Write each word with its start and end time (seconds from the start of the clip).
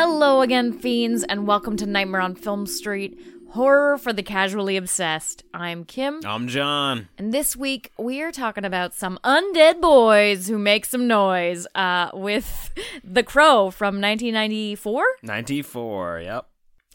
Hello 0.00 0.42
again, 0.42 0.72
fiends, 0.78 1.24
and 1.24 1.44
welcome 1.44 1.76
to 1.76 1.84
Nightmare 1.84 2.20
on 2.20 2.36
Film 2.36 2.68
Street 2.68 3.18
Horror 3.50 3.98
for 3.98 4.12
the 4.12 4.22
Casually 4.22 4.76
Obsessed. 4.76 5.42
I'm 5.52 5.84
Kim, 5.84 6.20
I'm 6.24 6.46
John. 6.46 7.08
and 7.18 7.34
this 7.34 7.56
week 7.56 7.90
we 7.98 8.22
are 8.22 8.30
talking 8.30 8.64
about 8.64 8.94
some 8.94 9.18
undead 9.24 9.80
boys 9.80 10.46
who 10.46 10.56
make 10.56 10.86
some 10.86 11.08
noise 11.08 11.66
uh, 11.74 12.10
with 12.14 12.70
The 13.02 13.24
Crow 13.24 13.72
from 13.72 14.00
1994. 14.00 15.04
94, 15.24 16.20
yep. 16.20 16.46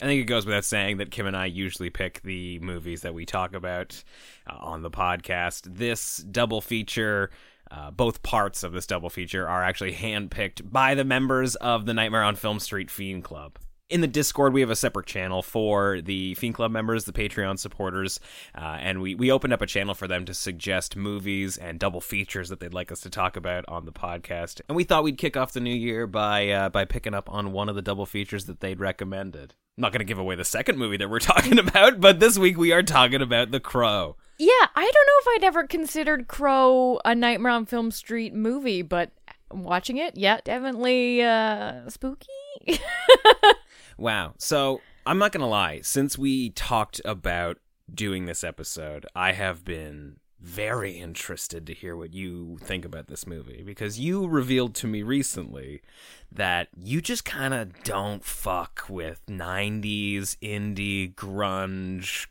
I 0.01 0.05
think 0.05 0.21
it 0.21 0.25
goes 0.25 0.45
without 0.45 0.63
saying 0.63 0.95
that 0.97 1.11
Kim 1.11 1.27
and 1.27 1.35
I 1.35 1.47
usually 1.47 1.89
pick 1.89 2.21
the 2.21 2.57
movies 2.59 3.01
that 3.01 3.13
we 3.13 3.25
talk 3.25 3.53
about 3.53 4.01
uh, 4.47 4.55
on 4.61 4.81
the 4.81 4.89
podcast. 4.89 5.63
This 5.75 6.19
double 6.19 6.61
feature, 6.61 7.31
uh, 7.71 7.91
both 7.91 8.23
parts 8.23 8.63
of 8.63 8.73
this 8.73 8.87
double 8.87 9.09
feature 9.09 9.47
are 9.47 9.63
actually 9.63 9.93
handpicked 9.93 10.69
by 10.71 10.95
the 10.95 11.03
members 11.03 11.55
of 11.55 11.85
the 11.85 11.93
Nightmare 11.93 12.23
on 12.23 12.35
Film 12.35 12.59
Street 12.59 12.91
Fiend 12.91 13.23
Club. 13.23 13.57
In 13.89 14.01
the 14.01 14.07
Discord, 14.07 14.53
we 14.53 14.61
have 14.61 14.69
a 14.69 14.75
separate 14.75 15.05
channel 15.05 15.41
for 15.41 16.01
the 16.01 16.33
Fiend 16.35 16.55
Club 16.55 16.71
members, 16.71 17.05
the 17.05 17.11
Patreon 17.11 17.59
supporters, 17.59 18.19
uh, 18.57 18.77
and 18.79 19.01
we, 19.01 19.13
we 19.13 19.31
opened 19.31 19.53
up 19.53 19.61
a 19.61 19.67
channel 19.67 19.93
for 19.93 20.07
them 20.07 20.25
to 20.25 20.33
suggest 20.33 20.95
movies 20.95 21.57
and 21.57 21.79
double 21.79 22.01
features 22.01 22.49
that 22.49 22.59
they'd 22.59 22.73
like 22.73 22.91
us 22.91 23.01
to 23.01 23.09
talk 23.09 23.35
about 23.35 23.65
on 23.67 23.85
the 23.85 23.91
podcast. 23.91 24.61
And 24.67 24.75
we 24.75 24.83
thought 24.83 25.03
we'd 25.03 25.17
kick 25.17 25.37
off 25.37 25.51
the 25.51 25.59
new 25.59 25.75
year 25.75 26.07
by 26.07 26.49
uh, 26.49 26.69
by 26.69 26.85
picking 26.85 27.13
up 27.13 27.31
on 27.31 27.51
one 27.51 27.69
of 27.69 27.75
the 27.75 27.81
double 27.81 28.05
features 28.05 28.45
that 28.45 28.61
they'd 28.61 28.79
recommended. 28.79 29.53
I'm 29.77 29.81
not 29.81 29.91
going 29.91 29.99
to 29.99 30.05
give 30.05 30.19
away 30.19 30.35
the 30.35 30.45
second 30.45 30.77
movie 30.77 30.97
that 30.97 31.09
we're 31.09 31.19
talking 31.19 31.59
about, 31.59 31.99
but 31.99 32.19
this 32.19 32.37
week 32.37 32.57
we 32.57 32.71
are 32.71 32.83
talking 32.83 33.21
about 33.21 33.51
The 33.51 33.59
Crow. 33.59 34.15
Yeah, 34.37 34.67
I 34.75 34.81
don't 34.81 34.83
know 34.83 34.91
if 35.21 35.27
I'd 35.37 35.43
ever 35.45 35.65
considered 35.67 36.27
Crow 36.27 36.99
a 37.05 37.15
Nightmare 37.15 37.51
on 37.51 37.65
Film 37.65 37.91
Street 37.91 38.33
movie, 38.33 38.81
but 38.81 39.11
watching 39.51 39.97
it, 39.97 40.17
yeah, 40.17 40.39
definitely 40.43 41.21
uh, 41.21 41.89
spooky. 41.89 42.27
Wow. 43.97 44.33
So 44.37 44.81
I'm 45.05 45.17
not 45.17 45.31
gonna 45.31 45.47
lie. 45.47 45.81
Since 45.81 46.17
we 46.17 46.49
talked 46.51 47.01
about 47.05 47.59
doing 47.93 48.25
this 48.25 48.43
episode, 48.43 49.05
I 49.15 49.33
have 49.33 49.63
been 49.63 50.17
very 50.39 50.93
interested 50.93 51.65
to 51.67 51.73
hear 51.73 51.95
what 51.95 52.13
you 52.13 52.57
think 52.61 52.83
about 52.83 53.07
this 53.07 53.25
movie 53.25 53.63
because 53.65 53.99
you 53.99 54.27
revealed 54.27 54.75
to 54.75 54.87
me 54.87 55.01
recently 55.01 55.81
that 56.35 56.67
you 56.75 57.01
just 57.01 57.25
kind 57.25 57.53
of 57.53 57.83
don't 57.83 58.23
fuck 58.23 58.85
with 58.89 59.21
90s 59.27 60.35
indie 60.41 61.13
grunge 61.13 62.25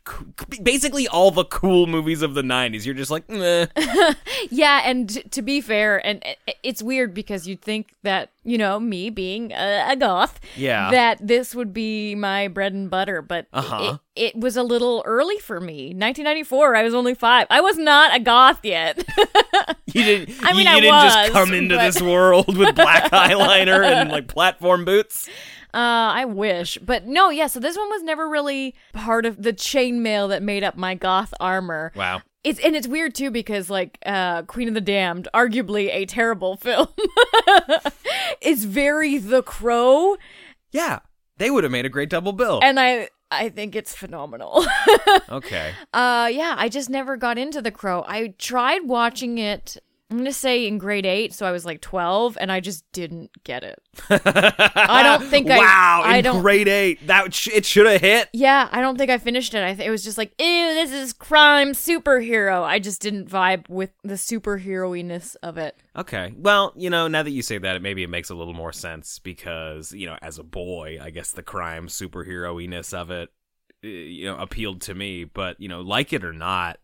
basically 0.61 1.07
all 1.07 1.31
the 1.31 1.45
cool 1.45 1.87
movies 1.87 2.21
of 2.21 2.33
the 2.33 2.41
90s 2.41 2.85
you're 2.85 2.93
just 2.95 3.11
like 3.11 3.29
Meh. 3.29 3.67
Yeah, 4.49 4.81
and 4.85 5.09
to 5.31 5.41
be 5.41 5.61
fair, 5.61 6.05
and 6.05 6.21
it's 6.63 6.83
weird 6.83 7.13
because 7.13 7.47
you'd 7.47 7.61
think 7.61 7.93
that, 8.03 8.31
you 8.43 8.57
know, 8.57 8.77
me 8.79 9.09
being 9.09 9.51
a, 9.53 9.85
a 9.91 9.95
goth, 9.95 10.39
Yeah. 10.57 10.91
that 10.91 11.25
this 11.25 11.55
would 11.55 11.73
be 11.73 12.13
my 12.15 12.49
bread 12.49 12.73
and 12.73 12.89
butter, 12.89 13.21
but 13.21 13.47
Uh-huh. 13.53 13.97
it, 14.15 14.35
it 14.35 14.39
was 14.39 14.57
a 14.57 14.63
little 14.63 15.01
early 15.05 15.39
for 15.39 15.59
me. 15.61 15.87
1994, 15.87 16.75
I 16.75 16.83
was 16.83 16.93
only 16.93 17.13
five. 17.15 17.47
I 17.49 17.61
was 17.61 17.77
not 17.77 18.15
a 18.15 18.19
goth 18.19 18.59
yet. 18.63 18.97
you 19.85 20.03
didn't 20.03 20.35
I 20.43 20.51
mean, 20.53 20.65
you, 20.65 20.71
I 20.71 20.79
didn't 20.81 21.01
just 21.03 21.17
was, 21.19 21.29
come 21.31 21.53
into 21.53 21.75
but- 21.77 21.85
this 21.85 22.01
world 22.01 22.57
with 22.57 22.75
black 22.75 23.11
eyeliner 23.11 23.81
and 23.97 24.11
like 24.11 24.27
platform 24.27 24.85
boots 24.85 25.29
Uh, 25.75 26.13
I 26.13 26.25
wish, 26.25 26.77
but 26.83 27.07
no, 27.07 27.31
yeah. 27.31 27.47
So 27.47 27.59
this 27.59 27.75
one 27.75 27.89
was 27.89 28.03
never 28.03 28.29
really 28.29 28.75
part 28.93 29.25
of 29.25 29.41
the 29.41 29.51
chainmail 29.51 30.29
that 30.29 30.43
made 30.43 30.63
up 30.63 30.77
my 30.77 30.93
goth 30.93 31.33
armor. 31.39 31.91
wow 31.95 32.21
It's 32.43 32.59
and 32.59 32.75
it's 32.75 32.87
weird 32.87 33.15
too 33.15 33.31
because 33.31 33.71
like 33.71 33.97
uh, 34.05 34.43
Queen 34.43 34.67
of 34.67 34.75
the 34.75 34.81
Damned, 34.81 35.29
arguably 35.33 35.89
a 35.91 36.05
terrible 36.05 36.57
film, 36.61 36.89
is 38.39 38.65
very 38.65 39.17
The 39.17 39.41
Crow, 39.41 40.15
yeah 40.71 40.99
they 41.37 41.49
would 41.49 41.63
have 41.63 41.71
made 41.71 41.87
a 41.87 41.89
great 41.89 42.11
double 42.11 42.33
bill 42.33 42.59
and 42.61 42.79
I 42.79 43.09
I 43.31 43.49
think 43.49 43.75
it's 43.75 43.95
phenomenal. 43.95 44.63
okay 45.29 45.71
uh, 45.91 46.29
yeah, 46.31 46.53
I 46.55 46.69
just 46.69 46.87
never 46.91 47.17
got 47.17 47.39
into 47.39 47.63
The 47.63 47.71
Crow. 47.71 48.05
I 48.07 48.35
tried 48.37 48.83
watching 48.87 49.39
it. 49.39 49.77
I'm 50.11 50.17
gonna 50.17 50.31
say 50.33 50.67
in 50.67 50.77
grade 50.77 51.07
eight, 51.07 51.33
so 51.33 51.45
I 51.47 51.51
was 51.51 51.65
like 51.65 51.81
12, 51.81 52.37
and 52.39 52.51
I 52.51 52.59
just 52.59 52.83
didn't 52.91 53.31
get 53.43 53.63
it. 53.63 53.81
I 54.11 55.01
don't 55.01 55.27
think 55.27 55.49
I- 55.49 55.57
wow 55.57 56.01
I 56.05 56.17
in 56.17 56.23
don't- 56.23 56.41
grade 56.41 56.67
eight 56.67 57.07
that 57.07 57.33
sh- 57.33 57.47
it 57.47 57.65
should 57.65 57.87
have 57.87 57.99
hit 58.01 58.29
Yeah, 58.31 58.69
I 58.71 58.79
don't 58.81 58.95
think 58.97 59.09
I 59.09 59.17
finished 59.17 59.55
it. 59.55 59.63
I 59.63 59.73
th- 59.73 59.87
it 59.87 59.89
was 59.89 60.03
just 60.03 60.17
like, 60.19 60.33
ew, 60.39 60.73
this 60.75 60.91
is 60.91 61.13
crime 61.13 61.71
superhero. 61.71 62.61
I 62.63 62.77
just 62.77 63.01
didn't 63.01 63.27
vibe 63.27 63.67
with 63.69 63.89
the 64.03 64.13
superhero-iness 64.15 65.35
of 65.41 65.57
it. 65.57 65.77
Okay. 65.95 66.33
Well, 66.37 66.73
you 66.75 66.89
know, 66.89 67.07
now 67.07 67.23
that 67.23 67.31
you 67.31 67.41
say 67.41 67.57
that, 67.57 67.75
it 67.75 67.81
maybe 67.81 68.03
it 68.03 68.09
makes 68.09 68.29
a 68.29 68.35
little 68.35 68.53
more 68.53 68.71
sense 68.73 69.19
because, 69.19 69.93
you 69.93 70.05
know, 70.05 70.17
as 70.21 70.37
a 70.37 70.43
boy, 70.43 70.99
I 71.01 71.09
guess 71.09 71.31
the 71.31 71.43
crime 71.43 71.87
superhero-iness 71.87 72.93
of 72.93 73.09
it, 73.11 73.29
uh, 73.83 73.87
you 73.87 74.25
know, 74.25 74.37
appealed 74.37 74.81
to 74.81 74.93
me. 74.93 75.23
But, 75.23 75.59
you 75.59 75.69
know, 75.69 75.81
like 75.81 76.13
it 76.13 76.23
or 76.23 76.33
not, 76.33 76.77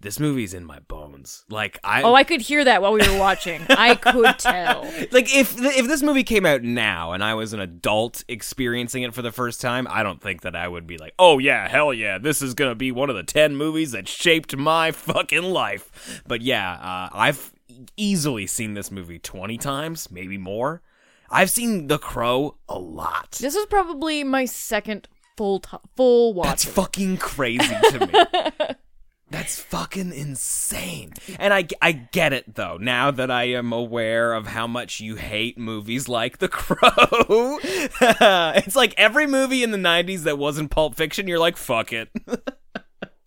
this 0.00 0.20
movie's 0.20 0.52
in 0.54 0.64
my 0.64 0.78
bones. 0.80 1.44
Like 1.48 1.78
I, 1.82 2.02
Oh, 2.02 2.14
I 2.14 2.24
could 2.24 2.40
hear 2.40 2.64
that 2.64 2.82
while 2.82 2.92
we 2.92 3.06
were 3.08 3.18
watching. 3.18 3.62
I 3.70 3.94
could 3.94 4.38
tell. 4.38 4.82
like 5.10 5.34
if 5.34 5.56
if 5.58 5.86
this 5.88 6.02
movie 6.02 6.22
came 6.22 6.44
out 6.46 6.62
now 6.62 7.12
and 7.12 7.24
I 7.24 7.34
was 7.34 7.52
an 7.52 7.60
adult 7.60 8.22
experiencing 8.28 9.02
it 9.02 9.14
for 9.14 9.22
the 9.22 9.32
first 9.32 9.60
time, 9.60 9.86
I 9.90 10.02
don't 10.02 10.20
think 10.20 10.42
that 10.42 10.54
I 10.54 10.68
would 10.68 10.86
be 10.86 10.98
like, 10.98 11.14
"Oh 11.18 11.38
yeah, 11.38 11.66
hell 11.68 11.92
yeah, 11.94 12.18
this 12.18 12.42
is 12.42 12.54
going 12.54 12.70
to 12.70 12.74
be 12.74 12.92
one 12.92 13.10
of 13.10 13.16
the 13.16 13.22
10 13.22 13.56
movies 13.56 13.92
that 13.92 14.06
shaped 14.08 14.56
my 14.56 14.90
fucking 14.92 15.42
life." 15.44 16.22
But 16.26 16.42
yeah, 16.42 16.72
uh, 16.72 17.08
I've 17.16 17.52
easily 17.96 18.46
seen 18.46 18.74
this 18.74 18.90
movie 18.90 19.18
20 19.18 19.56
times, 19.58 20.10
maybe 20.10 20.38
more. 20.38 20.82
I've 21.30 21.50
seen 21.50 21.88
The 21.88 21.98
Crow 21.98 22.56
a 22.68 22.78
lot. 22.78 23.32
This 23.40 23.56
is 23.56 23.66
probably 23.66 24.22
my 24.22 24.44
second 24.44 25.08
full 25.36 25.58
t- 25.60 25.76
full 25.96 26.32
watch. 26.34 26.46
That's 26.46 26.64
fucking 26.64 27.16
crazy 27.16 27.74
to 27.90 28.06
me. 28.06 28.74
That's 29.28 29.60
fucking 29.60 30.12
insane. 30.12 31.12
And 31.38 31.52
I, 31.52 31.66
I 31.82 31.92
get 31.92 32.32
it 32.32 32.54
though, 32.54 32.76
now 32.80 33.10
that 33.10 33.30
I 33.30 33.44
am 33.44 33.72
aware 33.72 34.32
of 34.32 34.46
how 34.46 34.66
much 34.68 35.00
you 35.00 35.16
hate 35.16 35.58
movies 35.58 36.08
like 36.08 36.38
The 36.38 36.48
Crow. 36.48 37.58
it's 37.60 38.76
like 38.76 38.94
every 38.96 39.26
movie 39.26 39.64
in 39.64 39.72
the 39.72 39.78
90s 39.78 40.22
that 40.22 40.38
wasn't 40.38 40.70
Pulp 40.70 40.94
Fiction, 40.94 41.26
you're 41.26 41.40
like, 41.40 41.56
fuck 41.56 41.92
it. 41.92 42.08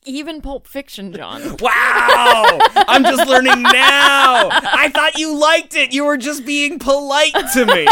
Even 0.06 0.42
Pulp 0.42 0.66
Fiction, 0.68 1.14
John. 1.14 1.58
Wow! 1.62 2.60
I'm 2.76 3.04
just 3.04 3.28
learning 3.28 3.62
now. 3.64 4.50
I 4.52 4.90
thought 4.94 5.18
you 5.18 5.36
liked 5.38 5.76
it. 5.76 5.94
You 5.94 6.06
were 6.06 6.18
just 6.18 6.46
being 6.46 6.80
polite 6.80 7.34
to 7.54 7.66
me. 7.66 7.86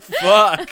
Fuck. 0.00 0.70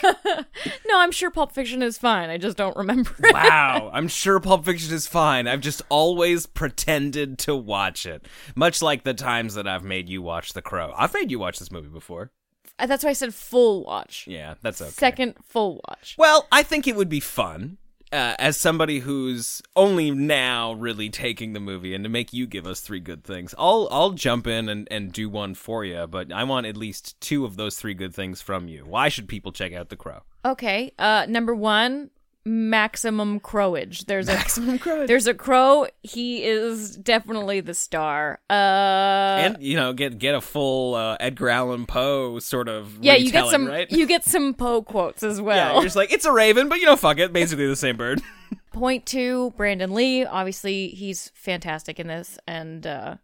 no, 0.87 0.99
I'm 0.99 1.11
sure 1.11 1.31
Pulp 1.31 1.53
Fiction 1.53 1.81
is 1.81 1.97
fine. 1.97 2.29
I 2.29 2.37
just 2.37 2.57
don't 2.57 2.75
remember 2.75 3.11
it. 3.23 3.33
Wow, 3.33 3.89
I'm 3.93 4.07
sure 4.07 4.39
Pulp 4.39 4.65
Fiction 4.65 4.93
is 4.93 5.07
fine. 5.07 5.47
I've 5.47 5.61
just 5.61 5.81
always 5.89 6.45
pretended 6.45 7.37
to 7.39 7.55
watch 7.55 8.05
it. 8.05 8.25
Much 8.55 8.81
like 8.81 9.03
the 9.03 9.13
times 9.13 9.55
that 9.55 9.67
I've 9.67 9.83
made 9.83 10.09
you 10.09 10.21
watch 10.21 10.53
The 10.53 10.61
Crow. 10.61 10.93
I've 10.97 11.13
made 11.13 11.31
you 11.31 11.39
watch 11.39 11.59
this 11.59 11.71
movie 11.71 11.89
before. 11.89 12.31
Uh, 12.79 12.85
that's 12.85 13.03
why 13.03 13.11
I 13.11 13.13
said 13.13 13.33
full 13.33 13.83
watch. 13.83 14.25
Yeah, 14.27 14.55
that's 14.61 14.81
okay. 14.81 14.91
Second 14.91 15.35
full 15.47 15.81
watch. 15.87 16.15
Well, 16.17 16.47
I 16.51 16.63
think 16.63 16.87
it 16.87 16.95
would 16.95 17.09
be 17.09 17.19
fun. 17.19 17.77
Uh, 18.13 18.35
as 18.37 18.57
somebody 18.57 18.99
who's 18.99 19.59
only 19.75 20.11
now 20.11 20.73
really 20.73 21.09
taking 21.09 21.53
the 21.53 21.59
movie 21.59 21.95
and 21.95 22.03
to 22.03 22.09
make 22.11 22.31
you 22.31 22.45
give 22.45 22.67
us 22.67 22.79
three 22.79 22.99
good 22.99 23.23
things, 23.23 23.55
I'll 23.57 23.87
I'll 23.89 24.11
jump 24.11 24.45
in 24.45 24.69
and, 24.69 24.87
and 24.91 25.11
do 25.11 25.27
one 25.27 25.55
for 25.55 25.83
you, 25.83 26.05
but 26.05 26.31
I 26.31 26.43
want 26.43 26.67
at 26.67 26.77
least 26.77 27.19
two 27.19 27.43
of 27.43 27.57
those 27.57 27.75
three 27.75 27.95
good 27.95 28.13
things 28.13 28.39
from 28.39 28.67
you. 28.67 28.85
Why 28.85 29.09
should 29.09 29.27
people 29.27 29.51
check 29.51 29.73
out 29.73 29.89
The 29.89 29.95
Crow? 29.95 30.21
Okay. 30.45 30.93
Uh, 30.99 31.25
number 31.27 31.55
one, 31.55 32.11
maximum 32.45 33.39
crowage. 33.39 34.05
There's 34.05 34.27
a 34.27 34.35
Crowage. 34.35 35.07
there's 35.07 35.27
a 35.27 35.33
crow. 35.33 35.87
He 36.01 36.43
is 36.43 36.95
definitely 36.97 37.61
the 37.61 37.73
star. 37.73 38.39
Uh, 38.49 38.53
and 38.53 39.63
you 39.63 39.75
know, 39.75 39.93
get 39.93 40.17
get 40.17 40.35
a 40.35 40.41
full 40.41 40.95
uh, 40.95 41.17
Edgar 41.19 41.49
Allan 41.49 41.85
Poe 41.85 42.39
sort 42.39 42.67
of 42.67 42.97
yeah, 43.01 43.15
you 43.15 43.31
get 43.31 43.47
some 43.47 43.67
right? 43.67 43.89
you 43.91 44.05
get 44.05 44.23
some 44.23 44.53
Poe 44.53 44.81
quotes 44.81 45.23
as 45.23 45.41
well. 45.41 45.55
Yeah, 45.55 45.67
well. 45.67 45.75
you're 45.75 45.83
just 45.83 45.95
like, 45.95 46.11
it's 46.11 46.25
a 46.25 46.31
raven, 46.31 46.69
but 46.69 46.79
you 46.79 46.85
know, 46.85 46.95
fuck 46.95 47.19
it. 47.19 47.33
Basically 47.33 47.67
the 47.67 47.75
same 47.75 47.97
bird. 47.97 48.21
Point 48.71 49.05
two, 49.05 49.53
Brandon 49.55 49.93
Lee. 49.93 50.25
Obviously, 50.25 50.89
he's 50.89 51.31
fantastic 51.35 51.99
in 51.99 52.07
this, 52.07 52.39
and 52.47 52.85
uh, 52.87 53.15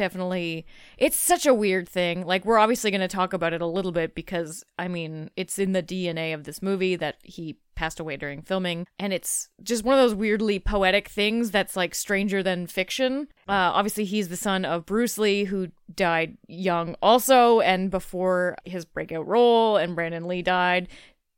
definitely 0.00 0.64
it's 0.96 1.18
such 1.18 1.44
a 1.44 1.52
weird 1.52 1.86
thing. 1.86 2.24
Like 2.24 2.46
we're 2.46 2.58
obviously 2.58 2.90
going 2.90 3.02
to 3.02 3.08
talk 3.08 3.34
about 3.34 3.52
it 3.52 3.60
a 3.60 3.66
little 3.66 3.92
bit 3.92 4.14
because 4.14 4.64
I 4.78 4.88
mean, 4.88 5.30
it's 5.36 5.58
in 5.58 5.72
the 5.72 5.82
DNA 5.82 6.32
of 6.32 6.44
this 6.44 6.62
movie 6.62 6.96
that 6.96 7.16
he 7.22 7.58
passed 7.74 8.00
away 8.00 8.16
during 8.16 8.40
filming 8.40 8.86
and 8.98 9.12
it's 9.12 9.50
just 9.62 9.84
one 9.84 9.98
of 9.98 10.02
those 10.02 10.14
weirdly 10.14 10.58
poetic 10.58 11.08
things 11.08 11.50
that's 11.50 11.76
like 11.76 11.94
stranger 11.94 12.42
than 12.42 12.66
fiction. 12.66 13.28
Uh, 13.46 13.72
obviously 13.74 14.04
he's 14.06 14.28
the 14.30 14.38
son 14.38 14.64
of 14.64 14.86
Bruce 14.86 15.18
Lee 15.18 15.44
who 15.44 15.68
died 15.94 16.38
young 16.48 16.96
also 17.02 17.60
and 17.60 17.90
before 17.90 18.56
his 18.64 18.86
breakout 18.86 19.26
role 19.26 19.76
and 19.76 19.94
Brandon 19.94 20.26
Lee 20.26 20.40
died 20.40 20.88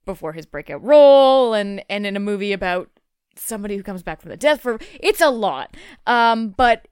before 0.04 0.32
his 0.32 0.46
breakout 0.46 0.82
role 0.84 1.52
and 1.52 1.84
and 1.90 2.06
in 2.06 2.16
a 2.16 2.20
movie 2.20 2.52
about 2.52 2.88
somebody 3.34 3.76
who 3.76 3.82
comes 3.82 4.02
back 4.02 4.20
from 4.20 4.30
the 4.30 4.36
death 4.36 4.60
for 4.60 4.78
it's 5.00 5.20
a 5.20 5.30
lot 5.30 5.76
um 6.06 6.50
but 6.50 6.86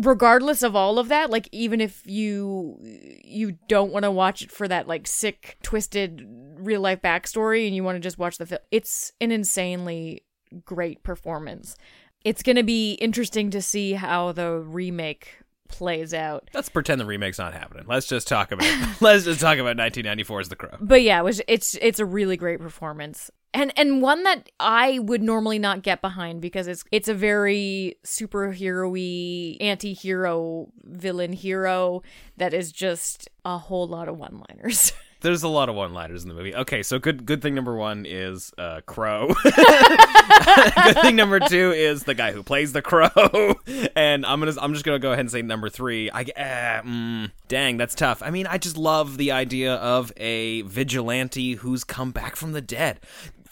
regardless 0.00 0.62
of 0.62 0.74
all 0.74 0.98
of 0.98 1.08
that 1.08 1.30
like 1.30 1.48
even 1.52 1.80
if 1.80 2.02
you 2.04 2.76
you 2.82 3.52
don't 3.68 3.92
want 3.92 4.02
to 4.02 4.10
watch 4.10 4.42
it 4.42 4.50
for 4.50 4.66
that 4.66 4.88
like 4.88 5.06
sick 5.06 5.56
twisted 5.62 6.26
real 6.58 6.80
life 6.80 7.00
backstory 7.00 7.66
and 7.66 7.76
you 7.76 7.84
want 7.84 7.94
to 7.94 8.00
just 8.00 8.18
watch 8.18 8.38
the 8.38 8.46
film 8.46 8.60
it's 8.72 9.12
an 9.20 9.30
insanely 9.30 10.22
great 10.64 11.02
performance 11.04 11.76
it's 12.24 12.42
going 12.42 12.56
to 12.56 12.62
be 12.64 12.94
interesting 12.94 13.50
to 13.50 13.62
see 13.62 13.92
how 13.92 14.32
the 14.32 14.50
remake 14.58 15.36
plays 15.68 16.12
out 16.14 16.48
Let's 16.54 16.68
pretend 16.68 17.00
the 17.00 17.06
remake's 17.06 17.38
not 17.38 17.52
happening. 17.52 17.84
Let's 17.86 18.06
just 18.06 18.28
talk 18.28 18.52
about 18.52 18.66
let's 19.00 19.24
just 19.24 19.40
talk 19.40 19.58
about 19.58 19.76
nineteen 19.76 20.04
ninety 20.04 20.22
four 20.22 20.40
1994's 20.40 20.48
The 20.48 20.56
Crow. 20.56 20.76
but 20.80 21.02
yeah, 21.02 21.20
it 21.20 21.24
was 21.24 21.40
it's 21.48 21.76
it's 21.80 21.98
a 22.00 22.04
really 22.04 22.36
great 22.36 22.60
performance. 22.60 23.30
And 23.54 23.72
and 23.78 24.02
one 24.02 24.24
that 24.24 24.50
I 24.58 24.98
would 24.98 25.22
normally 25.22 25.60
not 25.60 25.82
get 25.82 26.02
behind 26.02 26.42
because 26.42 26.66
it's 26.66 26.84
it's 26.90 27.08
a 27.08 27.14
very 27.14 27.96
superhero-y 28.04 29.56
anti-hero 29.64 30.68
villain 30.82 31.32
hero 31.32 32.02
that 32.36 32.52
is 32.52 32.72
just 32.72 33.30
a 33.44 33.56
whole 33.56 33.86
lot 33.86 34.08
of 34.08 34.18
one-liners. 34.18 34.92
There's 35.20 35.42
a 35.42 35.48
lot 35.48 35.70
of 35.70 35.74
one-liners 35.74 36.22
in 36.22 36.28
the 36.28 36.34
movie. 36.34 36.54
Okay, 36.54 36.82
so 36.82 36.98
good 36.98 37.24
good 37.24 37.40
thing 37.40 37.54
number 37.54 37.74
1 37.74 38.04
is 38.06 38.52
uh 38.58 38.80
Crow. 38.84 39.28
good 39.44 40.98
thing 41.00 41.16
number 41.16 41.40
2 41.40 41.72
is 41.72 42.02
the 42.02 42.12
guy 42.14 42.32
who 42.32 42.42
plays 42.42 42.72
the 42.72 42.82
Crow. 42.82 43.08
and 43.96 44.26
I'm 44.26 44.40
going 44.40 44.52
to 44.52 44.62
I'm 44.62 44.74
just 44.74 44.84
going 44.84 44.96
to 44.96 45.02
go 45.02 45.12
ahead 45.12 45.20
and 45.20 45.30
say 45.30 45.40
number 45.40 45.70
3. 45.70 46.10
I 46.10 46.20
uh, 46.22 46.82
mm, 46.82 47.30
dang, 47.48 47.78
that's 47.78 47.94
tough. 47.94 48.22
I 48.22 48.30
mean, 48.30 48.46
I 48.46 48.58
just 48.58 48.76
love 48.76 49.16
the 49.16 49.32
idea 49.32 49.76
of 49.76 50.12
a 50.18 50.60
vigilante 50.62 51.54
who's 51.54 51.84
come 51.84 52.10
back 52.10 52.36
from 52.36 52.52
the 52.52 52.60
dead. 52.60 53.00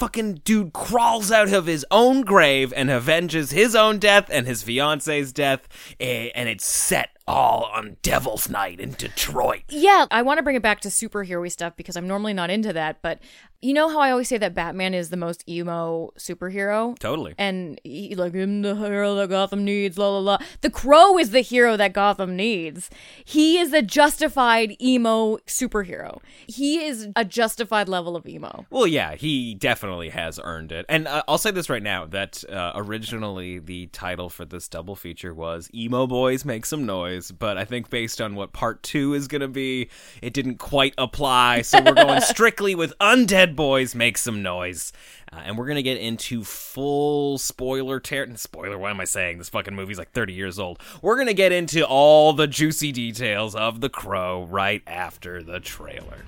Fucking 0.02 0.40
dude 0.42 0.72
crawls 0.72 1.30
out 1.30 1.52
of 1.52 1.66
his 1.66 1.86
own 1.92 2.22
grave 2.22 2.72
and 2.74 2.90
avenges 2.90 3.52
his 3.52 3.76
own 3.76 4.00
death 4.00 4.26
and 4.32 4.48
his 4.48 4.60
fiance's 4.64 5.32
death, 5.32 5.68
eh, 6.00 6.28
and 6.34 6.48
it's 6.48 6.66
set 6.66 7.10
all 7.28 7.70
on 7.72 7.98
Devil's 8.02 8.48
Night 8.48 8.80
in 8.80 8.94
Detroit. 8.94 9.62
yeah, 9.68 10.06
I 10.10 10.22
want 10.22 10.38
to 10.38 10.42
bring 10.42 10.56
it 10.56 10.62
back 10.62 10.80
to 10.80 10.88
superhero 10.88 11.48
stuff 11.52 11.76
because 11.76 11.94
I'm 11.96 12.08
normally 12.08 12.34
not 12.34 12.50
into 12.50 12.72
that, 12.72 13.00
but 13.00 13.20
you 13.62 13.72
know 13.72 13.88
how 13.88 14.00
I 14.00 14.10
always 14.10 14.28
say 14.28 14.38
that 14.38 14.54
Batman 14.54 14.92
is 14.92 15.10
the 15.10 15.16
most 15.16 15.48
emo 15.48 16.12
superhero? 16.18 16.98
Totally. 16.98 17.34
and 17.38 17.80
he 17.84 18.14
like 18.14 18.34
I'm 18.34 18.62
the 18.62 18.74
hero 18.74 19.14
that 19.14 19.30
Gotham 19.30 19.64
needs, 19.64 19.96
la 19.96 20.08
la 20.08 20.18
la. 20.18 20.38
The 20.60 20.70
Crow 20.70 21.16
is 21.18 21.30
the 21.30 21.40
hero 21.40 21.76
that 21.76 21.92
Gotham 21.92 22.36
needs. 22.36 22.90
He 23.24 23.58
is 23.58 23.72
a 23.72 23.80
justified 23.80 24.76
emo 24.82 25.36
superhero. 25.46 26.20
He 26.46 26.84
is 26.84 27.08
a 27.14 27.24
justified 27.24 27.88
level 27.88 28.16
of 28.16 28.26
emo. 28.26 28.66
Well, 28.70 28.86
yeah, 28.86 29.14
he 29.14 29.54
definitely 29.54 30.08
has 30.10 30.40
earned 30.42 30.72
it. 30.72 30.84
And 30.88 31.06
uh, 31.06 31.22
I'll 31.28 31.38
say 31.38 31.52
this 31.52 31.70
right 31.70 31.82
now 31.82 32.06
that 32.06 32.42
uh, 32.50 32.72
originally 32.74 33.58
the 33.58 33.86
title 33.88 34.28
for 34.28 34.44
this 34.44 34.68
double 34.68 34.96
feature 34.96 35.32
was 35.32 35.70
Emo 35.72 36.06
Boys 36.06 36.44
Make 36.44 36.66
Some 36.66 36.84
Noise, 36.84 37.30
but 37.30 37.56
I 37.56 37.64
think 37.64 37.90
based 37.90 38.20
on 38.20 38.34
what 38.34 38.52
part 38.52 38.82
two 38.82 39.14
is 39.14 39.28
going 39.28 39.40
to 39.40 39.48
be, 39.48 39.88
it 40.20 40.32
didn't 40.32 40.56
quite 40.56 40.94
apply. 40.98 41.62
So 41.62 41.80
we're 41.80 41.94
going 41.94 42.20
strictly 42.32 42.74
with 42.74 42.92
Undead 42.98 43.51
Boys 43.52 43.94
Make 43.94 44.18
Some 44.18 44.42
Noise. 44.42 44.92
Uh, 45.32 45.40
and 45.44 45.56
we're 45.56 45.66
going 45.66 45.76
to 45.76 45.82
get 45.82 45.98
into 45.98 46.44
full 46.44 47.38
spoiler 47.38 48.00
ter- 48.00 48.34
Spoiler, 48.36 48.78
what 48.78 48.90
am 48.90 49.00
I 49.00 49.04
saying? 49.04 49.38
This 49.38 49.48
fucking 49.48 49.74
movie's 49.74 49.98
like 49.98 50.12
30 50.12 50.32
years 50.32 50.58
old. 50.58 50.78
We're 51.00 51.14
going 51.16 51.28
to 51.28 51.34
get 51.34 51.52
into 51.52 51.86
all 51.86 52.32
the 52.32 52.46
juicy 52.46 52.92
details 52.92 53.54
of 53.54 53.80
The 53.80 53.88
Crow 53.88 54.44
right 54.44 54.82
after 54.86 55.42
the 55.42 55.60
trailer. 55.60 56.24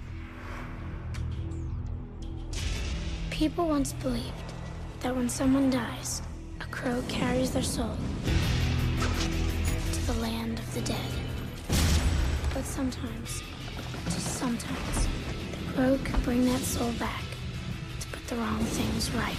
People 3.30 3.68
once 3.68 3.92
believed 3.94 4.30
that 5.00 5.14
when 5.14 5.28
someone 5.28 5.68
dies, 5.68 6.22
a 6.60 6.64
crow 6.66 7.02
carries 7.08 7.50
their 7.50 7.62
soul 7.62 7.96
to 9.92 10.06
the 10.06 10.14
land 10.20 10.58
of 10.58 10.74
the 10.74 10.80
dead. 10.82 11.10
But 12.54 12.64
sometimes, 12.64 13.42
just 14.04 14.38
sometimes, 14.38 15.08
the 15.74 15.80
crow 15.80 15.98
could 16.04 16.22
bring 16.24 16.44
that 16.44 16.60
soul 16.60 16.92
back 16.98 17.22
to 18.00 18.06
put 18.08 18.26
the 18.28 18.36
wrong 18.36 18.58
things 18.58 19.10
right. 19.12 19.36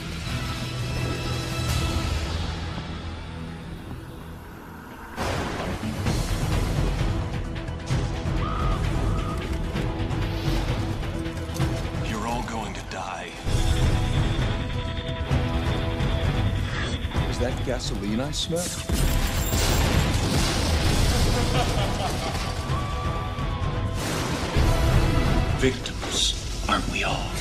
You're 12.09 12.27
all 12.27 12.43
going 12.43 12.73
to 12.73 12.81
die. 12.89 13.31
Is 17.29 17.39
that 17.39 17.65
gasoline 17.65 18.19
I 18.19 18.31
smell? 18.31 18.65
Victims, 25.57 26.65
aren't 26.69 26.87
we 26.91 27.03
all? 27.03 27.31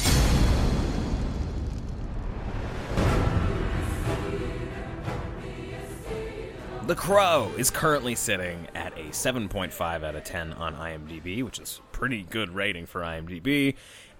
The 6.87 6.95
Crow 6.95 7.51
is 7.57 7.71
currently 7.71 8.15
sitting 8.15 8.69
at 8.75 8.93
a 8.99 9.05
7.5 9.05 10.05
out 10.05 10.15
of 10.15 10.23
10 10.23 10.53
on 10.53 10.75
IMDb, 10.75 11.43
which 11.43 11.59
is 11.59 11.81
pretty 11.93 12.23
good 12.23 12.55
rating 12.55 12.85
for 12.85 13.01
IMDb. 13.01 13.75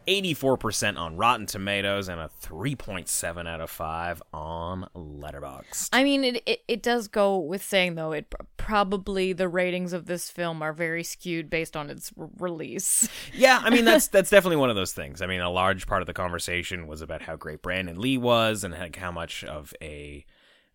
84% 0.07 0.99
on 0.99 1.17
Rotten 1.17 1.47
Tomatoes 1.47 2.09
and 2.09 2.21
a 2.21 2.31
3.7 2.43 3.49
out 3.49 3.61
of 3.61 3.71
5 3.71 4.23
on 4.33 4.89
Letterboxd. 4.95 5.89
I 5.93 6.05
mean, 6.05 6.25
it, 6.25 6.43
it, 6.47 6.63
it 6.69 6.83
does 6.83 7.09
go 7.09 7.39
with 7.39 7.63
saying, 7.63 7.95
though, 7.95 8.13
it 8.13 8.33
probably 8.57 9.33
the 9.33 9.49
ratings 9.49 9.93
of 9.93 10.07
this 10.07 10.31
film 10.31 10.63
are 10.63 10.73
very 10.73 11.05
skewed 11.05 11.51
based 11.51 11.77
on 11.77 11.91
its 11.91 12.13
r- 12.19 12.29
release. 12.39 13.09
Yeah, 13.37 13.61
I 13.65 13.71
mean 13.71 13.85
that's 13.85 14.07
that's 14.09 14.31
definitely 14.31 14.59
one 14.59 14.71
of 14.71 14.77
those 14.77 14.93
things. 14.93 15.21
I 15.21 15.27
mean, 15.27 15.41
a 15.41 15.51
large 15.51 15.87
part 15.87 16.03
of 16.03 16.07
the 16.07 16.13
conversation 16.13 16.87
was 16.87 17.01
about 17.01 17.23
how 17.23 17.35
great 17.37 17.63
Brandon 17.63 18.01
Lee 18.01 18.17
was 18.17 18.63
and 18.63 18.75
how 18.97 19.11
much 19.11 19.43
of 19.43 19.75
a 19.83 20.25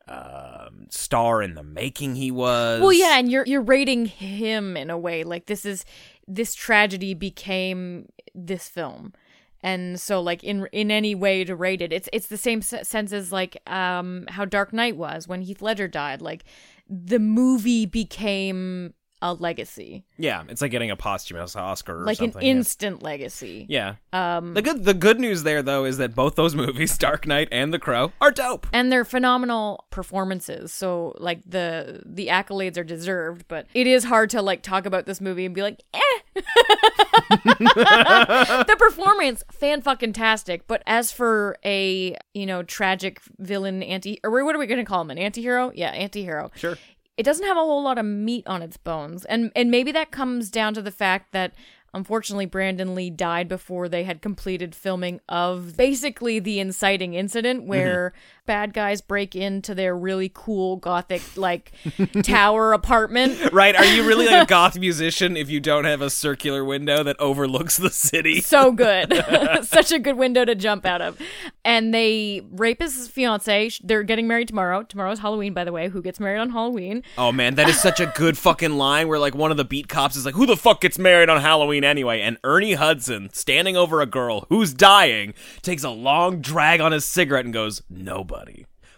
um, 0.10 0.88
star 0.90 1.42
in 1.42 1.54
the 1.54 1.64
making 1.64 2.16
he 2.16 2.32
was. 2.32 2.82
Well, 2.82 2.92
yeah, 2.92 3.18
and 3.20 3.32
you're 3.32 3.46
you're 3.46 3.62
rating 3.62 4.08
him 4.08 4.76
in 4.76 4.90
a 4.90 4.98
way 4.98 5.24
like 5.24 5.46
this 5.46 5.66
is 5.66 5.86
this 6.30 6.54
tragedy 6.56 7.14
became 7.14 8.08
this 8.34 8.70
film, 8.70 9.14
and 9.62 10.00
so 10.00 10.22
like 10.22 10.44
in 10.44 10.68
in 10.72 10.92
any 10.92 11.16
way 11.16 11.44
to 11.44 11.56
rate 11.56 11.82
it, 11.82 11.92
it's 11.92 12.08
it's 12.14 12.28
the 12.28 12.38
same 12.38 12.62
sense 12.62 13.12
as 13.12 13.32
like 13.32 13.58
um 13.70 14.26
how 14.30 14.46
Dark 14.46 14.72
Knight 14.72 14.96
was 14.96 15.28
when 15.28 15.42
Heath 15.42 15.62
Ledger 15.62 15.88
died. 15.88 16.22
Like 16.22 16.46
the 16.88 17.20
movie 17.20 17.86
became 17.86 18.94
a 19.22 19.34
legacy, 19.34 20.06
yeah, 20.18 20.44
it's 20.48 20.62
like 20.62 20.72
getting 20.72 20.92
a 20.92 20.96
posthumous 20.96 21.56
Oscar 21.56 22.02
or 22.02 22.06
like 22.06 22.20
an 22.20 22.32
something. 22.32 22.48
yeah. 22.48 22.54
instant 22.54 23.04
legacy. 23.04 23.66
Yeah. 23.68 23.96
Um, 24.14 24.54
the 24.54 24.62
good 24.62 24.86
the 24.86 24.94
good 24.94 25.20
news 25.20 25.44
there 25.44 25.62
though 25.62 25.84
is 25.86 25.98
that 25.98 26.16
both 26.16 26.36
those 26.36 26.56
movies, 26.56 26.98
Dark 27.00 27.28
Knight 27.28 27.50
and 27.52 27.74
The 27.74 27.80
Crow, 27.80 28.12
are 28.22 28.32
dope. 28.32 28.68
and 28.72 28.92
they're 28.92 29.06
phenomenal 29.06 29.86
performances 29.90 30.72
so 30.72 31.14
like 31.20 31.42
the 31.46 32.02
the 32.06 32.28
accolades 32.28 32.78
are 32.78 32.84
deserved 32.84 33.46
but 33.48 33.66
it 33.74 33.88
is 33.88 34.06
hard 34.06 34.30
to 34.30 34.42
like 34.42 34.62
talk 34.62 34.86
about 34.86 35.06
this 35.06 35.20
movie 35.20 35.46
and 35.46 35.54
be 35.54 35.62
like 35.62 35.84
eh 35.94 36.00
the 37.50 38.76
performance 38.78 39.44
fan 39.52 39.82
fucking 39.82 40.14
tastic 40.14 40.68
but 40.68 40.82
as 40.88 41.12
for 41.12 41.58
a 41.66 42.16
you 42.34 42.46
know 42.46 42.64
tragic 42.64 43.22
villain 43.38 43.84
anti 43.84 44.20
or 44.24 44.44
what 44.46 44.56
are 44.56 44.60
we 44.60 44.66
gonna 44.68 44.86
call 44.86 45.02
him 45.02 45.10
an 45.12 45.18
anti-hero 45.18 45.72
yeah 45.76 45.90
anti-hero 45.92 46.52
Sure. 46.56 46.78
It 47.20 47.24
doesn't 47.24 47.46
have 47.46 47.58
a 47.58 47.60
whole 47.60 47.84
lot 47.84 47.98
of 47.98 48.06
meat 48.06 48.48
on 48.48 48.62
its 48.62 48.78
bones. 48.78 49.26
And 49.26 49.52
and 49.54 49.70
maybe 49.70 49.92
that 49.92 50.10
comes 50.10 50.50
down 50.50 50.74
to 50.76 50.82
the 50.82 50.90
fact 50.90 51.34
that 51.34 51.54
unfortunately 51.94 52.46
brandon 52.46 52.94
lee 52.96 53.10
died 53.10 53.48
before 53.48 53.90
they 53.90 54.04
had 54.04 54.22
completed 54.22 54.76
filming 54.76 55.20
of 55.28 55.76
basically 55.76 56.38
the 56.38 56.60
inciting 56.60 57.16
incident 57.16 57.64
where 57.64 58.12
mm-hmm. 58.12 58.39
Bad 58.50 58.74
guys 58.74 59.00
break 59.00 59.36
into 59.36 59.76
their 59.76 59.96
really 59.96 60.32
cool 60.34 60.78
gothic 60.78 61.22
like 61.38 61.72
tower 62.24 62.74
apartment. 62.74 63.38
Right? 63.60 63.76
Are 63.76 63.86
you 63.86 64.08
really 64.08 64.26
like 64.26 64.44
a 64.44 64.46
goth 64.46 64.78
musician 64.78 65.36
if 65.36 65.50
you 65.50 65.60
don't 65.60 65.84
have 65.86 66.02
a 66.02 66.10
circular 66.10 66.64
window 66.64 67.04
that 67.04 67.20
overlooks 67.20 67.78
the 67.78 67.92
city? 67.92 68.42
So 68.50 68.72
good. 68.72 69.14
Such 69.64 69.92
a 69.92 70.00
good 70.00 70.18
window 70.18 70.46
to 70.46 70.56
jump 70.56 70.86
out 70.86 71.02
of. 71.02 71.20
And 71.64 71.94
they 71.94 72.42
rape 72.52 72.82
his 72.82 73.08
fiance. 73.08 73.72
They're 73.84 74.02
getting 74.04 74.28
married 74.28 74.48
tomorrow. 74.48 74.82
Tomorrow's 74.84 75.20
Halloween, 75.20 75.54
by 75.54 75.64
the 75.64 75.72
way. 75.72 75.90
Who 75.90 76.02
gets 76.02 76.20
married 76.20 76.40
on 76.40 76.50
Halloween? 76.50 77.04
Oh 77.18 77.32
man, 77.32 77.56
that 77.56 77.70
is 77.70 77.80
such 77.80 78.00
a 78.00 78.12
good 78.16 78.38
fucking 78.38 78.78
line 78.78 79.08
where 79.08 79.20
like 79.20 79.36
one 79.36 79.52
of 79.52 79.58
the 79.58 79.66
beat 79.66 79.88
cops 79.88 80.16
is 80.16 80.26
like, 80.26 80.36
"Who 80.36 80.46
the 80.48 80.58
fuck 80.58 80.82
gets 80.82 80.98
married 80.98 81.30
on 81.30 81.42
Halloween 81.42 81.84
anyway?" 81.84 82.22
And 82.22 82.38
Ernie 82.44 82.74
Hudson, 82.74 83.30
standing 83.34 83.78
over 83.78 84.02
a 84.02 84.06
girl 84.08 84.46
who's 84.50 84.74
dying, 84.74 85.34
takes 85.62 85.84
a 85.84 85.90
long 85.92 86.42
drag 86.42 86.82
on 86.82 86.92
his 86.92 87.06
cigarette 87.06 87.46
and 87.46 87.54
goes, 87.54 87.84
"Nobody." 87.90 88.39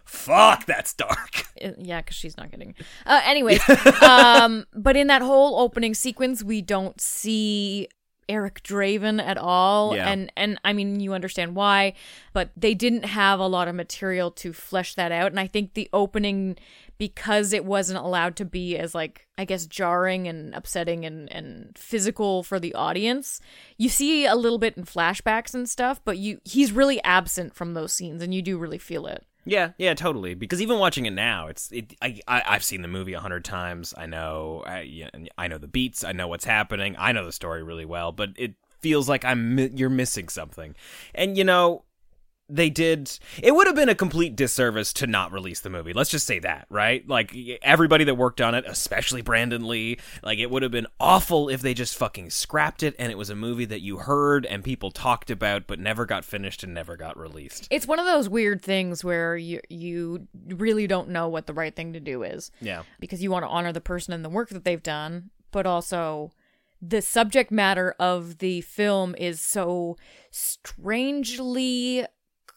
Fuck, 0.05 0.65
that's 0.65 0.93
dark. 0.93 1.45
Yeah, 1.77 2.01
because 2.01 2.15
she's 2.15 2.37
not 2.37 2.49
getting. 2.49 2.73
Uh, 3.05 3.21
anyways, 3.23 3.61
um, 4.01 4.65
but 4.73 4.95
in 4.97 5.07
that 5.07 5.21
whole 5.21 5.59
opening 5.59 5.93
sequence, 5.93 6.43
we 6.43 6.59
don't 6.61 6.99
see 6.99 7.87
Eric 8.27 8.63
Draven 8.63 9.21
at 9.21 9.37
all, 9.37 9.95
Yeah. 9.95 10.09
and 10.09 10.31
and 10.35 10.59
I 10.63 10.73
mean 10.73 10.99
you 11.01 11.13
understand 11.13 11.55
why, 11.55 11.93
but 12.33 12.49
they 12.57 12.73
didn't 12.73 13.05
have 13.05 13.39
a 13.39 13.45
lot 13.45 13.67
of 13.67 13.75
material 13.75 14.31
to 14.31 14.53
flesh 14.53 14.95
that 14.95 15.11
out, 15.11 15.29
and 15.31 15.39
I 15.39 15.45
think 15.45 15.75
the 15.75 15.87
opening 15.93 16.57
because 16.97 17.51
it 17.53 17.65
wasn't 17.65 17.99
allowed 17.99 18.35
to 18.37 18.45
be 18.45 18.77
as 18.77 18.95
like 18.95 19.27
I 19.37 19.45
guess 19.45 19.65
jarring 19.67 20.27
and 20.27 20.55
upsetting 20.55 21.05
and 21.05 21.31
and 21.31 21.77
physical 21.77 22.41
for 22.41 22.59
the 22.59 22.73
audience. 22.73 23.39
You 23.77 23.89
see 23.89 24.25
a 24.25 24.35
little 24.35 24.57
bit 24.59 24.77
in 24.77 24.83
flashbacks 24.85 25.53
and 25.53 25.69
stuff, 25.69 26.01
but 26.03 26.17
you 26.17 26.39
he's 26.43 26.71
really 26.71 27.03
absent 27.03 27.53
from 27.53 27.73
those 27.75 27.93
scenes, 27.93 28.23
and 28.23 28.33
you 28.33 28.41
do 28.41 28.57
really 28.57 28.79
feel 28.79 29.05
it. 29.05 29.25
Yeah, 29.45 29.71
yeah, 29.77 29.93
totally. 29.93 30.33
Because 30.35 30.61
even 30.61 30.77
watching 30.77 31.05
it 31.05 31.11
now, 31.11 31.47
it's 31.47 31.71
it. 31.71 31.95
I, 32.01 32.19
I 32.27 32.43
I've 32.45 32.63
seen 32.63 32.81
the 32.81 32.87
movie 32.87 33.13
a 33.13 33.19
hundred 33.19 33.43
times. 33.43 33.93
I 33.97 34.05
know, 34.05 34.63
I 34.65 34.81
yeah, 34.81 35.09
I 35.37 35.47
know 35.47 35.57
the 35.57 35.67
beats. 35.67 36.03
I 36.03 36.11
know 36.11 36.27
what's 36.27 36.45
happening. 36.45 36.95
I 36.97 37.11
know 37.11 37.25
the 37.25 37.31
story 37.31 37.63
really 37.63 37.85
well. 37.85 38.11
But 38.11 38.31
it 38.35 38.53
feels 38.79 39.09
like 39.09 39.25
I'm 39.25 39.57
you're 39.75 39.89
missing 39.89 40.29
something. 40.29 40.75
And 41.15 41.37
you 41.37 41.43
know, 41.43 41.83
they 42.51 42.69
did. 42.69 43.17
It 43.41 43.55
would 43.55 43.67
have 43.67 43.75
been 43.75 43.89
a 43.89 43.95
complete 43.95 44.35
disservice 44.35 44.91
to 44.93 45.07
not 45.07 45.31
release 45.31 45.61
the 45.61 45.69
movie. 45.69 45.93
Let's 45.93 46.09
just 46.09 46.27
say 46.27 46.39
that, 46.39 46.67
right? 46.69 47.07
Like 47.07 47.35
everybody 47.61 48.03
that 48.03 48.15
worked 48.15 48.41
on 48.41 48.53
it, 48.53 48.65
especially 48.67 49.21
Brandon 49.21 49.67
Lee. 49.67 49.97
Like 50.21 50.39
it 50.39 50.51
would 50.51 50.61
have 50.63 50.71
been 50.71 50.87
awful 50.99 51.49
if 51.49 51.61
they 51.61 51.73
just 51.73 51.95
fucking 51.95 52.29
scrapped 52.29 52.83
it, 52.83 52.95
and 52.99 53.11
it 53.11 53.17
was 53.17 53.29
a 53.29 53.35
movie 53.35 53.65
that 53.65 53.81
you 53.81 53.97
heard 53.97 54.45
and 54.45 54.63
people 54.63 54.91
talked 54.91 55.31
about, 55.31 55.65
but 55.67 55.79
never 55.79 56.05
got 56.05 56.25
finished 56.25 56.63
and 56.63 56.73
never 56.73 56.97
got 56.97 57.17
released. 57.17 57.67
It's 57.71 57.87
one 57.87 57.99
of 57.99 58.05
those 58.05 58.27
weird 58.27 58.61
things 58.61 59.03
where 59.03 59.37
you 59.37 59.61
you 59.69 60.27
really 60.47 60.87
don't 60.87 61.09
know 61.09 61.29
what 61.29 61.47
the 61.47 61.53
right 61.53 61.75
thing 61.75 61.93
to 61.93 61.99
do 61.99 62.23
is. 62.23 62.51
Yeah. 62.59 62.83
Because 62.99 63.23
you 63.23 63.31
want 63.31 63.43
to 63.43 63.49
honor 63.49 63.71
the 63.71 63.81
person 63.81 64.13
and 64.13 64.25
the 64.25 64.29
work 64.29 64.49
that 64.49 64.65
they've 64.65 64.83
done, 64.83 65.29
but 65.51 65.65
also 65.65 66.31
the 66.81 67.01
subject 67.01 67.51
matter 67.51 67.95
of 67.99 68.39
the 68.39 68.61
film 68.61 69.13
is 69.17 69.39
so 69.39 69.97
strangely 70.31 72.05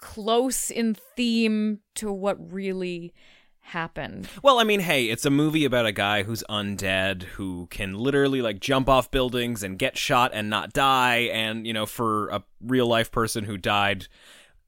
close 0.05 0.71
in 0.71 0.95
theme 0.95 1.81
to 1.95 2.13
what 2.13 2.37
really 2.53 3.15
happened. 3.61 4.29
Well, 4.43 4.59
I 4.59 4.65
mean, 4.65 4.81
hey, 4.81 5.07
it's 5.07 5.25
a 5.25 5.31
movie 5.31 5.65
about 5.65 5.87
a 5.87 5.93
guy 5.93 6.25
who's 6.25 6.45
undead 6.51 7.23
who 7.23 7.69
can 7.71 7.95
literally 7.95 8.43
like 8.43 8.61
jump 8.61 8.87
off 8.87 9.11
buildings 9.11 9.63
and 9.63 9.79
get 9.79 9.97
shot 9.97 10.33
and 10.35 10.51
not 10.51 10.75
die. 10.75 11.31
And, 11.33 11.67
you 11.67 11.73
know, 11.73 11.87
for 11.87 12.29
a 12.29 12.45
real 12.61 12.87
life 12.87 13.11
person 13.11 13.45
who 13.45 13.57
died 13.57 14.07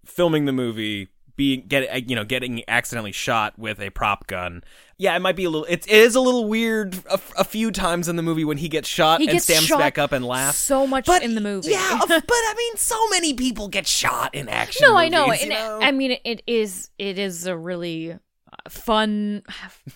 filming 0.06 0.46
the 0.46 0.52
movie, 0.52 1.08
being 1.36 1.66
get 1.68 2.08
you 2.08 2.16
know 2.16 2.24
getting 2.24 2.62
accidentally 2.66 3.12
shot 3.12 3.58
with 3.58 3.78
a 3.78 3.90
prop 3.90 4.26
gun. 4.26 4.64
Yeah, 4.98 5.14
it 5.14 5.20
might 5.20 5.36
be 5.36 5.44
a 5.44 5.50
little. 5.50 5.66
It, 5.66 5.86
it 5.86 5.94
is 5.94 6.14
a 6.14 6.20
little 6.20 6.48
weird 6.48 6.94
a, 7.10 7.20
a 7.38 7.44
few 7.44 7.70
times 7.70 8.08
in 8.08 8.16
the 8.16 8.22
movie 8.22 8.44
when 8.44 8.56
he 8.56 8.68
gets 8.68 8.88
shot 8.88 9.20
He 9.20 9.26
and 9.26 9.34
gets 9.34 9.44
stands 9.44 9.66
shot 9.66 9.78
back 9.78 9.98
up 9.98 10.12
and 10.12 10.24
laughs. 10.24 10.56
so 10.58 10.86
much 10.86 11.04
But 11.06 11.22
in 11.22 11.34
the 11.34 11.40
movie. 11.42 11.70
Yeah, 11.70 12.00
but 12.08 12.22
I 12.30 12.54
mean, 12.56 12.76
so 12.76 12.96
many 13.10 13.34
people 13.34 13.68
get 13.68 13.86
shot 13.86 14.34
in 14.34 14.48
action. 14.48 14.86
no, 14.88 14.96
I 14.96 15.08
know. 15.08 15.32
You 15.34 15.50
know? 15.50 15.80
I 15.82 15.90
mean, 15.92 16.16
it 16.24 16.42
is 16.46 16.88
it 16.98 17.18
is 17.18 17.46
a 17.46 17.56
really 17.56 18.18
fun. 18.70 19.42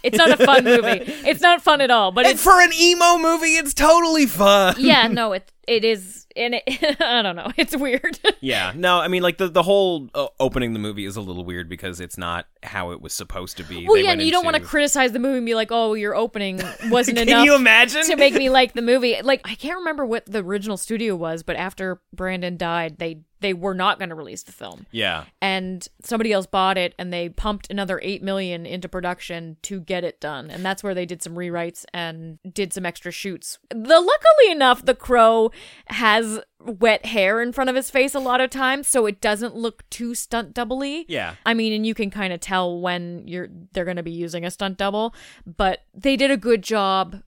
It's 0.03 0.19
not 0.19 0.39
a 0.39 0.45
fun 0.45 0.65
movie. 0.65 1.01
It's 1.31 1.41
not 1.41 1.63
fun 1.63 1.81
at 1.81 1.91
all. 1.91 2.13
But 2.13 2.39
for 2.39 2.61
an 2.61 2.73
emo 2.73 3.19
movie, 3.19 3.57
it's 3.57 3.73
totally 3.75 4.27
fun. 4.27 4.75
yeah, 4.79 5.07
no, 5.09 5.33
it 5.35 5.51
it 5.71 5.85
is, 5.85 6.27
and 6.37 6.55
it. 6.55 6.65
I 7.01 7.23
don't 7.23 7.37
know. 7.37 7.51
It's 7.57 7.77
weird. 7.77 8.19
Yeah, 8.43 8.73
no, 8.75 8.99
I 8.99 9.09
mean, 9.09 9.23
like 9.23 9.37
the 9.37 9.49
the 9.49 9.63
whole 9.63 10.09
uh, 10.15 10.29
opening 10.39 10.73
the 10.73 10.79
movie 10.79 11.05
is 11.05 11.17
a 11.17 11.21
little 11.21 11.45
weird 11.45 11.69
because 11.69 12.01
it's 12.01 12.17
not 12.17 12.47
how 12.63 12.91
it 12.93 13.03
was 13.03 13.13
supposed 13.13 13.59
to 13.59 13.65
be. 13.65 13.87
well, 13.87 13.97
They 13.97 14.05
yeah, 14.05 14.13
and 14.13 14.23
you 14.23 14.31
don't 14.31 14.45
want 14.47 14.57
to 14.57 14.63
criticize 14.63 15.13
the 15.13 15.19
movie 15.19 15.37
and 15.37 15.47
be 15.47 15.55
like, 15.55 15.69
"Oh, 15.71 15.93
your 15.93 16.15
opening 16.15 16.61
wasn't 16.89 17.19
Can 17.19 17.29
enough." 17.29 17.45
you 17.45 17.55
imagine? 17.55 18.05
to 18.05 18.17
make 18.17 18.33
me 18.35 18.49
like 18.49 18.73
the 18.73 18.83
movie? 18.83 19.21
Like, 19.23 19.43
I 19.45 19.55
can't 19.57 19.77
remember 19.79 20.07
what 20.07 20.25
the 20.25 20.39
original 20.43 20.79
studio 20.79 21.17
was, 21.17 21.43
but 21.43 21.57
after 21.57 22.01
Brandon 22.15 22.57
died, 22.57 22.97
they 22.99 23.21
they 23.41 23.55
were 23.55 23.75
not 23.75 23.99
going 23.99 24.11
to 24.11 24.15
release 24.15 24.43
the 24.43 24.53
film. 24.53 24.87
Yeah, 24.91 25.25
and 25.43 25.87
somebody 26.03 26.33
else 26.33 26.47
bought 26.47 26.77
it 26.79 26.95
and 26.99 27.13
they 27.13 27.29
pumped 27.29 27.71
another 27.71 28.01
8 28.03 28.23
million 28.23 28.65
into 28.67 28.89
production 28.89 29.57
to 29.63 29.81
get 29.81 30.05
it 30.05 30.21
done 30.21 30.51
and 30.51 30.65
that's 30.65 30.83
where 30.83 30.95
they 30.95 31.07
did 31.07 31.23
some 31.23 31.35
rewrites 31.35 31.85
and 31.95 32.39
did 32.53 32.73
some 32.73 32.85
extra 32.87 33.11
shoots 33.11 33.59
the 33.71 34.01
luckily 34.01 34.51
enough 34.51 34.85
the 34.85 34.95
crow 34.95 35.51
has 35.87 36.41
wet 36.61 37.07
hair 37.07 37.41
in 37.41 37.53
front 37.53 37.71
of 37.71 37.77
his 37.77 37.91
face 37.91 38.15
a 38.15 38.21
lot 38.21 38.41
of 38.41 38.51
times 38.51 38.87
so 38.87 39.07
it 39.07 39.21
doesn't 39.21 39.57
look 39.57 39.89
too 39.91 40.15
stunt 40.15 40.53
doubly 40.53 41.07
yeah. 41.09 41.35
I 41.45 41.55
mean, 41.55 41.73
and 41.73 41.87
you 41.87 41.95
can 41.95 42.11
kind 42.11 42.33
of 42.33 42.41
tell 42.41 42.81
when 42.81 43.27
you're 43.27 43.49
they're 43.73 43.85
going 43.85 43.97
to 43.97 44.03
be 44.03 44.11
using 44.11 44.45
a 44.45 44.51
stunt 44.51 44.79
double, 44.79 45.15
but 45.45 45.81
they 45.95 46.17
did 46.17 46.31
a 46.31 46.37
good 46.37 46.63
job 46.63 47.23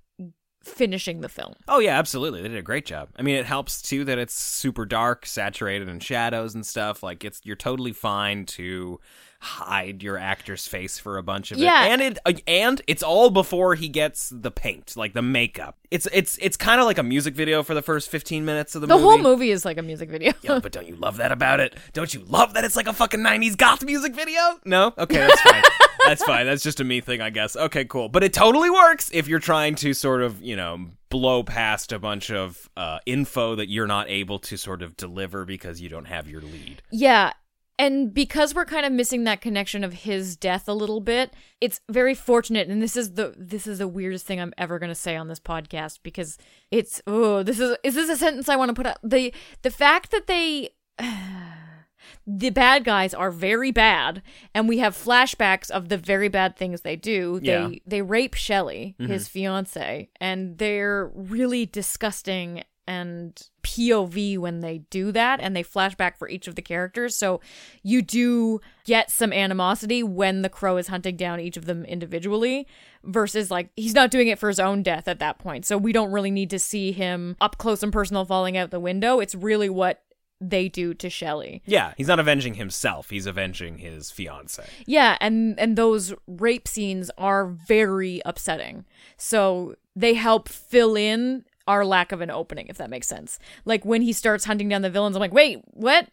finishing 0.64 1.20
the 1.20 1.30
film. 1.30 1.56
Oh 1.68 1.80
yeah, 1.80 1.98
absolutely. 2.00 2.42
They 2.42 2.48
did 2.48 2.58
a 2.58 2.64
great 2.64 2.86
job. 2.86 3.10
I 3.18 3.22
mean, 3.22 3.36
it 3.36 3.46
helps 3.46 3.82
too 3.82 4.06
that 4.06 4.18
it's 4.18 4.34
super 4.34 4.86
dark, 4.86 5.26
saturated 5.26 5.90
in 5.90 6.00
shadows 6.00 6.56
and 6.56 6.66
stuff. 6.66 7.04
Like 7.04 7.26
it's 7.26 7.42
you're 7.44 7.56
totally 7.56 7.92
fine 7.92 8.46
to 8.48 9.00
hide 9.44 10.02
your 10.02 10.18
actor's 10.18 10.66
face 10.68 10.98
for 10.98 11.18
a 11.18 11.24
bunch 11.24 11.52
of 11.52 11.58
Yeah. 11.58 11.86
it. 11.86 11.90
And 11.92 12.02
it 12.02 12.18
uh, 12.26 12.34
and 12.48 12.82
it's 12.88 13.04
all 13.04 13.30
before 13.30 13.76
he 13.76 13.90
gets 13.90 14.30
the 14.30 14.50
paint, 14.52 14.96
like 14.96 15.14
the 15.14 15.22
makeup. 15.22 15.78
It's 15.92 16.08
it's 16.14 16.38
it's 16.42 16.56
kind 16.58 16.80
of 16.80 16.86
like 16.88 16.98
a 16.98 17.04
music 17.04 17.36
video 17.36 17.62
for 17.62 17.74
the 17.74 17.82
first 17.82 18.10
15 18.10 18.46
minutes 18.46 18.74
of 18.76 18.82
the, 18.82 18.88
The 18.88 18.94
movie. 18.96 19.04
The 19.04 19.10
whole 19.10 19.18
movie 19.20 19.52
is 19.52 19.66
like 19.66 19.78
a 19.78 19.82
music 19.82 20.10
video. 20.10 20.32
Yeah, 20.42 20.60
but 20.60 20.72
don't 20.72 20.88
you 20.88 20.96
love 20.96 21.18
that 21.18 21.32
about 21.32 21.60
it? 21.60 21.76
Don't 21.94 22.14
you 22.14 22.22
love 22.22 22.54
that 22.54 22.64
it's 22.64 22.76
like 22.76 22.88
a 22.88 22.94
fucking 22.94 23.20
90s 23.20 23.58
goth 23.58 23.84
music 23.84 24.16
video? 24.16 24.40
No? 24.66 24.94
Okay, 24.98 25.18
that's 25.18 25.42
fine. 25.42 25.62
that's 26.06 26.24
fine. 26.24 26.46
That's 26.46 26.64
just 26.64 26.80
a 26.80 26.84
me 26.84 27.02
thing, 27.02 27.22
I 27.22 27.30
guess. 27.30 27.56
Okay, 27.56 27.86
cool. 27.86 28.10
But 28.10 28.24
it 28.24 28.34
totally 28.34 28.70
works 28.70 29.10
if 29.14 29.28
you're 29.28 29.40
trying 29.40 29.76
to 29.76 29.94
sort 29.94 30.22
of, 30.22 30.42
you 30.42 30.56
know, 30.56 30.88
blow 31.10 31.44
past 31.44 31.92
a 31.92 32.00
bunch 32.00 32.32
of 32.32 32.70
uh, 32.76 33.00
info 33.06 33.56
that 33.56 33.70
you're 33.70 33.88
not 33.88 34.10
able 34.10 34.40
to 34.40 34.58
sort 34.58 34.82
of 34.82 34.98
deliver 34.98 35.46
because 35.46 35.80
you 35.82 35.90
don't 35.90 36.06
have 36.06 36.28
your 36.28 36.42
lead. 36.42 36.82
Yeah. 36.92 37.34
And 37.80 38.14
because 38.14 38.54
we're 38.54 38.66
kind 38.66 38.86
of 38.86 38.92
missing 38.92 39.24
that 39.24 39.42
connection 39.42 39.84
of 39.84 39.94
his 39.94 40.36
death 40.38 40.68
a 40.68 40.74
little 40.74 41.02
bit, 41.02 41.34
it's 41.60 41.82
very 41.90 42.14
fortunate 42.14 42.68
and 42.70 42.82
this 42.82 42.96
is 42.96 43.14
the 43.14 43.34
this 43.38 43.66
is 43.66 43.80
the 43.80 43.88
weirdest 43.88 44.26
thing 44.26 44.40
I'm 44.40 44.54
ever 44.58 44.78
going 44.80 44.90
to 44.92 44.96
say 44.96 45.16
on 45.16 45.28
this 45.28 45.40
podcast 45.40 46.00
because 46.04 46.38
it's 46.70 47.02
oh, 47.08 47.42
this 47.44 47.60
is 47.60 47.76
is 47.84 47.96
this 47.96 48.10
a 48.10 48.16
sentence 48.18 48.48
I 48.48 48.56
want 48.56 48.70
to 48.70 48.76
put 48.76 48.86
out? 48.86 48.98
The 49.04 49.34
the 49.64 49.72
fact 49.72 50.12
that 50.12 50.28
they 50.28 50.70
the 52.28 52.50
bad 52.52 52.84
guys 52.84 53.14
are 53.14 53.32
very 53.32 53.72
bad 53.72 54.22
and 54.54 54.70
we 54.70 54.78
have 54.80 54.96
flashbacks 54.96 55.72
of 55.72 55.90
the 55.90 55.98
very 55.98 56.28
bad 56.28 56.56
things 56.56 56.82
they 56.82 56.96
do 56.96 57.40
they 57.40 57.48
Yeah. 57.48 57.70
they 57.86 58.02
rape 58.02 58.34
Shelly 58.34 58.96
his 59.00 59.28
mm-hmm. 59.28 59.32
fiance 59.32 60.10
and 60.20 60.58
they're 60.58 61.12
really 61.16 61.66
disgusting 61.66 62.64
and 62.88 63.50
POV 63.64 64.38
when 64.38 64.60
they 64.60 64.80
do 64.90 65.12
that 65.12 65.40
and 65.40 65.56
they 65.56 65.64
flash 65.64 65.96
back 65.96 66.18
for 66.18 66.28
each 66.28 66.48
of 66.48 66.56
the 66.56 66.62
characters 66.62 67.16
so 67.16 67.40
you 67.82 68.02
do 68.02 68.60
get 68.84 69.10
some 69.10 69.32
animosity 69.32 70.04
when 70.04 70.42
the 70.42 70.50
crow 70.50 70.78
is 70.78 70.88
hunting 70.88 71.16
down 71.16 71.40
each 71.40 71.56
of 71.58 71.66
them 71.66 71.86
individually 71.86 72.68
versus 73.04 73.50
like 73.50 73.70
he's 73.76 73.94
not 73.94 74.12
doing 74.12 74.28
it 74.28 74.38
for 74.38 74.50
his 74.50 74.60
own 74.60 74.84
death 74.84 75.08
at 75.08 75.20
that 75.20 75.40
point 75.40 75.66
so 75.66 75.78
we 75.78 75.94
don't 75.94 76.12
really 76.12 76.32
need 76.32 76.50
to 76.50 76.60
see 76.60 76.92
him 76.92 77.38
up 77.40 77.58
close 77.58 77.82
and 77.84 77.94
personal 77.94 78.26
falling 78.26 78.58
out 78.58 78.70
the 78.70 78.80
window 78.80 79.20
it's 79.20 79.36
really 79.36 79.70
what 79.70 80.04
they 80.50 80.68
do 80.68 80.94
to 80.96 81.10
Shelly 81.10 81.62
Yeah, 81.66 81.94
he's 81.98 82.08
not 82.08 82.20
avenging 82.20 82.56
himself. 82.56 83.10
He's 83.10 83.26
avenging 83.26 83.78
his 83.78 84.12
fiance. 84.12 84.64
Yeah, 84.86 85.18
and 85.22 85.58
and 85.60 85.78
those 85.78 86.14
rape 86.28 86.68
scenes 86.68 87.10
are 87.18 87.48
very 87.48 88.22
upsetting. 88.26 88.86
So 89.18 89.76
they 89.96 90.16
help 90.16 90.50
fill 90.50 90.96
in 90.96 91.46
our 91.68 91.86
lack 91.86 92.12
of 92.12 92.22
an 92.22 92.30
opening, 92.30 92.68
if 92.68 92.78
that 92.78 92.90
makes 92.90 93.08
sense. 93.08 93.40
Like 93.66 93.86
when 93.86 94.02
he 94.02 94.14
starts 94.14 94.46
hunting 94.46 94.70
down 94.70 94.82
the 94.82 94.90
villains, 94.90 95.16
I'm 95.16 95.20
like, 95.20 95.34
wait, 95.34 95.62
what? 95.68 96.08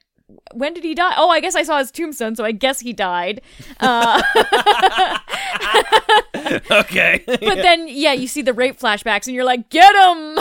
When 0.55 0.75
did 0.75 0.85
he 0.85 0.95
die? 0.95 1.15
Oh, 1.17 1.29
I 1.29 1.41
guess 1.41 1.57
I 1.57 1.65
saw 1.65 1.79
his 1.79 1.91
tombstone, 1.91 2.37
so 2.37 2.45
I 2.45 2.53
guess 2.53 2.79
he 2.79 2.93
died. 2.93 3.41
Uh, 3.81 4.23
okay. 6.71 7.25
but 7.27 7.41
then, 7.41 7.89
yeah, 7.89 8.13
you 8.13 8.29
see 8.29 8.43
the 8.43 8.53
rape 8.53 8.79
flashbacks, 8.79 9.27
and 9.27 9.35
you're 9.35 9.45
like, 9.45 9.71
get 9.71 9.93
him! 9.93 10.39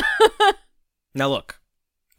now 1.16 1.30
look, 1.30 1.60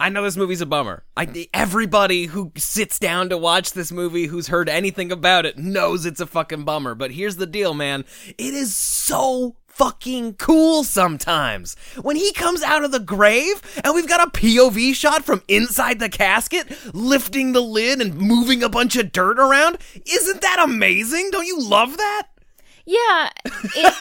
I 0.01 0.09
know 0.09 0.23
this 0.23 0.39
movie's 0.39 0.63
a 0.63 0.67
bummer. 0.67 1.05
I 1.15 1.47
everybody 1.53 2.25
who 2.25 2.53
sits 2.57 2.99
down 2.99 3.29
to 3.29 3.37
watch 3.37 3.75
this 3.75 3.93
movie 3.93 4.27
who's 4.27 4.49
heard 4.49 4.71
anything 4.71 5.13
about 5.13 5.45
it 5.45 5.59
knows 5.59 6.07
it's 6.07 6.21
a 6.21 6.27
fucking 6.27 6.65
bummer. 6.65 6.95
But 6.95 7.11
here's 7.11 7.37
the 7.37 7.47
deal, 7.47 7.75
man. 7.75 8.07
It 8.39 8.55
is 8.55 8.75
so 8.75 9.57
fucking 9.81 10.35
cool 10.35 10.85
sometimes. 10.85 11.75
When 12.03 12.15
he 12.15 12.35
comes 12.35 12.63
out 12.63 12.85
of 12.85 12.93
the 12.93 13.01
grave 13.01 13.63
and 13.83 13.95
we've 13.95 14.07
got 14.07 14.23
a 14.23 14.31
POV 14.31 14.95
shot 14.95 15.25
from 15.25 15.43
inside 15.49 16.01
the 16.01 16.11
casket, 16.11 16.71
lifting 16.95 17.53
the 17.53 17.63
lid 17.63 17.99
and 17.99 18.15
moving 18.15 18.63
a 18.63 18.69
bunch 18.69 18.97
of 18.97 19.11
dirt 19.11 19.39
around, 19.39 19.79
isn't 20.05 20.43
that 20.43 20.59
amazing? 20.63 21.31
Don't 21.31 21.47
you 21.47 21.59
love 21.59 21.97
that? 21.97 22.27
Yeah. 22.85 23.31
It, 23.47 23.95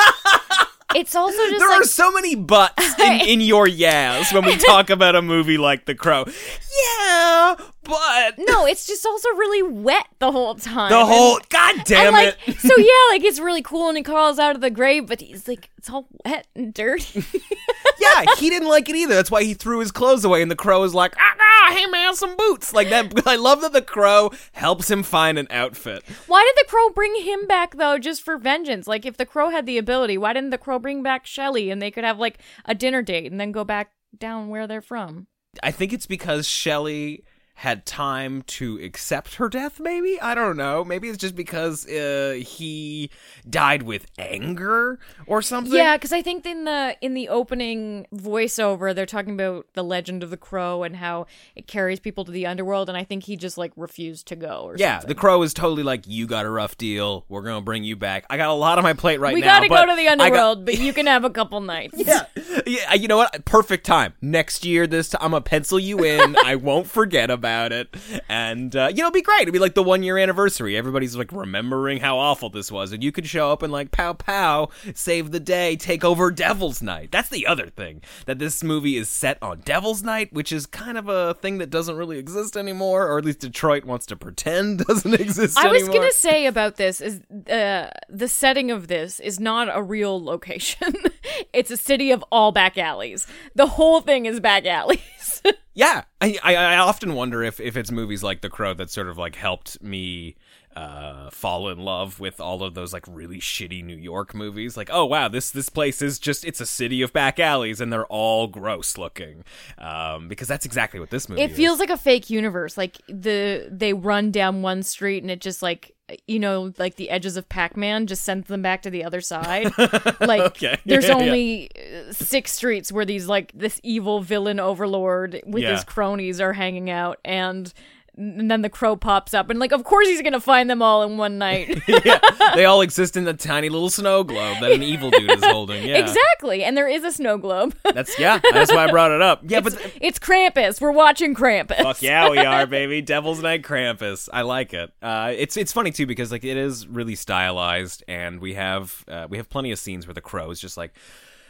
it's 0.95 1.15
also 1.15 1.37
just 1.37 1.59
There 1.59 1.69
like 1.69 1.81
are 1.81 1.85
so 1.85 2.11
many 2.11 2.35
butts 2.35 2.99
in, 2.99 3.21
in 3.29 3.39
your 3.39 3.65
yes 3.65 4.33
when 4.33 4.43
we 4.43 4.57
talk 4.57 4.89
about 4.89 5.15
a 5.15 5.21
movie 5.21 5.57
like 5.57 5.85
The 5.85 5.95
Crow. 5.95 6.25
Yeah, 6.27 7.55
but 7.89 8.35
no, 8.37 8.65
it's 8.65 8.85
just 8.87 9.05
also 9.05 9.27
really 9.29 9.63
wet 9.63 10.05
the 10.19 10.31
whole 10.31 10.55
time. 10.55 10.89
the 10.91 10.99
And- 10.99 11.07
whole 11.07 11.39
god 11.49 11.81
damn 11.85 12.07
and 12.07 12.13
like 12.13 12.37
it. 12.47 12.59
so 12.59 12.77
yeah, 12.77 12.93
like 13.11 13.23
it's 13.23 13.39
really 13.39 13.61
cool 13.61 13.89
and 13.89 13.97
he 13.97 14.03
crawls 14.03 14.39
out 14.39 14.55
of 14.55 14.61
the 14.61 14.69
grave, 14.69 15.07
but 15.07 15.19
he's 15.21 15.47
like 15.47 15.69
it's 15.77 15.89
all 15.89 16.07
wet 16.25 16.47
and 16.55 16.73
dirty. 16.73 17.23
yeah, 17.99 18.25
he 18.37 18.49
didn't 18.49 18.67
like 18.69 18.87
it 18.89 18.95
either. 18.95 19.15
That's 19.15 19.31
why 19.31 19.43
he 19.43 19.53
threw 19.53 19.79
his 19.79 19.91
clothes 19.91 20.23
away, 20.25 20.41
and 20.41 20.51
the 20.51 20.55
crow 20.55 20.83
is 20.83 20.93
like, 20.93 21.15
ah, 21.17 21.35
ah, 21.39 21.73
hey 21.75 21.85
man, 21.87 22.15
some 22.15 22.35
boots. 22.37 22.73
Like 22.73 22.89
that. 22.89 23.11
I 23.27 23.35
love 23.35 23.61
that 23.61 23.73
the 23.73 23.81
crow 23.81 24.31
helps 24.53 24.89
him 24.89 25.03
find 25.03 25.37
an 25.39 25.47
outfit. 25.49 26.03
why 26.27 26.43
did 26.43 26.63
the 26.65 26.69
crow 26.69 26.89
bring 26.89 27.15
him 27.21 27.47
back 27.47 27.75
though, 27.75 27.97
just 27.97 28.21
for 28.21 28.37
vengeance? 28.37 28.87
Like 28.87 29.05
if 29.05 29.17
the 29.17 29.25
crow 29.25 29.49
had 29.49 29.65
the 29.65 29.77
ability, 29.77 30.17
why 30.17 30.33
didn't 30.33 30.51
the 30.51 30.57
crow 30.57 30.79
bring 30.79 31.01
back 31.03 31.25
Shelly 31.25 31.69
and 31.69 31.81
they 31.81 31.91
could 31.91 32.03
have 32.03 32.19
like 32.19 32.39
a 32.65 32.75
dinner 32.75 33.01
date 33.01 33.31
and 33.31 33.39
then 33.39 33.51
go 33.51 33.63
back 33.63 33.91
down 34.17 34.49
where 34.49 34.67
they're 34.67 34.81
from? 34.81 35.27
I 35.63 35.71
think 35.71 35.93
it's 35.93 36.05
because 36.05 36.47
Shelly 36.47 37.23
had 37.59 37.85
time 37.85 38.41
to 38.43 38.77
accept 38.81 39.35
her 39.35 39.49
death 39.49 39.79
maybe 39.79 40.19
i 40.21 40.33
don't 40.33 40.55
know 40.55 40.83
maybe 40.83 41.09
it's 41.09 41.17
just 41.17 41.35
because 41.35 41.85
uh, 41.89 42.39
he 42.41 43.09
died 43.49 43.83
with 43.83 44.05
anger 44.17 44.97
or 45.27 45.41
something 45.41 45.73
Yeah, 45.73 45.95
because 45.97 46.13
I 46.13 46.21
think 46.21 46.45
in 46.45 46.63
the 46.65 46.95
in 47.01 47.13
the 47.13 47.27
opening 47.29 48.07
voiceover, 48.13 48.93
they're 48.95 49.05
talking 49.05 49.33
about 49.33 49.67
the 49.73 49.83
legend 49.83 50.23
of 50.23 50.29
the 50.29 50.37
crow 50.37 50.83
and 50.83 50.95
how 50.95 51.25
it 51.55 51.67
carries 51.67 51.99
people 51.99 52.25
to 52.25 52.31
the 52.31 52.45
underworld, 52.45 52.89
and 52.89 52.97
I 52.97 53.03
think 53.03 53.23
he 53.23 53.35
just 53.35 53.57
like 53.57 53.71
refused 53.75 54.27
to 54.27 54.35
go. 54.35 54.61
Or 54.65 54.75
Yeah, 54.77 54.99
something. 54.99 55.07
the 55.09 55.15
crow 55.15 55.41
is 55.43 55.53
totally 55.53 55.83
like, 55.83 56.07
you 56.07 56.27
got 56.27 56.45
a 56.45 56.49
rough 56.49 56.77
deal. 56.77 57.25
We're 57.29 57.41
gonna 57.43 57.61
bring 57.61 57.83
you 57.83 57.95
back. 57.95 58.25
I 58.29 58.37
got 58.37 58.49
a 58.49 58.53
lot 58.53 58.77
on 58.77 58.83
my 58.83 58.93
plate 58.93 59.19
right 59.19 59.31
now. 59.31 59.35
we 59.35 59.41
gotta 59.41 59.67
go 59.69 59.85
to 59.85 59.95
the 59.95 60.07
I 60.07 60.15
got- 60.15 60.21
underworld, 60.25 60.65
but 60.65 60.77
you 60.79 60.93
can 60.93 61.05
have 61.07 61.23
a 61.25 61.29
couple 61.29 61.59
nights. 61.61 61.95
yeah, 61.97 62.25
yeah. 62.65 62.93
You 62.93 63.07
know 63.07 63.17
what? 63.17 63.45
Perfect 63.45 63.85
time. 63.85 64.13
Next 64.21 64.65
year, 64.65 64.87
this 64.87 65.09
time, 65.09 65.19
I'm 65.23 65.31
gonna 65.31 65.41
pencil 65.41 65.79
you 65.79 66.03
in. 66.03 66.35
I 66.45 66.55
won't 66.55 66.87
forget 66.87 67.29
about 67.29 67.48
it, 67.71 67.95
and 68.27 68.75
uh, 68.75 68.87
you 68.89 68.97
know, 68.97 69.05
it'd 69.05 69.13
be 69.13 69.21
great. 69.21 69.43
It'd 69.43 69.53
be 69.53 69.59
like 69.59 69.75
the 69.75 69.83
one 69.83 70.03
year 70.03 70.17
anniversary. 70.17 70.77
Everybody's 70.77 71.15
like 71.15 71.31
remembering 71.31 71.99
how 71.99 72.17
awful 72.17 72.49
this 72.49 72.71
was, 72.71 72.91
and 72.91 73.03
you 73.03 73.11
could 73.11 73.27
show 73.27 73.51
up 73.51 73.63
and 73.63 73.71
like 73.71 73.91
pow 73.91 74.13
pow, 74.13 74.69
save 74.93 75.31
the 75.31 75.39
day, 75.39 75.75
take 75.75 76.03
over 76.03 76.31
Devil's 76.31 76.81
Night. 76.81 77.11
That's 77.11 77.29
the 77.29 77.47
other 77.47 77.67
thing 77.67 78.01
that 78.25 78.39
this 78.39 78.63
movie 78.63 78.97
is 78.97 79.09
set 79.09 79.37
on 79.41 79.61
Devil's 79.61 80.03
Night, 80.03 80.33
which 80.33 80.51
is 80.51 80.65
kind 80.65 80.97
of 80.97 81.09
a 81.09 81.33
thing 81.35 81.57
that 81.59 81.69
doesn't 81.69 81.95
really 81.95 82.17
exist 82.17 82.55
anymore, 82.55 83.07
or 83.07 83.17
at 83.17 83.25
least 83.25 83.39
Detroit 83.39 83.85
wants 83.85 84.05
to 84.07 84.15
pretend 84.15 84.79
doesn't 84.87 85.13
exist 85.13 85.57
I 85.57 85.71
was 85.71 85.87
gonna 85.87 86.11
say 86.11 86.45
about 86.45 86.75
this 86.75 87.01
is 87.01 87.21
uh, 87.49 87.89
the 88.09 88.27
setting 88.27 88.71
of 88.71 88.87
this 88.87 89.19
is 89.19 89.39
not 89.39 89.69
a 89.75 89.81
real 89.81 90.23
location. 90.23 90.93
it's 91.53 91.71
a 91.71 91.77
city 91.77 92.11
of 92.11 92.23
all 92.31 92.51
back 92.51 92.77
alleys. 92.77 93.27
The 93.55 93.67
whole 93.67 94.01
thing 94.01 94.25
is 94.25 94.39
back 94.39 94.65
alleys. 94.65 94.99
Yeah, 95.75 96.03
I, 96.19 96.37
I 96.43 96.55
I 96.55 96.77
often 96.79 97.13
wonder 97.13 97.41
if 97.41 97.61
if 97.61 97.77
it's 97.77 97.89
movies 97.89 98.21
like 98.21 98.41
The 98.41 98.49
Crow 98.49 98.73
that 98.73 98.89
sort 98.91 99.07
of 99.07 99.17
like 99.17 99.35
helped 99.35 99.81
me 99.81 100.35
uh 100.75 101.29
fall 101.31 101.67
in 101.69 101.79
love 101.79 102.19
with 102.19 102.39
all 102.39 102.63
of 102.63 102.73
those 102.75 102.93
like 102.93 103.03
really 103.07 103.39
shitty 103.39 103.83
New 103.83 103.95
York 103.97 104.33
movies. 104.35 104.77
Like, 104.77 104.89
oh 104.91 105.05
wow, 105.05 105.27
this 105.27 105.49
this 105.51 105.67
place 105.69 106.01
is 106.01 106.19
just 106.19 106.45
it's 106.45 106.61
a 106.61 106.65
city 106.65 107.01
of 107.01 107.11
back 107.11 107.39
alleys 107.39 107.81
and 107.81 107.91
they're 107.91 108.05
all 108.07 108.47
gross 108.47 108.97
looking. 108.97 109.43
Um 109.77 110.27
because 110.27 110.47
that's 110.47 110.65
exactly 110.65 110.99
what 110.99 111.09
this 111.09 111.27
movie. 111.27 111.41
It 111.41 111.51
feels 111.51 111.79
like 111.79 111.89
a 111.89 111.97
fake 111.97 112.29
universe. 112.29 112.77
Like 112.77 112.97
the 113.07 113.67
they 113.71 113.93
run 113.93 114.31
down 114.31 114.61
one 114.61 114.83
street 114.83 115.23
and 115.23 115.31
it 115.31 115.41
just 115.41 115.61
like 115.61 115.95
you 116.27 116.39
know 116.39 116.73
like 116.79 116.95
the 116.95 117.09
edges 117.11 117.37
of 117.37 117.47
Pac-Man 117.49 118.07
just 118.07 118.23
sends 118.23 118.47
them 118.47 118.61
back 118.61 118.81
to 118.83 118.89
the 118.89 119.03
other 119.03 119.21
side. 119.21 119.71
like 120.19 120.41
Okay. 120.41 120.77
there's 120.85 121.05
Yeah, 121.07 121.17
yeah. 121.17 121.23
only 121.23 121.69
uh, 121.75 122.13
six 122.13 122.51
streets 122.53 122.91
where 122.91 123.05
these 123.05 123.27
like 123.27 123.51
this 123.53 123.79
evil 123.83 124.21
villain 124.21 124.59
overlord 124.59 125.41
with 125.45 125.63
Yeah. 125.63 125.71
his 125.71 125.83
cronies 125.83 126.39
are 126.39 126.53
hanging 126.53 126.89
out 126.91 127.19
and 127.25 127.73
and 128.19 128.51
then 128.51 128.61
the 128.61 128.69
crow 128.69 128.95
pops 128.95 129.33
up 129.33 129.49
and 129.49 129.59
like 129.59 129.71
of 129.71 129.83
course 129.83 130.07
he's 130.07 130.21
gonna 130.21 130.39
find 130.39 130.69
them 130.69 130.81
all 130.81 131.01
in 131.03 131.17
one 131.17 131.37
night 131.37 131.81
yeah, 132.05 132.19
they 132.53 132.65
all 132.65 132.81
exist 132.89 133.15
in 133.15 133.23
the 133.23 133.33
tiny 133.33 133.69
little 133.69 133.89
snow 133.89 134.23
globe 134.23 134.57
that 134.59 134.71
an 134.71 134.83
evil 134.83 135.09
dude 135.09 135.31
is 135.31 135.43
holding. 135.43 135.83
Yeah. 135.83 135.97
exactly 135.97 136.63
and 136.63 136.75
there 136.75 136.87
is 136.87 137.03
a 137.03 137.11
snow 137.11 137.37
globe 137.37 137.75
That's 137.93 138.19
yeah, 138.19 138.39
that's 138.51 138.71
why 138.71 138.85
I 138.85 138.91
brought 138.91 139.11
it 139.11 139.21
up. 139.21 139.41
Yeah, 139.43 139.61
but 139.61 139.73
it's 140.01 140.19
krampus 140.19 140.79
we're 140.81 140.91
watching 140.91 141.33
krampus 141.33 141.81
Fuck 141.81 142.01
yeah, 142.01 142.29
we 142.29 142.37
are, 142.39 142.67
baby. 142.67 143.01
Devil's 143.01 143.41
Night 143.41 143.61
Krampus. 143.61 144.29
I 144.31 144.41
like 144.41 144.73
it. 144.73 144.91
Uh, 145.01 145.33
it's 145.35 145.55
it's 145.57 145.71
funny 145.71 145.91
too 145.91 146.05
because 146.05 146.31
like 146.31 146.43
it 146.43 146.57
is 146.57 146.87
really 146.87 147.15
stylized, 147.15 148.03
and 148.07 148.39
we 148.39 148.53
have 148.55 149.05
uh, 149.07 149.27
we 149.29 149.37
have 149.37 149.49
plenty 149.49 149.71
of 149.71 149.79
scenes 149.79 150.07
where 150.07 150.13
the 150.13 150.21
crow 150.21 150.51
is 150.51 150.59
just 150.59 150.77
like 150.77 150.93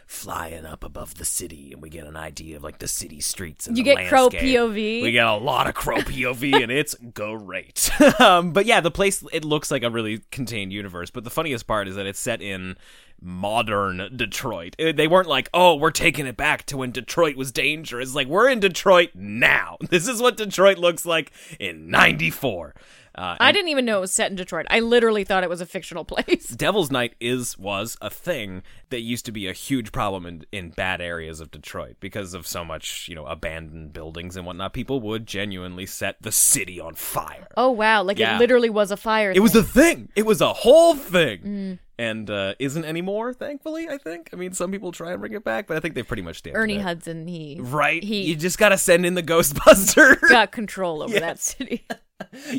flying 0.10 0.66
up 0.66 0.84
above 0.84 1.14
the 1.20 1.24
city, 1.24 1.72
and 1.72 1.84
we 1.84 1.88
get 1.90 2.08
an 2.08 2.18
idea 2.18 2.58
of 2.58 2.64
like 2.64 2.80
the 2.80 2.88
city 2.88 3.22
streets 3.22 3.68
and 3.68 3.78
You 3.78 3.84
get 3.84 4.08
crow. 4.10 4.28
POV. 4.28 5.04
We 5.04 5.12
get 5.12 5.28
a 5.28 5.36
lot 5.36 5.68
of 5.68 5.76
crow 5.76 5.98
POV, 6.00 6.64
and 6.64 6.72
it's 6.72 6.96
great. 7.14 7.92
um, 8.20 8.52
but 8.52 8.66
yeah, 8.66 8.82
the 8.82 8.90
place 8.90 9.24
it 9.32 9.46
looks 9.46 9.70
like 9.70 9.84
a 9.84 9.90
really 9.92 10.22
contained 10.32 10.74
universe. 10.74 11.12
But 11.12 11.26
the 11.26 11.30
funniest 11.30 11.68
part 11.68 11.88
is 11.88 11.96
that 11.96 12.08
it's 12.08 12.20
set 12.20 12.42
in 12.42 12.76
modern 13.22 14.10
Detroit. 14.16 14.76
Uh, 14.80 14.94
They 14.94 15.08
weren't 15.08 15.28
like, 15.28 15.48
oh, 15.54 15.76
we're 15.76 15.92
taking 15.92 16.26
it 16.26 16.36
back 16.38 16.66
to 16.68 16.78
when 16.78 16.92
Detroit 16.92 17.36
was 17.36 17.52
dangerous. 17.52 18.16
Like, 18.16 18.28
we're 18.28 18.50
in 18.50 18.60
Detroit 18.60 19.12
now. 19.14 19.78
This 19.90 20.08
is 20.08 20.22
what 20.22 20.38
Detroit 20.38 20.78
looks 20.80 21.06
like 21.06 21.32
in 21.60 21.90
94. 21.90 22.74
Uh, 23.20 23.36
I 23.40 23.52
didn't 23.52 23.68
even 23.70 23.84
know 23.86 23.98
it 23.98 24.02
was 24.02 24.14
set 24.14 24.30
in 24.32 24.38
Detroit. 24.38 24.66
I 24.70 24.80
literally 24.80 25.24
thought 25.26 25.44
it 25.44 25.50
was 25.50 25.60
a 25.62 25.66
fictional 25.66 26.06
place. 26.14 26.48
Devil's 26.48 26.90
Night 26.90 27.16
is 27.20 27.58
was 27.58 27.98
a 28.02 28.10
thing 28.10 28.64
that 28.92 29.02
used 29.02 29.26
to 29.26 29.32
be 29.34 29.48
a 29.48 29.54
huge 29.54 29.92
problem 29.92 30.26
in, 30.26 30.46
in 30.52 30.70
bad 30.70 31.02
areas 31.02 31.40
of 31.42 31.52
Detroit 31.52 31.98
because 32.00 32.34
of 32.34 32.48
so 32.48 32.64
much, 32.64 33.08
you 33.10 33.16
know, 33.16 33.26
abandoned 33.26 33.92
buildings 33.94 34.38
and 34.38 34.46
whatnot. 34.46 34.74
People 34.74 35.02
would 35.02 35.26
genuinely 35.28 35.86
set 35.86 36.16
the 36.22 36.32
city 36.32 36.80
on 36.80 36.96
fire. 36.96 37.48
Oh 37.58 37.72
wow, 37.72 38.04
like 38.04 38.18
Yeah. 38.20 38.36
it 38.38 38.40
literally 38.40 38.70
was 38.70 38.90
a 38.92 38.98
fire. 38.98 39.32
It 39.36 39.42
was 39.42 39.56
a 39.56 39.64
thing. 39.64 40.10
It 40.16 40.26
was 40.26 40.40
a 40.42 40.54
whole 40.54 40.96
thing. 40.96 41.40
Mm. 41.42 41.80
And 41.98 42.30
uh, 42.30 42.54
isn't 42.60 42.86
anymore, 42.86 43.34
thankfully, 43.34 43.90
I 43.90 43.98
think. 43.98 44.30
I 44.32 44.38
mean, 44.38 44.54
some 44.54 44.72
people 44.72 44.94
try 44.94 45.12
and 45.12 45.20
bring 45.20 45.34
it 45.34 45.44
back, 45.44 45.68
but 45.68 45.76
I 45.76 45.82
think 45.82 45.96
they've 45.96 46.08
pretty 46.08 46.24
much 46.24 46.38
stamped 46.38 46.58
Ernie 46.58 46.76
it. 46.78 46.82
Hudson. 46.82 47.28
He 47.28 47.58
Right? 47.60 48.02
He 48.02 48.22
you 48.22 48.38
just 48.38 48.58
got 48.58 48.70
to 48.70 48.78
send 48.78 49.06
in 49.06 49.16
the 49.16 49.24
Ghostbuster. 49.24 50.18
got 50.30 50.54
control 50.54 51.04
over 51.04 51.20
that 51.20 51.40
city. 51.40 51.86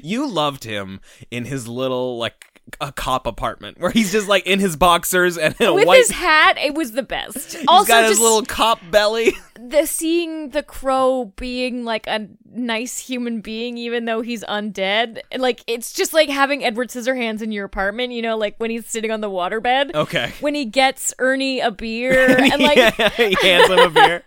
You 0.02 0.26
loved 0.28 0.64
him 0.64 1.00
in 1.30 1.44
his 1.44 1.66
little, 1.68 2.18
like, 2.18 2.46
a 2.80 2.92
cop 2.92 3.26
apartment 3.26 3.80
where 3.80 3.90
he's 3.90 4.12
just, 4.12 4.28
like, 4.28 4.46
in 4.46 4.60
his 4.60 4.76
boxers 4.76 5.36
and 5.36 5.54
a 5.60 5.72
With 5.74 5.86
white. 5.86 5.98
his 5.98 6.10
hat, 6.10 6.56
it 6.58 6.74
was 6.74 6.92
the 6.92 7.02
best. 7.02 7.54
He's 7.54 7.64
also, 7.66 7.88
got 7.88 8.02
his 8.04 8.12
just 8.12 8.22
little 8.22 8.42
cop 8.42 8.78
belly. 8.90 9.32
the 9.60 9.86
seeing 9.86 10.50
the 10.50 10.62
crow 10.62 11.32
being 11.36 11.84
like 11.84 12.06
a 12.06 12.28
nice 12.52 12.98
human 12.98 13.40
being, 13.40 13.76
even 13.76 14.04
though 14.04 14.20
he's 14.22 14.44
undead. 14.44 15.20
Like 15.36 15.62
it's 15.66 15.92
just 15.92 16.12
like 16.14 16.28
having 16.28 16.64
Edward 16.64 16.88
Scissorhands 16.88 17.42
in 17.42 17.52
your 17.52 17.64
apartment. 17.64 18.12
You 18.12 18.22
know, 18.22 18.36
like 18.38 18.54
when 18.58 18.70
he's 18.70 18.86
sitting 18.86 19.10
on 19.10 19.20
the 19.20 19.28
waterbed. 19.30 19.94
Okay. 19.94 20.32
When 20.40 20.54
he 20.54 20.64
gets 20.64 21.12
Ernie 21.18 21.60
a 21.60 21.70
beer 21.70 22.36
and 22.38 22.62
like 22.62 22.94
he 23.14 23.36
hands 23.42 23.68
him 23.68 23.78
a 23.80 23.90
beer. 23.90 24.22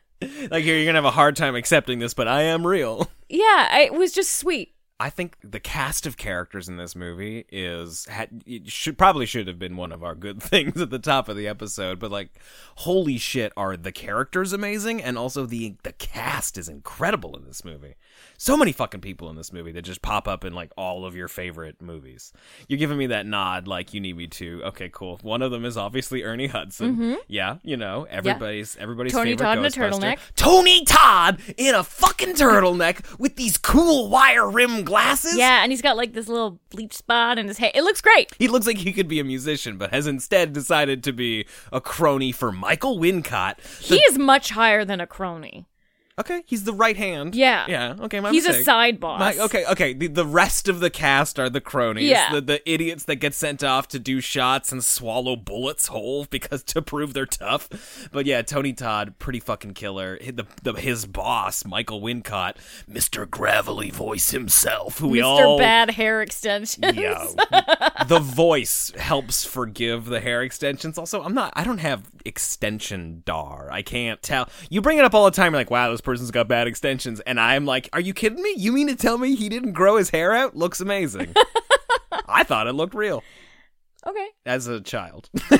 Like, 0.52 0.64
here, 0.64 0.76
you're 0.76 0.86
going 0.86 0.94
to 0.94 1.00
have 1.00 1.06
a 1.06 1.12
hard 1.12 1.36
time 1.36 1.56
accepting 1.56 2.00
this, 2.00 2.14
but 2.14 2.28
I 2.30 2.44
am 2.44 2.66
real. 2.66 3.10
yeah, 3.28 3.68
I- 3.72 3.90
it 3.92 3.94
was 3.94 4.14
just 4.14 4.36
sweet. 4.38 4.74
I 5.00 5.10
think 5.10 5.38
the 5.44 5.60
cast 5.60 6.06
of 6.06 6.18
characters 6.18 6.70
in 6.70 6.78
this 6.78 6.96
movie 6.96 7.46
is 7.52 8.06
had 8.06 8.44
it 8.46 8.70
should 8.70 8.98
probably 8.98 9.26
should 9.26 9.48
have 9.48 9.60
been 9.60 9.76
one 9.76 9.92
of 9.92 10.04
our 10.04 10.16
good 10.16 10.42
things 10.44 10.80
at 10.80 10.92
the 10.92 11.00
top 11.00 11.28
of 11.28 11.36
the 11.36 11.48
episode, 11.48 12.00
but 12.00 12.12
like 12.12 12.30
holy 12.78 13.18
shit 13.18 13.52
are 13.58 13.76
the 13.76 13.92
characters 13.92 14.54
amazing 14.54 15.02
and 15.02 15.18
also 15.18 15.46
the 15.46 15.76
the 15.84 15.94
cast 15.94 16.58
is 16.58 16.70
incredible 16.70 17.36
in 17.36 17.46
this 17.46 17.66
movie. 17.66 17.96
So 18.38 18.56
many 18.56 18.72
fucking 18.72 19.02
people 19.02 19.30
in 19.30 19.36
this 19.36 19.52
movie 19.52 19.72
that 19.72 19.82
just 19.82 20.02
pop 20.02 20.28
up 20.28 20.46
in 20.46 20.54
like 20.54 20.72
all 20.78 21.06
of 21.06 21.16
your 21.16 21.28
favorite 21.28 21.82
movies. 21.82 22.32
You're 22.68 22.80
giving 22.80 22.98
me 22.98 23.08
that 23.08 23.26
nod 23.26 23.68
like 23.68 23.94
you 23.94 24.00
need 24.00 24.18
me 24.18 24.28
to. 24.28 24.62
Okay, 24.66 24.90
cool. 24.94 25.20
One 25.24 25.42
of 25.42 25.52
them 25.52 25.66
is 25.66 25.76
obviously 25.76 26.24
Ernie 26.24 26.48
Hudson. 26.48 26.94
Mm-hmm. 26.94 27.14
Yeah, 27.28 27.58
you 27.64 27.78
know, 27.78 28.06
everybody's 28.10 28.78
everybody's 28.78 29.14
Tony 29.14 29.32
favorite 29.32 29.46
Todd 29.46 29.58
in 29.58 29.66
a 29.66 29.70
turtleneck. 29.70 30.20
Tony 30.36 30.86
Todd 30.86 31.40
in 31.58 31.74
a 31.74 31.84
fucking 31.84 32.36
turtleneck 32.36 33.20
with 33.20 33.36
these 33.36 33.58
cool 33.58 34.10
wire 34.10 34.50
rim 34.50 34.83
glasses. 34.84 35.36
Yeah, 35.38 35.64
and 35.64 35.72
he's 35.72 35.82
got 35.82 35.98
like 35.98 36.14
this 36.14 36.28
little 36.28 36.60
bleach 36.70 36.94
spot 36.94 37.38
in 37.38 37.48
his 37.48 37.58
hair. 37.58 37.72
It 37.74 37.84
looks 37.84 38.02
great. 38.02 38.32
He 38.38 38.48
looks 38.48 38.68
like 38.68 38.78
he 38.78 38.94
could 38.94 39.08
be 39.08 39.20
a 39.20 39.24
musician, 39.24 39.78
but 39.78 39.92
has 39.92 40.08
instead 40.08 40.54
decided 40.54 41.04
to 41.04 41.14
be 41.14 41.46
a 41.72 41.82
crony 41.82 42.32
for 42.32 42.52
Michael 42.52 43.00
Wincott. 43.00 43.56
He 43.80 43.96
is 43.96 44.18
much 44.18 44.50
higher 44.50 44.86
than 44.86 45.02
a 45.02 45.08
crony. 45.08 45.66
Okay, 46.20 46.44
he's 46.46 46.64
the 46.64 46.74
right 46.74 46.96
hand. 46.96 47.34
Yeah. 47.34 47.66
Yeah. 47.68 47.96
Okay, 48.02 48.20
my 48.20 48.30
He's 48.32 48.46
a 48.46 48.50
mistake. 48.50 48.66
side 48.66 49.00
boss. 49.00 49.20
My, 49.20 49.44
okay, 49.46 49.66
okay. 49.66 49.94
The, 49.94 50.06
the 50.06 50.26
rest 50.26 50.68
of 50.68 50.80
the 50.80 50.92
cast 50.92 51.40
are 51.40 51.50
the 51.50 51.60
cronies. 51.60 52.10
Yeah. 52.10 52.34
The, 52.34 52.42
the 52.42 52.72
idiots 52.72 53.06
that 53.06 53.16
get 53.16 53.34
sent 53.34 53.64
off 53.64 53.88
to 53.90 54.00
do 54.00 54.22
shots 54.22 54.72
and 54.72 54.84
swallow 54.84 55.36
bullets 55.36 55.88
whole 55.88 56.26
because 56.30 56.64
to 56.66 56.84
prove 56.84 57.14
they're 57.16 57.26
tough. 57.26 58.10
But 58.12 58.28
yeah, 58.28 58.44
Tony 58.44 58.74
Todd, 58.74 59.16
pretty 59.18 59.40
fucking 59.40 59.74
killer. 59.74 60.20
The, 60.20 60.46
the 60.62 60.74
his 60.74 61.08
boss, 61.08 61.66
Michael 61.66 62.00
Wincott, 62.00 62.58
Mr. 62.88 63.28
Gravelly 63.28 63.90
Voice 63.90 64.30
himself, 64.30 65.00
who 65.00 65.08
we 65.08 65.20
Mr. 65.20 65.24
all 65.24 65.58
Bad 65.58 65.92
Hair 65.92 66.22
Extensions. 66.22 66.96
Yeah. 66.96 67.26
the 68.08 68.20
voice 68.20 68.92
helps 68.98 69.46
forgive 69.46 70.06
the 70.06 70.20
hair 70.20 70.44
extensions. 70.44 71.00
Also, 71.00 71.24
I'm 71.24 71.34
not 71.34 71.54
I 71.56 71.64
don't 71.64 71.80
have 71.80 72.04
extension 72.26 73.24
dar. 73.26 73.70
I 73.72 73.82
can't 73.82 74.22
tell. 74.22 74.50
You 74.70 74.82
bring 74.82 74.98
it 74.98 75.06
up 75.06 75.14
all 75.14 75.26
the 75.26 75.32
time, 75.32 75.54
you're 75.54 75.60
like, 75.60 75.72
wow, 75.72 75.92
this 75.92 76.02
person's 76.02 76.32
got 76.32 76.48
bad 76.48 76.68
extensions. 76.68 77.20
And 77.22 77.40
I'm 77.40 77.66
like, 77.66 77.90
are 77.94 78.00
you 78.00 78.14
kidding 78.14 78.42
me? 78.42 78.54
You 78.58 78.72
mean 78.72 78.88
to 78.88 78.96
tell 78.96 79.18
me 79.18 79.36
he 79.36 79.50
didn't 79.50 79.74
grow 79.74 79.98
his 79.98 80.10
hair 80.10 80.34
out? 80.34 80.56
Looks 80.56 80.82
amazing. 80.82 81.34
I 82.28 82.44
thought 82.44 82.68
it 82.68 82.74
looked 82.74 82.94
real. 82.94 83.24
Okay. 84.06 84.28
As 84.46 84.68
a 84.68 84.82
child. 84.82 85.30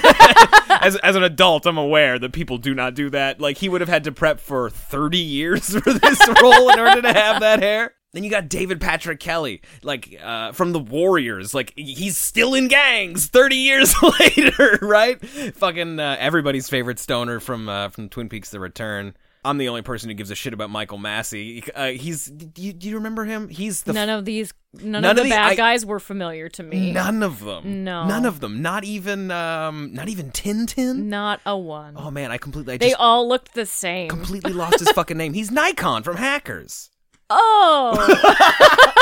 as 0.70 0.98
as 0.98 1.16
an 1.16 1.24
adult, 1.24 1.66
I'm 1.66 1.78
aware 1.78 2.20
that 2.20 2.34
people 2.34 2.58
do 2.58 2.74
not 2.74 2.94
do 2.94 3.10
that. 3.12 3.40
Like 3.40 3.58
he 3.58 3.70
would 3.70 3.82
have 3.82 3.90
had 3.90 4.04
to 4.04 4.12
prep 4.12 4.40
for 4.40 4.70
30 4.70 5.18
years 5.18 5.70
for 5.80 5.94
this 5.94 6.20
role 6.42 6.70
in 6.70 6.80
order 6.80 7.02
to 7.02 7.14
have 7.14 7.40
that 7.40 7.62
hair. 7.62 7.94
Then 8.14 8.24
you 8.24 8.30
got 8.30 8.48
David 8.48 8.80
Patrick 8.80 9.20
Kelly, 9.20 9.62
like 9.82 10.20
uh, 10.24 10.52
from 10.52 10.72
the 10.72 10.80
Warriors. 10.80 11.54
Like 11.56 11.74
he's 11.76 12.16
still 12.16 12.54
in 12.54 12.68
gangs 12.68 13.26
30 13.28 13.56
years 13.56 13.96
later, 14.20 14.78
right? 14.84 15.20
Fucking 15.56 16.00
uh, 16.00 16.18
everybody's 16.20 16.70
favorite 16.70 17.00
stoner 17.00 17.40
from 17.40 17.68
uh, 17.68 17.90
from 17.90 18.10
Twin 18.10 18.30
Peaks: 18.30 18.52
The 18.52 18.60
Return. 18.60 19.16
I'm 19.46 19.58
the 19.58 19.68
only 19.68 19.82
person 19.82 20.10
who 20.10 20.14
gives 20.14 20.32
a 20.32 20.36
shit 20.36 20.54
about 20.54 20.70
Michael 20.70 20.98
Massee. 21.00 21.64
Uh, 21.76 21.88
he's 21.88 22.28
do 22.28 22.62
you, 22.62 22.72
do 22.72 22.88
you 22.88 22.96
remember 22.96 23.26
him? 23.26 23.50
He's 23.50 23.82
the 23.84 23.92
none 23.92 24.08
of 24.10 24.24
these, 24.26 24.54
none, 24.74 25.02
none 25.02 25.06
of 25.06 25.16
the 25.18 25.22
of 25.24 25.28
the- 25.28 25.30
bad 25.32 25.52
I- 25.52 25.56
guys 25.56 25.84
were 25.86 26.00
familiar 26.00 26.48
to 26.50 26.64
me. 26.64 26.92
None 26.94 27.24
of 27.24 27.44
them. 27.44 27.84
No. 27.84 28.06
None 28.08 28.26
of 28.26 28.40
them. 28.42 28.62
Not 28.62 28.84
even 28.86 29.32
um 29.32 29.92
not 29.92 30.08
even 30.08 30.30
Tintin. 30.32 31.06
Not 31.06 31.42
a 31.48 31.58
one. 31.58 31.96
Oh 31.98 32.12
man, 32.12 32.32
I 32.32 32.38
completely 32.38 32.76
I 32.76 32.78
they 32.78 32.90
just 32.90 33.02
all 33.02 33.28
looked 33.28 33.54
the 33.56 33.66
same. 33.66 34.08
completely 34.08 34.54
lost 34.54 34.80
his 34.80 34.92
fucking 34.96 35.18
name. 35.18 35.34
He's 35.34 35.50
Nikon 35.52 36.04
from 36.04 36.16
Hackers. 36.18 36.92
Oh, 37.36 39.00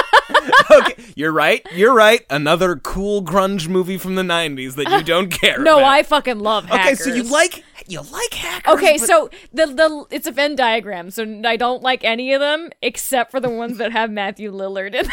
Okay, 0.71 0.95
you're 1.15 1.31
right. 1.33 1.65
You're 1.73 1.93
right. 1.93 2.25
Another 2.29 2.77
cool 2.77 3.21
grunge 3.23 3.67
movie 3.67 3.97
from 3.97 4.15
the 4.15 4.21
90s 4.23 4.75
that 4.75 4.89
you 4.89 5.03
don't 5.05 5.29
care 5.29 5.59
no, 5.59 5.77
about. 5.79 5.91
I 5.91 6.03
fucking 6.03 6.39
love 6.39 6.71
Okay, 6.71 6.95
so 6.95 7.13
you 7.13 7.23
like 7.23 7.63
you 7.87 7.99
like 8.01 8.33
Hackers. 8.33 8.73
Okay, 8.75 8.97
but- 8.97 9.07
so 9.07 9.29
the 9.53 9.65
the 9.67 10.05
it's 10.11 10.27
a 10.27 10.31
Venn 10.31 10.55
diagram. 10.55 11.11
So 11.11 11.41
I 11.45 11.57
don't 11.57 11.83
like 11.83 12.03
any 12.05 12.33
of 12.33 12.39
them 12.39 12.69
except 12.81 13.31
for 13.31 13.39
the 13.41 13.49
ones 13.49 13.77
that 13.79 13.91
have 13.91 14.09
Matthew 14.11 14.51
Lillard 14.51 14.95
in. 14.95 15.05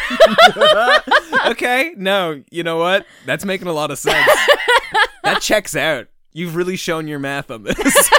them. 0.55 1.19
Okay, 1.51 1.93
no, 1.97 2.41
you 2.51 2.63
know 2.63 2.77
what? 2.77 3.05
That's 3.25 3.45
making 3.45 3.67
a 3.67 3.73
lot 3.73 3.91
of 3.91 3.97
sense. 3.97 4.29
that 5.23 5.41
checks 5.41 5.75
out. 5.75 6.07
You've 6.33 6.55
really 6.55 6.75
shown 6.75 7.07
your 7.07 7.19
math 7.19 7.49
on 7.51 7.63
this. 7.63 8.09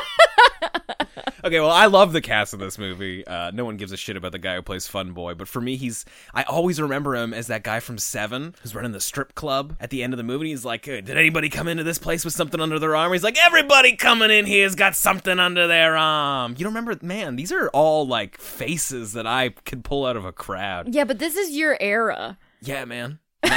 Okay, 1.44 1.60
well, 1.60 1.70
I 1.70 1.86
love 1.86 2.12
the 2.12 2.20
cast 2.20 2.52
of 2.52 2.60
this 2.60 2.78
movie. 2.78 3.26
Uh, 3.26 3.50
no 3.52 3.64
one 3.64 3.76
gives 3.76 3.92
a 3.92 3.96
shit 3.96 4.16
about 4.16 4.32
the 4.32 4.38
guy 4.38 4.54
who 4.56 4.62
plays 4.62 4.86
Fun 4.86 5.12
Boy, 5.12 5.34
but 5.34 5.48
for 5.48 5.60
me, 5.60 5.76
he's. 5.76 6.04
I 6.34 6.42
always 6.44 6.80
remember 6.80 7.14
him 7.16 7.32
as 7.34 7.46
that 7.48 7.62
guy 7.62 7.80
from 7.80 7.98
Seven 7.98 8.54
who's 8.62 8.74
running 8.74 8.92
the 8.92 9.00
strip 9.00 9.34
club 9.34 9.76
at 9.80 9.90
the 9.90 10.02
end 10.02 10.12
of 10.12 10.16
the 10.18 10.22
movie. 10.22 10.48
He's 10.50 10.64
like, 10.64 10.86
"Uh, 10.88 11.00
"Did 11.00 11.16
anybody 11.16 11.48
come 11.48 11.68
into 11.68 11.82
this 11.84 11.98
place 11.98 12.24
with 12.24 12.34
something 12.34 12.60
under 12.60 12.78
their 12.78 12.94
arm?" 12.96 13.12
He's 13.12 13.24
like, 13.24 13.38
"Everybody 13.38 13.96
coming 13.96 14.30
in 14.30 14.46
here's 14.46 14.74
got 14.74 14.96
something 14.96 15.38
under 15.38 15.66
their 15.66 15.96
arm." 15.96 16.52
You 16.58 16.64
don't 16.64 16.74
remember? 16.74 16.98
Man, 17.04 17.36
these 17.36 17.52
are 17.52 17.68
all 17.70 18.06
like 18.06 18.38
faces 18.38 19.12
that 19.12 19.26
I 19.26 19.50
could 19.64 19.84
pull 19.84 20.06
out 20.06 20.16
of 20.16 20.24
a 20.24 20.32
crowd. 20.32 20.94
yeah, 20.94 21.04
but 21.04 21.18
this 21.18 21.36
is 21.36 21.50
your 21.56 21.76
era. 21.80 22.38
Yeah, 22.62 22.84
man. 22.84 23.18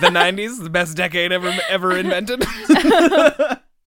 The 0.00 0.10
'90s, 0.10 0.62
the 0.62 0.70
best 0.70 0.96
decade 0.96 1.32
ever 1.32 1.52
ever 1.68 1.96
invented. 1.96 2.44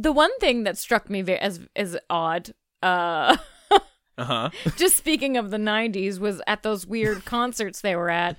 The 0.00 0.12
one 0.12 0.30
thing 0.38 0.62
that 0.62 0.78
struck 0.78 1.10
me 1.10 1.22
ve- 1.22 1.38
as 1.38 1.60
as 1.74 1.96
odd, 2.08 2.54
uh, 2.82 3.36
uh 4.16 4.24
huh. 4.24 4.50
just 4.76 4.96
speaking 4.96 5.36
of 5.36 5.50
the 5.50 5.56
'90s, 5.56 6.20
was 6.20 6.40
at 6.46 6.62
those 6.62 6.86
weird 6.86 7.24
concerts 7.24 7.80
they 7.80 7.96
were 7.96 8.10
at. 8.10 8.36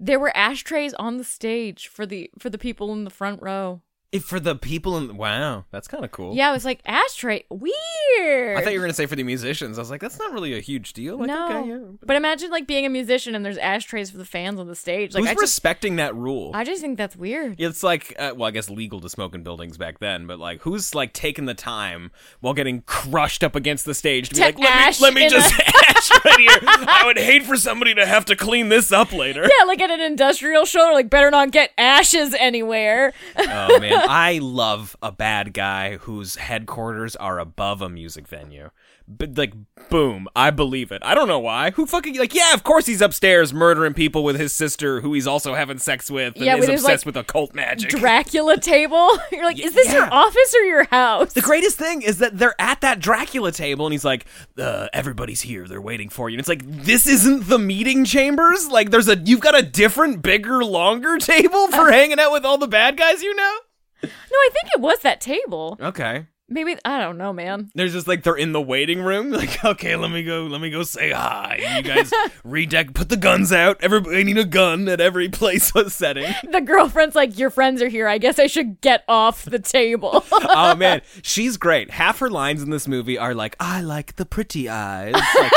There 0.00 0.18
were 0.18 0.34
ashtrays 0.34 0.94
on 0.94 1.18
the 1.18 1.24
stage 1.24 1.86
for 1.86 2.06
the 2.06 2.30
for 2.38 2.48
the 2.48 2.56
people 2.56 2.92
in 2.94 3.04
the 3.04 3.10
front 3.10 3.42
row. 3.42 3.82
If 4.12 4.24
for 4.24 4.38
the 4.38 4.54
people 4.54 4.98
in 4.98 5.16
wow, 5.16 5.64
that's 5.70 5.88
kind 5.88 6.04
of 6.04 6.10
cool. 6.12 6.34
Yeah, 6.34 6.50
I 6.50 6.52
was 6.52 6.66
like 6.66 6.80
ashtray, 6.84 7.44
weird. 7.48 8.58
I 8.58 8.62
thought 8.62 8.72
you 8.72 8.78
were 8.78 8.84
gonna 8.84 8.92
say 8.92 9.06
for 9.06 9.16
the 9.16 9.22
musicians. 9.22 9.78
I 9.78 9.80
was 9.80 9.90
like, 9.90 10.02
that's 10.02 10.18
not 10.18 10.32
really 10.32 10.56
a 10.56 10.60
huge 10.60 10.92
deal. 10.92 11.16
Like, 11.16 11.28
no, 11.28 11.58
okay, 11.58 11.68
yeah. 11.70 11.78
but 12.04 12.16
imagine 12.16 12.50
like 12.50 12.66
being 12.66 12.84
a 12.84 12.90
musician 12.90 13.34
and 13.34 13.42
there's 13.44 13.56
ashtrays 13.56 14.10
for 14.10 14.18
the 14.18 14.24
fans 14.26 14.60
on 14.60 14.66
the 14.66 14.74
stage. 14.74 15.14
Like 15.14 15.22
Who's 15.22 15.30
I 15.30 15.32
just, 15.32 15.40
respecting 15.40 15.96
that 15.96 16.14
rule? 16.14 16.50
I 16.54 16.64
just 16.64 16.82
think 16.82 16.98
that's 16.98 17.16
weird. 17.16 17.58
it's 17.58 17.82
like, 17.82 18.14
uh, 18.18 18.34
well, 18.36 18.48
I 18.48 18.50
guess 18.50 18.68
legal 18.68 19.00
to 19.00 19.08
smoke 19.08 19.34
in 19.34 19.42
buildings 19.42 19.78
back 19.78 19.98
then, 19.98 20.26
but 20.26 20.38
like, 20.38 20.60
who's 20.60 20.94
like 20.94 21.14
taking 21.14 21.46
the 21.46 21.54
time 21.54 22.10
while 22.40 22.54
getting 22.54 22.82
crushed 22.82 23.42
up 23.42 23.56
against 23.56 23.86
the 23.86 23.94
stage 23.94 24.28
to 24.28 24.34
be 24.34 24.40
like, 24.42 24.58
let 24.58 25.00
me, 25.00 25.04
let 25.06 25.14
me 25.14 25.28
just 25.28 25.58
ash 25.60 26.10
right 26.24 26.38
here. 26.38 26.58
I 26.62 27.02
would 27.06 27.18
hate 27.18 27.44
for 27.44 27.56
somebody 27.56 27.94
to 27.94 28.04
have 28.04 28.26
to 28.26 28.36
clean 28.36 28.68
this 28.68 28.92
up 28.92 29.12
later. 29.12 29.42
Yeah, 29.42 29.64
like 29.64 29.80
at 29.80 29.90
an 29.90 30.00
industrial 30.00 30.64
show, 30.64 30.90
like 30.92 31.08
better 31.08 31.30
not 31.30 31.50
get 31.50 31.70
ashes 31.78 32.34
anywhere. 32.38 33.12
oh 33.38 33.78
man, 33.80 34.01
I 34.08 34.38
love 34.42 34.96
a 35.02 35.12
bad 35.12 35.52
guy 35.54 35.96
whose 35.96 36.36
headquarters 36.36 37.16
are 37.16 37.38
above 37.38 37.82
a 37.82 37.88
music 37.88 38.28
venue. 38.28 38.70
But 39.08 39.36
like, 39.36 39.52
boom, 39.90 40.28
I 40.34 40.50
believe 40.50 40.92
it. 40.92 41.02
I 41.04 41.14
don't 41.14 41.28
know 41.28 41.38
why. 41.38 41.72
Who 41.72 41.86
fucking 41.86 42.16
like? 42.18 42.34
Yeah, 42.34 42.54
of 42.54 42.62
course 42.62 42.86
he's 42.86 43.00
upstairs 43.00 43.52
murdering 43.52 43.94
people 43.94 44.24
with 44.24 44.38
his 44.38 44.52
sister, 44.54 45.00
who 45.00 45.12
he's 45.12 45.26
also 45.26 45.54
having 45.54 45.78
sex 45.78 46.10
with, 46.10 46.36
and 46.36 46.44
Yeah, 46.44 46.56
is 46.56 46.68
obsessed 46.68 47.04
like, 47.04 47.06
with 47.06 47.16
occult 47.16 47.54
magic. 47.54 47.90
Dracula 47.90 48.58
table. 48.58 49.10
You're 49.32 49.44
like, 49.44 49.58
is 49.58 49.74
this 49.74 49.92
your 49.92 50.12
office 50.12 50.54
or 50.54 50.64
your 50.64 50.84
house? 50.84 51.32
the 51.32 51.40
greatest 51.40 51.78
thing 51.78 52.02
is 52.02 52.18
that 52.18 52.38
they're 52.38 52.60
at 52.60 52.80
that 52.82 53.00
Dracula 53.00 53.52
table, 53.52 53.86
and 53.86 53.92
he's 53.92 54.04
like, 54.04 54.24
uh, 54.58 54.88
"Everybody's 54.92 55.42
here. 55.42 55.66
They're 55.66 55.80
waiting 55.80 56.08
for 56.08 56.30
you." 56.30 56.34
And 56.34 56.40
it's 56.40 56.48
like, 56.48 56.62
this 56.64 57.06
isn't 57.06 57.48
the 57.48 57.58
meeting 57.58 58.04
chambers. 58.04 58.68
Like, 58.68 58.90
there's 58.90 59.08
a 59.08 59.16
you've 59.16 59.40
got 59.40 59.58
a 59.58 59.62
different, 59.62 60.22
bigger, 60.22 60.64
longer 60.64 61.18
table 61.18 61.68
for 61.68 61.90
hanging 61.90 62.20
out 62.20 62.32
with 62.32 62.44
all 62.44 62.58
the 62.58 62.68
bad 62.68 62.96
guys. 62.96 63.22
You 63.22 63.34
know? 63.34 63.58
No, 64.02 64.08
I 64.10 64.50
think 64.52 64.72
it 64.74 64.80
was 64.80 65.00
that 65.00 65.20
table. 65.20 65.78
Okay. 65.80 66.26
Maybe 66.52 66.76
I 66.84 67.00
don't 67.00 67.18
know, 67.18 67.32
man. 67.32 67.70
They're 67.74 67.88
just 67.88 68.06
like 68.06 68.22
they're 68.22 68.34
in 68.36 68.52
the 68.52 68.60
waiting 68.60 69.02
room. 69.02 69.30
Like, 69.42 69.64
okay, 69.64 69.96
let 69.96 70.10
me 70.10 70.22
go. 70.22 70.44
Let 70.44 70.60
me 70.60 70.70
go 70.70 70.82
say 70.84 71.10
hi. 71.10 71.60
And 71.64 71.84
you 71.86 71.92
guys 71.94 72.10
redeck. 72.46 72.94
Put 72.94 73.08
the 73.08 73.16
guns 73.16 73.52
out. 73.52 73.78
Everybody 73.82 74.22
need 74.24 74.38
a 74.38 74.44
gun 74.44 74.88
at 74.88 75.00
every 75.00 75.28
place 75.40 75.72
setting. 75.88 76.32
The 76.50 76.60
girlfriend's 76.60 77.14
like, 77.16 77.38
your 77.38 77.50
friends 77.50 77.80
are 77.82 77.88
here. 77.88 78.06
I 78.06 78.18
guess 78.18 78.38
I 78.38 78.46
should 78.46 78.80
get 78.80 79.04
off 79.08 79.44
the 79.44 79.58
table. 79.58 80.24
oh 80.30 80.74
man, 80.76 81.02
she's 81.22 81.56
great. 81.56 81.90
Half 81.90 82.18
her 82.20 82.30
lines 82.30 82.62
in 82.62 82.70
this 82.70 82.86
movie 82.86 83.18
are 83.18 83.34
like, 83.34 83.56
"I 83.58 83.80
like 83.80 84.16
the 84.16 84.26
pretty 84.26 84.68
eyes," 84.68 85.14
Like- 85.14 85.52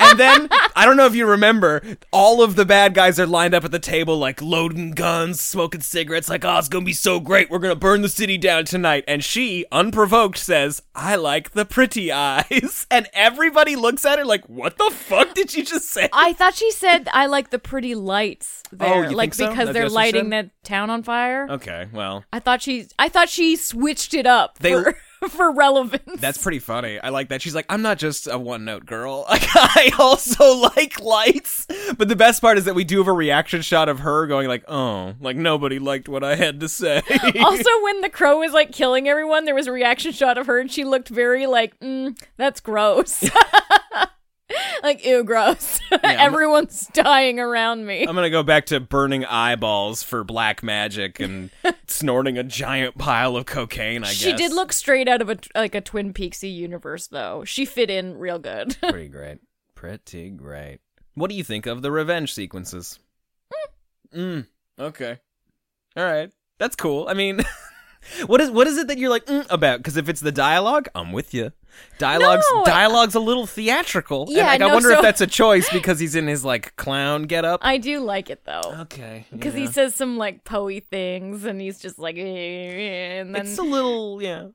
and 0.00 0.18
then 0.18 0.48
I 0.76 0.84
don't 0.86 0.96
know 0.96 1.06
if 1.06 1.14
you 1.14 1.26
remember, 1.26 1.82
all 2.12 2.42
of 2.42 2.54
the 2.56 2.64
bad 2.64 2.94
guys 2.94 3.18
are 3.18 3.26
lined 3.26 3.54
up 3.54 3.64
at 3.64 3.72
the 3.72 3.78
table, 3.78 4.16
like 4.18 4.40
loading 4.40 4.92
guns, 4.92 5.40
smoking 5.40 5.80
cigarettes. 5.80 6.28
Like, 6.28 6.44
"Oh, 6.44 6.58
it's 6.58 6.68
gonna 6.68 6.84
be 6.84 6.92
so 6.92 7.18
great. 7.20 7.50
We're 7.50 7.58
gonna 7.58 7.74
burn 7.74 8.02
the 8.02 8.08
city 8.08 8.38
down 8.38 8.64
tonight." 8.64 9.04
And 9.08 9.24
she, 9.24 9.64
unprovoked, 9.72 10.17
says, 10.36 10.82
"I 10.94 11.16
like 11.16 11.52
the 11.52 11.64
pretty 11.64 12.10
eyes," 12.12 12.86
and 12.90 13.08
everybody 13.12 13.76
looks 13.76 14.04
at 14.04 14.18
her 14.18 14.24
like, 14.24 14.48
"What 14.48 14.76
the 14.78 14.90
fuck 14.92 15.34
did 15.34 15.54
you 15.54 15.64
just 15.64 15.88
say?" 15.90 16.08
I 16.12 16.32
thought 16.32 16.54
she 16.54 16.70
said 16.70 17.08
I 17.12 17.26
like 17.26 17.50
the 17.50 17.58
pretty 17.58 17.94
lights 17.94 18.62
oh, 18.72 18.76
there, 18.76 19.04
Oh, 19.04 19.08
you 19.10 19.16
like 19.16 19.34
think 19.34 19.48
so? 19.48 19.50
because 19.50 19.66
That's 19.66 19.74
they're 19.74 19.82
what 19.84 19.90
she 19.90 19.94
lighting 19.94 20.30
said? 20.30 20.50
the 20.62 20.68
town 20.68 20.90
on 20.90 21.02
fire. 21.02 21.46
Okay, 21.50 21.88
well, 21.92 22.24
I 22.32 22.38
thought 22.40 22.62
she, 22.62 22.86
I 22.98 23.08
thought 23.08 23.28
she 23.28 23.56
switched 23.56 24.14
it 24.14 24.26
up 24.26 24.58
They- 24.58 24.72
for, 24.72 24.96
for 25.28 25.52
relevance. 25.52 26.20
That's 26.20 26.38
pretty 26.38 26.58
funny. 26.58 26.98
I 27.00 27.08
like 27.08 27.28
that. 27.28 27.42
She's 27.42 27.54
like, 27.54 27.66
I'm 27.68 27.82
not 27.82 27.98
just 27.98 28.26
a 28.26 28.38
one 28.38 28.64
note 28.64 28.86
girl. 28.86 29.26
Like, 29.38 29.46
I 29.54 29.92
also 29.98 30.56
like 30.76 31.00
lights. 31.00 31.66
But 31.96 32.08
the 32.08 32.16
best 32.16 32.40
part 32.40 32.58
is 32.58 32.64
that 32.64 32.74
we 32.74 32.82
do 32.84 32.98
have 32.98 33.06
a 33.06 33.12
reaction 33.12 33.62
shot 33.62 33.88
of 33.88 34.00
her 34.00 34.26
going 34.26 34.48
like, 34.48 34.64
oh, 34.68 35.14
like 35.20 35.36
nobody 35.36 35.78
liked 35.78 36.08
what 36.08 36.24
I 36.24 36.34
had 36.34 36.60
to 36.60 36.68
say. 36.68 37.02
also, 37.40 37.70
when 37.82 38.00
the 38.00 38.10
crow 38.10 38.38
was 38.38 38.52
like 38.52 38.72
killing 38.72 39.08
everyone, 39.08 39.44
there 39.44 39.54
was 39.54 39.66
a 39.66 39.72
reaction 39.72 40.12
shot 40.12 40.38
of 40.38 40.46
her, 40.46 40.58
and 40.58 40.70
she 40.72 40.84
looked 40.84 41.08
very 41.08 41.46
like, 41.46 41.78
mm, 41.80 42.18
"That's 42.36 42.60
gross." 42.60 43.28
like 44.82 45.04
ew, 45.04 45.24
gross. 45.24 45.80
Everyone's 46.02 46.86
dying 46.88 47.38
around 47.38 47.86
me. 47.86 48.02
I'm 48.02 48.14
gonna 48.14 48.30
go 48.30 48.42
back 48.42 48.66
to 48.66 48.80
burning 48.80 49.24
eyeballs 49.24 50.02
for 50.02 50.24
black 50.24 50.62
magic 50.62 51.20
and 51.20 51.50
snorting 51.86 52.38
a 52.38 52.42
giant 52.44 52.96
pile 52.96 53.36
of 53.36 53.46
cocaine. 53.46 54.04
I 54.04 54.08
guess. 54.08 54.16
she 54.16 54.32
did 54.32 54.52
look 54.52 54.72
straight 54.72 55.08
out 55.08 55.22
of 55.22 55.30
a 55.30 55.38
like 55.54 55.74
a 55.74 55.80
Twin 55.80 56.12
Peaksy 56.12 56.54
universe, 56.54 57.08
though. 57.08 57.44
She 57.44 57.64
fit 57.64 57.90
in 57.90 58.18
real 58.18 58.38
good. 58.38 58.76
pretty 58.80 59.08
great. 59.08 59.38
Pretty 59.74 60.30
great. 60.30 60.78
What 61.14 61.30
do 61.30 61.36
you 61.36 61.44
think 61.44 61.66
of 61.66 61.82
the 61.82 61.90
revenge 61.90 62.32
sequences? 62.32 62.98
Mm. 64.14 64.46
Okay. 64.78 65.18
All 65.96 66.04
right. 66.04 66.30
That's 66.58 66.76
cool. 66.76 67.06
I 67.08 67.14
mean, 67.14 67.40
what 68.26 68.40
is 68.40 68.50
what 68.50 68.66
is 68.66 68.78
it 68.78 68.88
that 68.88 68.98
you're 68.98 69.10
like 69.10 69.26
mm, 69.26 69.46
about? 69.50 69.78
Because 69.78 69.96
if 69.96 70.08
it's 70.08 70.20
the 70.20 70.32
dialogue, 70.32 70.88
I'm 70.94 71.12
with 71.12 71.34
you. 71.34 71.52
Dialogue's 71.98 72.44
No. 72.54 72.64
dialogue's 72.64 73.14
a 73.14 73.20
little 73.20 73.46
theatrical. 73.46 74.22
and, 74.26 74.32
Yeah, 74.36 74.46
like, 74.46 74.60
I 74.60 74.66
no, 74.66 74.74
wonder 74.74 74.90
if 74.90 75.02
that's 75.02 75.20
a 75.20 75.26
choice 75.26 75.68
because 75.72 75.98
he's 75.98 76.14
in 76.14 76.26
his 76.26 76.44
like 76.44 76.74
clown 76.76 77.24
getup. 77.24 77.60
I 77.62 77.78
do 77.78 78.00
like 78.00 78.30
it 78.30 78.44
though. 78.44 78.60
Okay. 78.82 79.26
Because 79.32 79.54
he 79.54 79.66
says 79.66 79.94
some 79.94 80.16
like 80.16 80.44
poey 80.44 80.84
things 80.84 81.44
and 81.44 81.60
he's 81.60 81.78
just 81.80 81.98
like 81.98 82.16
"Eh," 82.16 83.20
and 83.20 83.34
then 83.34 83.46
it's 83.46 83.58
a 83.58 83.62
little 83.62 84.22
yeah, 84.22 84.46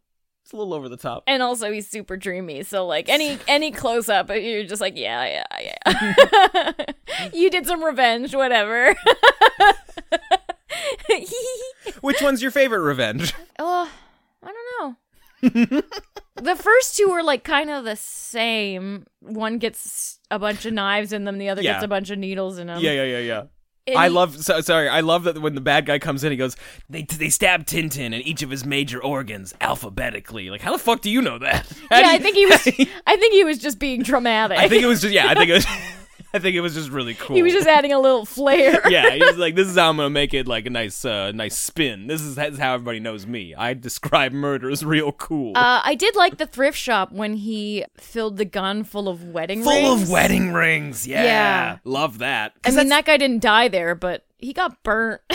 it's 0.43 0.51
a 0.53 0.55
little 0.57 0.73
over 0.73 0.87
the 0.89 0.97
top. 0.97 1.23
and 1.27 1.41
also 1.43 1.71
he's 1.71 1.87
super 1.87 2.15
dreamy 2.17 2.63
so 2.63 2.85
like 2.85 3.07
any 3.09 3.37
any 3.47 3.71
close 3.71 4.07
up 4.09 4.29
you're 4.29 4.63
just 4.65 4.81
like 4.81 4.97
yeah 4.97 5.43
yeah 5.59 5.73
yeah 5.85 6.71
you 7.33 7.49
did 7.49 7.65
some 7.65 7.83
revenge 7.83 8.33
whatever 8.35 8.95
Which 12.01 12.21
one's 12.21 12.41
your 12.41 12.51
favorite 12.51 12.79
revenge? 12.81 13.33
oh 13.59 13.89
i 14.43 14.51
don't 14.51 14.97
know 15.61 15.81
the 16.35 16.55
first 16.55 16.97
two 16.97 17.09
are 17.11 17.23
like 17.23 17.43
kind 17.43 17.69
of 17.69 17.85
the 17.85 17.95
same 17.95 19.05
one 19.19 19.57
gets 19.59 20.19
a 20.31 20.39
bunch 20.39 20.65
of 20.65 20.73
knives 20.73 21.13
in 21.13 21.25
them 21.25 21.37
the 21.37 21.49
other 21.49 21.61
Yeah. 21.61 21.73
gets 21.73 21.83
a 21.83 21.87
bunch 21.87 22.09
of 22.09 22.17
needles 22.19 22.57
in 22.57 22.67
them 22.67 22.79
yeah, 22.81 22.91
yeah, 22.91 23.03
yeah, 23.03 23.19
yeah. 23.19 23.43
And 23.85 23.97
I 23.97 24.05
he- 24.07 24.13
love 24.13 24.37
so, 24.41 24.61
sorry. 24.61 24.87
I 24.87 25.01
love 25.01 25.25
that 25.25 25.39
when 25.41 25.55
the 25.55 25.61
bad 25.61 25.85
guy 25.85 25.99
comes 25.99 26.23
in, 26.23 26.31
he 26.31 26.37
goes, 26.37 26.55
"They 26.89 27.01
they 27.01 27.27
stabbed 27.29 27.67
Tintin 27.67 28.13
in 28.13 28.13
each 28.13 28.41
of 28.41 28.49
his 28.49 28.65
major 28.65 29.03
organs 29.03 29.53
alphabetically." 29.59 30.49
Like, 30.49 30.61
how 30.61 30.71
the 30.71 30.77
fuck 30.79 31.01
do 31.01 31.09
you 31.11 31.21
know 31.21 31.37
that? 31.39 31.67
How 31.89 31.97
yeah 31.99 32.03
do 32.03 32.09
i 32.15 32.17
think 32.17 32.37
he 32.37 32.45
was 32.45 32.65
i 33.07 33.17
think 33.17 33.33
he 33.33 33.43
was 33.43 33.57
just 33.57 33.79
being 33.79 34.01
dramatic 34.01 34.57
I 34.57 34.69
think 34.69 34.83
it 34.83 34.87
was 34.87 35.01
just 35.01 35.13
yeah. 35.13 35.27
I 35.27 35.35
think 35.35 35.49
it 35.49 35.53
was. 35.55 35.65
I 36.33 36.39
think 36.39 36.55
it 36.55 36.61
was 36.61 36.73
just 36.73 36.89
really 36.89 37.13
cool. 37.13 37.35
he 37.35 37.43
was 37.43 37.53
just 37.53 37.67
adding 37.67 37.91
a 37.93 37.99
little 37.99 38.25
flair 38.37 38.81
yeah. 38.89 39.11
He 39.11 39.23
was 39.23 39.37
like, 39.37 39.55
"This 39.55 39.67
is 39.67 39.75
how 39.75 39.89
I'm 39.89 39.97
gonna 39.97 40.09
make 40.09 40.33
it 40.33 40.47
like 40.47 40.65
a 40.65 40.69
nice, 40.69 41.05
uh, 41.05 41.31
nice 41.31 41.55
spin. 41.57 42.07
This 42.07 42.21
is, 42.21 42.35
this 42.35 42.53
is 42.53 42.59
how 42.59 42.73
everybody 42.73 42.99
knows 42.99 43.27
me. 43.27 43.53
I 43.55 43.73
describe 43.73 44.31
murder 44.31 44.69
as 44.69 44.83
real 44.83 45.11
cool, 45.11 45.53
Uh, 45.55 45.81
I 45.83 45.95
did 45.95 46.15
like 46.15 46.37
the 46.37 46.47
thrift 46.47 46.77
shop 46.77 47.11
when 47.11 47.35
he 47.35 47.85
filled 47.97 48.37
the 48.37 48.45
gun 48.45 48.83
full 48.83 49.07
of 49.07 49.23
wedding 49.23 49.59
rings. 49.59 49.67
full 49.71 49.91
rings. 49.95 50.03
of 50.03 50.09
wedding 50.09 50.53
rings. 50.53 51.05
Yeah, 51.07 51.23
Yeah. 51.23 51.77
love 51.83 52.17
that. 52.19 52.53
I 52.63 52.69
'Cause 52.69 52.75
mean, 52.77 52.87
that's- 52.89 53.05
that 53.05 53.11
guy 53.11 53.17
didn't 53.17 53.41
die 53.41 53.67
there, 53.67 53.93
but 53.95 54.25
he 54.43 54.53
got 54.53 54.83
burnt. 54.83 55.21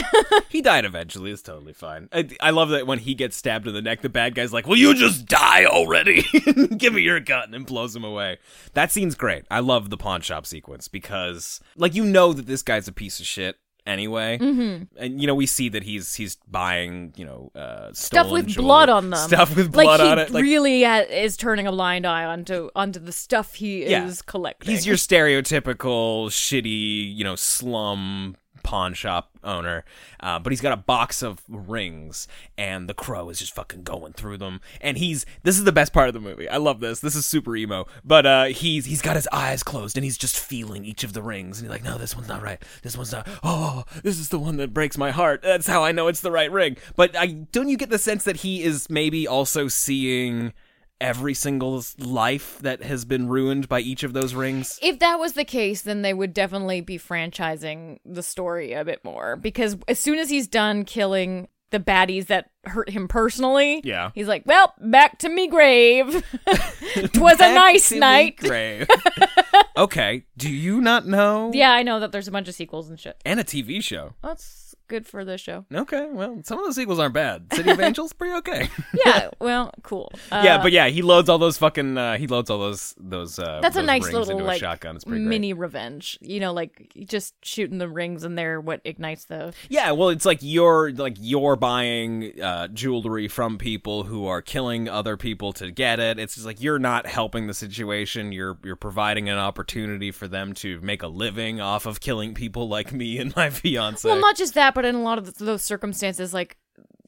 He 0.50 0.62
died 0.62 0.84
eventually. 0.86 1.30
It's 1.30 1.42
totally 1.42 1.74
fine. 1.74 2.08
I, 2.12 2.28
I 2.40 2.50
love 2.50 2.70
that 2.70 2.86
when 2.86 2.98
he 2.98 3.14
gets 3.14 3.36
stabbed 3.36 3.66
in 3.68 3.74
the 3.74 3.82
neck, 3.82 4.00
the 4.00 4.08
bad 4.08 4.34
guy's 4.34 4.52
like, 4.52 4.66
"Will 4.66 4.76
you 4.78 4.94
just 4.94 5.26
die 5.26 5.66
already? 5.66 6.22
Give 6.78 6.94
me 6.94 7.02
your 7.02 7.20
gun," 7.20 7.52
and 7.54 7.66
blows 7.66 7.94
him 7.94 8.02
away. 8.04 8.38
That 8.72 8.90
scene's 8.90 9.14
great. 9.14 9.44
I 9.50 9.60
love 9.60 9.90
the 9.90 9.96
pawn 9.98 10.22
shop 10.22 10.46
sequence 10.46 10.88
because, 10.88 11.60
like, 11.76 11.94
you 11.94 12.04
know 12.04 12.32
that 12.32 12.46
this 12.46 12.62
guy's 12.62 12.88
a 12.88 12.92
piece 12.92 13.20
of 13.20 13.26
shit 13.26 13.56
anyway, 13.86 14.38
mm-hmm. 14.40 14.84
and 14.98 15.20
you 15.20 15.26
know 15.26 15.34
we 15.34 15.46
see 15.46 15.68
that 15.70 15.82
he's 15.82 16.14
he's 16.14 16.36
buying 16.48 17.12
you 17.16 17.24
know 17.26 17.50
uh, 17.54 17.92
Stuff 17.92 18.30
with 18.30 18.46
jewelry- 18.46 18.66
blood 18.66 18.88
on 18.88 19.10
them. 19.10 19.28
stuff 19.28 19.54
with 19.54 19.70
blood 19.72 19.86
like 19.86 20.00
he 20.00 20.06
on 20.08 20.18
it. 20.18 20.30
Like 20.30 20.42
really 20.42 20.84
is 20.84 21.36
turning 21.36 21.66
a 21.66 21.72
blind 21.72 22.06
eye 22.06 22.24
onto 22.24 22.70
onto 22.74 23.00
the 23.00 23.12
stuff 23.12 23.54
he 23.54 23.86
Yeah. 23.86 24.06
is 24.06 24.22
collecting. 24.22 24.70
he's 24.70 24.86
your 24.86 24.96
stereotypical 24.96 26.28
shitty, 26.28 27.14
you 27.16 27.24
know, 27.24 27.34
slum 27.36 28.36
pawn 28.68 28.92
shop 28.92 29.30
owner, 29.42 29.82
uh, 30.20 30.38
but 30.38 30.52
he's 30.52 30.60
got 30.60 30.74
a 30.74 30.76
box 30.76 31.22
of 31.22 31.40
rings, 31.48 32.28
and 32.58 32.86
the 32.86 32.92
crow 32.92 33.30
is 33.30 33.38
just 33.38 33.54
fucking 33.54 33.82
going 33.82 34.12
through 34.12 34.36
them. 34.36 34.60
And 34.82 34.98
he's 34.98 35.24
this 35.42 35.56
is 35.56 35.64
the 35.64 35.72
best 35.72 35.94
part 35.94 36.08
of 36.08 36.12
the 36.12 36.20
movie. 36.20 36.50
I 36.50 36.58
love 36.58 36.80
this. 36.80 37.00
This 37.00 37.16
is 37.16 37.24
super 37.24 37.56
emo, 37.56 37.86
but 38.04 38.26
uh, 38.26 38.44
he's 38.44 38.84
he's 38.84 39.00
got 39.00 39.16
his 39.16 39.26
eyes 39.32 39.62
closed 39.62 39.96
and 39.96 40.04
he's 40.04 40.18
just 40.18 40.38
feeling 40.38 40.84
each 40.84 41.02
of 41.02 41.14
the 41.14 41.22
rings, 41.22 41.58
and 41.58 41.66
he's 41.66 41.72
like, 41.72 41.82
no, 41.82 41.96
this 41.96 42.14
one's 42.14 42.28
not 42.28 42.42
right. 42.42 42.62
This 42.82 42.94
one's 42.94 43.10
not. 43.10 43.26
Oh, 43.42 43.84
this 44.04 44.18
is 44.18 44.28
the 44.28 44.38
one 44.38 44.58
that 44.58 44.74
breaks 44.74 44.98
my 44.98 45.12
heart. 45.12 45.40
That's 45.40 45.66
how 45.66 45.82
I 45.82 45.92
know 45.92 46.08
it's 46.08 46.20
the 46.20 46.30
right 46.30 46.52
ring. 46.52 46.76
But 46.94 47.16
I 47.16 47.26
don't 47.26 47.70
you 47.70 47.78
get 47.78 47.88
the 47.88 47.98
sense 47.98 48.24
that 48.24 48.36
he 48.36 48.62
is 48.62 48.90
maybe 48.90 49.26
also 49.26 49.68
seeing. 49.68 50.52
Every 51.00 51.34
single 51.34 51.82
life 51.98 52.58
that 52.60 52.82
has 52.82 53.04
been 53.04 53.28
ruined 53.28 53.68
by 53.68 53.80
each 53.80 54.02
of 54.02 54.12
those 54.12 54.34
rings. 54.34 54.78
if 54.82 54.98
that 54.98 55.20
was 55.20 55.34
the 55.34 55.44
case, 55.44 55.82
then 55.82 56.02
they 56.02 56.12
would 56.12 56.34
definitely 56.34 56.80
be 56.80 56.98
franchising 56.98 57.98
the 58.04 58.22
story 58.22 58.72
a 58.72 58.84
bit 58.84 59.04
more 59.04 59.36
because 59.36 59.76
as 59.86 59.98
soon 60.00 60.18
as 60.18 60.28
he's 60.28 60.48
done 60.48 60.84
killing 60.84 61.46
the 61.70 61.78
baddies 61.78 62.26
that 62.26 62.50
hurt 62.64 62.88
him 62.88 63.06
personally, 63.08 63.80
Yeah. 63.84 64.10
he's 64.14 64.26
like, 64.26 64.42
"Well, 64.46 64.72
back 64.80 65.18
to 65.18 65.28
me 65.28 65.48
grave. 65.48 66.24
Twas 67.12 67.38
a 67.40 67.54
nice 67.54 67.92
night." 67.92 68.38
Grave. 68.38 68.88
okay. 69.76 70.24
Do 70.36 70.50
you 70.50 70.80
not 70.80 71.06
know? 71.06 71.50
Yeah, 71.54 71.70
I 71.72 71.82
know 71.82 72.00
that 72.00 72.10
there's 72.10 72.26
a 72.28 72.30
bunch 72.32 72.48
of 72.48 72.54
sequels 72.54 72.88
and 72.88 72.98
shit. 72.98 73.20
And 73.24 73.38
a 73.38 73.44
TV 73.44 73.82
show. 73.82 74.14
That's 74.22 74.67
good 74.88 75.06
for 75.06 75.24
the 75.24 75.38
show. 75.38 75.64
Okay. 75.72 76.08
Well, 76.10 76.40
some 76.44 76.58
of 76.58 76.66
the 76.66 76.72
sequels 76.72 76.98
aren't 76.98 77.14
bad. 77.14 77.52
City 77.52 77.70
of 77.70 77.80
Angels, 77.88 78.12
pretty 78.12 78.34
okay. 78.38 78.68
Yeah, 79.04 79.30
well, 79.40 79.72
cool. 79.82 80.12
Uh, 80.32 80.42
yeah, 80.44 80.60
but 80.60 80.72
yeah, 80.72 80.88
he 80.88 81.02
loads 81.02 81.28
all 81.28 81.38
those 81.38 81.58
fucking. 81.58 81.96
Uh, 81.96 82.16
he 82.16 82.26
loads 82.26 82.50
all 82.50 82.58
those 82.58 82.94
those. 82.98 83.38
Uh, 83.38 83.60
that's 83.60 83.76
a 83.76 83.82
nice 83.82 84.10
little 84.10 84.30
into 84.30 84.44
like 84.44 84.60
shotgun. 84.60 84.96
It's 84.96 85.04
pretty 85.04 85.22
great. 85.22 85.28
mini 85.28 85.52
revenge. 85.52 86.18
You 86.20 86.40
know, 86.40 86.52
like 86.52 86.92
just 87.06 87.34
shooting 87.44 87.78
the 87.78 87.88
rings 87.88 88.24
and 88.24 88.36
they're 88.36 88.60
what 88.60 88.80
ignites 88.84 89.26
the. 89.26 89.52
Yeah, 89.68 89.92
well, 89.92 90.08
it's 90.08 90.24
like 90.24 90.38
you're 90.40 90.92
like 90.92 91.16
you're 91.20 91.56
buying 91.56 92.40
uh, 92.40 92.68
jewelry 92.68 93.28
from 93.28 93.58
people 93.58 94.04
who 94.04 94.26
are 94.26 94.42
killing 94.42 94.88
other 94.88 95.16
people 95.16 95.52
to 95.54 95.70
get 95.70 96.00
it. 96.00 96.18
It's 96.18 96.34
just 96.34 96.46
like 96.46 96.60
you're 96.62 96.78
not 96.78 97.06
helping 97.06 97.46
the 97.46 97.54
situation. 97.54 98.32
You're 98.32 98.58
you're 98.64 98.76
providing 98.76 99.28
an 99.28 99.38
opportunity 99.38 100.10
for 100.10 100.28
them 100.28 100.54
to 100.54 100.80
make 100.80 101.02
a 101.02 101.08
living 101.08 101.60
off 101.60 101.86
of 101.86 102.00
killing 102.00 102.34
people 102.34 102.68
like 102.68 102.92
me 102.92 103.18
and 103.18 103.34
my 103.36 103.50
fiance. 103.58 104.08
Well, 104.08 104.20
not 104.20 104.36
just 104.36 104.54
that, 104.54 104.74
but 104.78 104.84
in 104.84 104.94
a 104.94 105.02
lot 105.02 105.18
of 105.18 105.34
those 105.38 105.62
circumstances, 105.62 106.32
like 106.32 106.56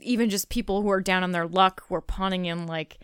even 0.01 0.29
just 0.29 0.49
people 0.49 0.83
who 0.83 0.91
are 0.91 1.01
down 1.01 1.23
on 1.23 1.31
their 1.31 1.47
luck, 1.47 1.85
who 1.87 1.95
are 1.95 2.01
pawning 2.01 2.47
in 2.47 2.67
like 2.67 2.99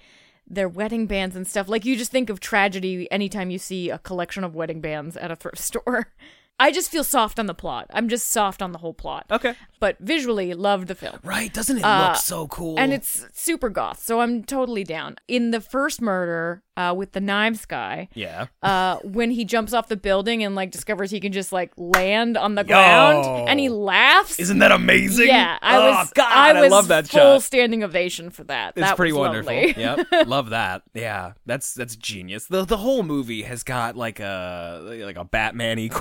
their 0.44 0.68
wedding 0.68 1.06
bands 1.06 1.36
and 1.36 1.46
stuff. 1.46 1.68
Like 1.68 1.84
you 1.84 1.94
just 1.94 2.10
think 2.10 2.28
of 2.30 2.40
tragedy 2.40 3.08
anytime 3.12 3.50
you 3.50 3.60
see 3.60 3.90
a 3.90 4.00
collection 4.00 4.42
of 4.42 4.56
wedding 4.56 4.80
bands 4.80 5.16
at 5.16 5.30
a 5.30 5.36
thrift 5.36 5.58
store. 5.60 6.12
I 6.58 6.72
just 6.72 6.90
feel 6.90 7.04
soft 7.04 7.38
on 7.38 7.46
the 7.46 7.54
plot. 7.54 7.86
I'm 7.92 8.08
just 8.08 8.30
soft 8.30 8.62
on 8.62 8.72
the 8.72 8.78
whole 8.78 8.94
plot. 8.94 9.26
okay. 9.30 9.54
But 9.78 9.98
visually, 10.00 10.54
loved 10.54 10.88
the 10.88 10.94
film. 10.94 11.18
Right? 11.22 11.52
Doesn't 11.52 11.76
it 11.76 11.84
Uh, 11.84 12.08
look 12.08 12.16
so 12.16 12.48
cool? 12.48 12.78
and 12.78 12.94
it's 12.94 13.26
super 13.34 13.68
goth, 13.68 14.00
so 14.02 14.20
I'm 14.22 14.42
totally 14.42 14.84
down. 14.84 15.16
In 15.28 15.50
the 15.50 15.60
first 15.60 16.00
murder, 16.00 16.62
uh, 16.78 16.94
with 16.96 17.12
the 17.12 17.20
knives 17.20 17.66
guy, 17.66 18.08
yeah. 18.14 18.46
uh, 18.62 18.96
when 19.04 19.30
he 19.30 19.44
jumps 19.44 19.74
off 19.74 19.88
the 19.88 19.96
building 19.98 20.42
and 20.42 20.54
like 20.54 20.70
discovers 20.70 21.10
he 21.10 21.20
can 21.20 21.30
just 21.32 21.52
like 21.52 21.72
land 21.76 22.38
on 22.38 22.54
the 22.54 22.64
ground, 22.64 23.26
and 23.50 23.60
he 23.60 23.68
laughs. 23.68 24.38
Isn't 24.40 24.60
that 24.60 24.72
amazing? 24.72 25.26
yeah, 25.28 25.58
I 25.60 25.76
oh, 25.76 25.90
was. 25.90 26.12
God, 26.14 26.32
I 26.32 26.58
was 26.58 26.70
love 26.70 26.88
that 26.88 27.06
full 27.06 27.20
shot. 27.34 27.42
standing 27.42 27.84
ovation 27.84 28.30
for 28.30 28.44
that. 28.44 28.72
It's 28.76 28.86
that 28.88 28.96
pretty 28.96 29.12
was 29.12 29.20
wonderful. 29.28 29.52
yep, 29.52 30.06
love 30.26 30.48
that. 30.50 30.82
Yeah, 30.94 31.32
that's 31.44 31.74
that's 31.74 31.96
genius. 31.96 32.46
the 32.46 32.64
The 32.64 32.78
whole 32.78 33.02
movie 33.02 33.42
has 33.42 33.62
got 33.62 33.94
like 33.94 34.20
a 34.20 34.80
like 35.04 35.16
a 35.18 35.24
Batman-y 35.26 35.88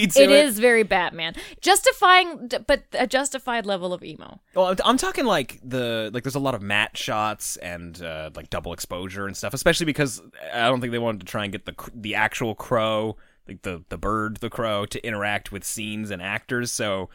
to 0.00 0.22
it. 0.22 0.30
It 0.30 0.44
is 0.44 0.58
very 0.58 0.82
Batman, 0.82 1.34
justifying, 1.60 2.50
but 2.66 2.84
a 2.92 3.06
justified 3.06 3.66
level 3.66 3.92
of 3.92 4.02
emo. 4.04 4.40
Well, 4.54 4.66
I'm- 4.66 4.76
I'm 4.84 4.96
talking 4.96 5.24
like 5.24 5.58
the 5.62 6.10
like. 6.12 6.22
There's 6.24 6.34
a 6.34 6.40
lot 6.40 6.54
of 6.54 6.62
matte 6.62 6.96
shots 6.96 7.56
and 7.56 8.00
uh, 8.02 8.30
like 8.34 8.50
double 8.50 8.72
exposure 8.72 9.26
and 9.26 9.36
stuff, 9.36 9.54
especially 9.54 9.86
because 9.86 10.22
I 10.52 10.68
don't 10.68 10.80
think 10.80 10.92
they 10.92 10.98
wanted 10.98 11.20
to 11.20 11.26
try 11.26 11.44
and 11.44 11.52
get 11.52 11.64
the 11.66 11.74
the 11.94 12.14
actual 12.14 12.54
crow, 12.54 13.16
like 13.48 13.62
the 13.62 13.84
the 13.88 13.98
bird, 13.98 14.38
the 14.38 14.50
crow, 14.50 14.86
to 14.86 15.06
interact 15.06 15.52
with 15.52 15.64
scenes 15.64 16.10
and 16.10 16.22
actors. 16.22 16.72
So 16.72 17.08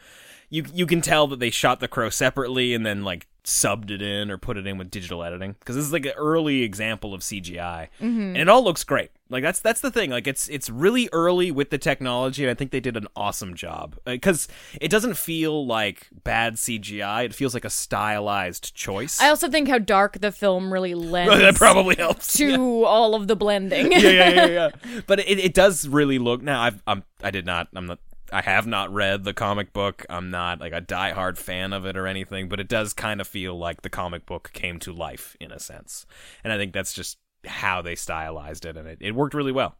you 0.50 0.64
you 0.74 0.86
can 0.86 1.00
tell 1.00 1.26
that 1.28 1.40
they 1.40 1.50
shot 1.50 1.80
the 1.80 1.88
crow 1.88 2.10
separately 2.10 2.74
and 2.74 2.84
then 2.84 3.04
like 3.04 3.26
subbed 3.44 3.90
it 3.90 4.00
in 4.00 4.30
or 4.30 4.38
put 4.38 4.56
it 4.56 4.66
in 4.66 4.78
with 4.78 4.90
digital 4.90 5.24
editing 5.24 5.56
because 5.58 5.74
this 5.74 5.84
is 5.84 5.92
like 5.92 6.06
an 6.06 6.12
early 6.16 6.62
example 6.62 7.12
of 7.12 7.22
CGI 7.22 7.88
mm-hmm. 8.00 8.20
and 8.20 8.36
it 8.36 8.48
all 8.48 8.62
looks 8.62 8.84
great. 8.84 9.10
Like 9.30 9.42
that's 9.42 9.60
that's 9.60 9.80
the 9.80 9.90
thing. 9.90 10.10
Like 10.10 10.26
it's 10.26 10.48
it's 10.48 10.70
really 10.70 11.08
early 11.12 11.50
with 11.50 11.70
the 11.70 11.78
technology 11.78 12.44
and 12.44 12.50
I 12.50 12.54
think 12.54 12.70
they 12.70 12.80
did 12.80 12.96
an 12.96 13.08
awesome 13.16 13.54
job 13.54 13.96
uh, 14.06 14.12
because 14.12 14.46
it 14.80 14.88
doesn't 14.88 15.16
feel 15.16 15.66
like 15.66 16.08
bad 16.22 16.54
CGI. 16.54 17.24
It 17.24 17.34
feels 17.34 17.54
like 17.54 17.64
a 17.64 17.70
stylized 17.70 18.74
choice. 18.74 19.20
I 19.20 19.28
also 19.28 19.48
think 19.48 19.68
how 19.68 19.78
dark 19.78 20.20
the 20.20 20.30
film 20.30 20.72
really 20.72 20.94
lends 20.94 21.36
that 21.36 21.56
probably 21.56 21.96
helps. 21.96 22.36
to 22.36 22.84
all 22.84 23.14
of 23.14 23.26
the 23.26 23.34
blending. 23.34 23.90
yeah, 23.90 23.98
yeah, 23.98 24.30
yeah, 24.30 24.46
yeah. 24.84 25.00
But 25.06 25.20
it, 25.20 25.38
it 25.38 25.54
does 25.54 25.88
really 25.88 26.18
look. 26.18 26.42
Now, 26.42 26.62
I've 26.62 26.82
I'm 26.86 27.02
I 27.22 27.30
did 27.30 27.46
not. 27.46 27.68
I'm 27.74 27.86
not. 27.86 27.98
I 28.32 28.42
have 28.42 28.66
not 28.66 28.92
read 28.92 29.24
the 29.24 29.34
comic 29.34 29.72
book. 29.72 30.06
I'm 30.08 30.30
not 30.30 30.60
like 30.60 30.72
a 30.72 30.80
diehard 30.80 31.36
fan 31.36 31.72
of 31.72 31.84
it 31.84 31.96
or 31.96 32.06
anything, 32.06 32.48
but 32.48 32.60
it 32.60 32.68
does 32.68 32.92
kind 32.92 33.20
of 33.20 33.28
feel 33.28 33.58
like 33.58 33.82
the 33.82 33.90
comic 33.90 34.26
book 34.26 34.50
came 34.52 34.78
to 34.80 34.92
life 34.92 35.36
in 35.40 35.52
a 35.52 35.58
sense, 35.58 36.06
and 36.42 36.52
I 36.52 36.56
think 36.56 36.72
that's 36.72 36.94
just 36.94 37.18
how 37.46 37.82
they 37.82 37.94
stylized 37.94 38.64
it, 38.64 38.76
and 38.76 38.88
it, 38.88 38.98
it 39.00 39.14
worked 39.14 39.34
really 39.34 39.52
well. 39.52 39.76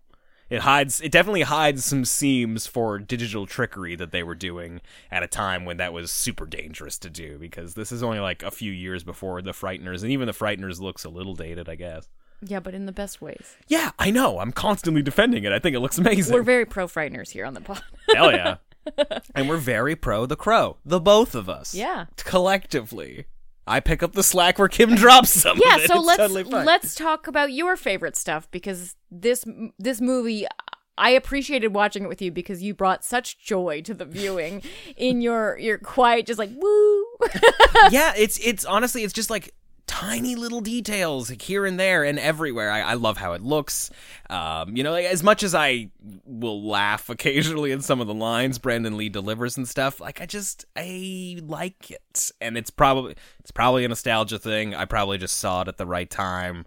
It 0.50 0.60
hides. 0.60 1.00
It 1.00 1.12
definitely 1.12 1.42
hides 1.42 1.82
some 1.82 2.04
seams 2.04 2.66
for 2.66 2.98
digital 2.98 3.46
trickery 3.46 3.96
that 3.96 4.12
they 4.12 4.22
were 4.22 4.34
doing 4.34 4.82
at 5.10 5.22
a 5.22 5.26
time 5.26 5.64
when 5.64 5.78
that 5.78 5.94
was 5.94 6.12
super 6.12 6.44
dangerous 6.44 6.98
to 6.98 7.08
do. 7.08 7.38
Because 7.38 7.72
this 7.72 7.90
is 7.90 8.02
only 8.02 8.20
like 8.20 8.42
a 8.42 8.50
few 8.50 8.70
years 8.70 9.02
before 9.02 9.40
the 9.40 9.52
Frighteners, 9.52 10.02
and 10.02 10.12
even 10.12 10.26
the 10.26 10.32
Frighteners 10.32 10.78
looks 10.78 11.04
a 11.04 11.08
little 11.08 11.34
dated, 11.34 11.70
I 11.70 11.76
guess. 11.76 12.06
Yeah, 12.44 12.60
but 12.60 12.74
in 12.74 12.86
the 12.86 12.92
best 12.92 13.22
ways. 13.22 13.56
Yeah, 13.68 13.92
I 13.98 14.10
know. 14.10 14.38
I'm 14.40 14.52
constantly 14.52 15.02
defending 15.02 15.44
it. 15.44 15.52
I 15.52 15.58
think 15.58 15.76
it 15.76 15.80
looks 15.80 15.98
amazing. 15.98 16.34
We're 16.34 16.42
very 16.42 16.66
pro 16.66 16.86
frighteners 16.86 17.30
here 17.30 17.46
on 17.46 17.54
the 17.54 17.60
pod. 17.60 17.82
Hell 18.14 18.32
yeah. 18.32 18.56
and 19.34 19.48
we're 19.48 19.58
very 19.58 19.94
pro 19.94 20.26
the 20.26 20.36
crow. 20.36 20.76
The 20.84 21.00
both 21.00 21.34
of 21.34 21.48
us. 21.48 21.74
Yeah. 21.74 22.06
Collectively. 22.16 23.26
I 23.66 23.78
pick 23.78 24.02
up 24.02 24.12
the 24.12 24.24
slack 24.24 24.58
where 24.58 24.66
Kim 24.68 24.96
drops 24.96 25.30
some. 25.30 25.60
yeah, 25.64 25.78
so 25.86 25.98
It's 25.98 26.06
let's 26.06 26.16
totally 26.18 26.42
let's 26.42 26.94
talk 26.96 27.28
about 27.28 27.52
your 27.52 27.76
favorite 27.76 28.16
stuff 28.16 28.50
because 28.50 28.96
this 29.10 29.44
this 29.78 30.00
movie 30.00 30.46
I 30.98 31.10
appreciated 31.10 31.72
watching 31.74 32.04
it 32.04 32.08
with 32.08 32.20
you 32.20 32.30
because 32.30 32.62
you 32.62 32.74
brought 32.74 33.04
such 33.04 33.38
joy 33.38 33.80
to 33.82 33.94
the 33.94 34.04
viewing 34.04 34.62
in 34.96 35.20
your 35.22 35.56
your 35.58 35.78
quiet 35.78 36.26
just 36.26 36.38
like 36.38 36.50
woo. 36.54 37.06
yeah, 37.90 38.12
it's 38.16 38.38
it's 38.44 38.64
honestly 38.64 39.04
it's 39.04 39.12
just 39.12 39.30
like 39.30 39.54
tiny 39.92 40.34
little 40.34 40.62
details 40.62 41.28
like, 41.28 41.42
here 41.42 41.66
and 41.66 41.78
there 41.78 42.02
and 42.02 42.18
everywhere. 42.18 42.70
I, 42.70 42.80
I 42.80 42.94
love 42.94 43.18
how 43.18 43.34
it 43.34 43.42
looks. 43.42 43.90
Um, 44.30 44.74
you 44.74 44.82
know, 44.82 44.90
like, 44.90 45.04
as 45.04 45.22
much 45.22 45.42
as 45.42 45.54
I 45.54 45.90
will 46.24 46.66
laugh 46.66 47.10
occasionally 47.10 47.72
at 47.72 47.84
some 47.84 48.00
of 48.00 48.06
the 48.06 48.14
lines 48.14 48.58
Brandon 48.58 48.96
Lee 48.96 49.10
delivers 49.10 49.58
and 49.58 49.68
stuff, 49.68 50.00
like 50.00 50.22
I 50.22 50.26
just 50.26 50.64
I 50.74 51.36
like 51.42 51.90
it, 51.90 52.32
and 52.40 52.56
it's 52.56 52.70
probably 52.70 53.16
it's 53.40 53.50
probably 53.50 53.84
a 53.84 53.88
nostalgia 53.88 54.38
thing. 54.38 54.74
I 54.74 54.86
probably 54.86 55.18
just 55.18 55.36
saw 55.38 55.60
it 55.60 55.68
at 55.68 55.76
the 55.76 55.86
right 55.86 56.08
time. 56.08 56.64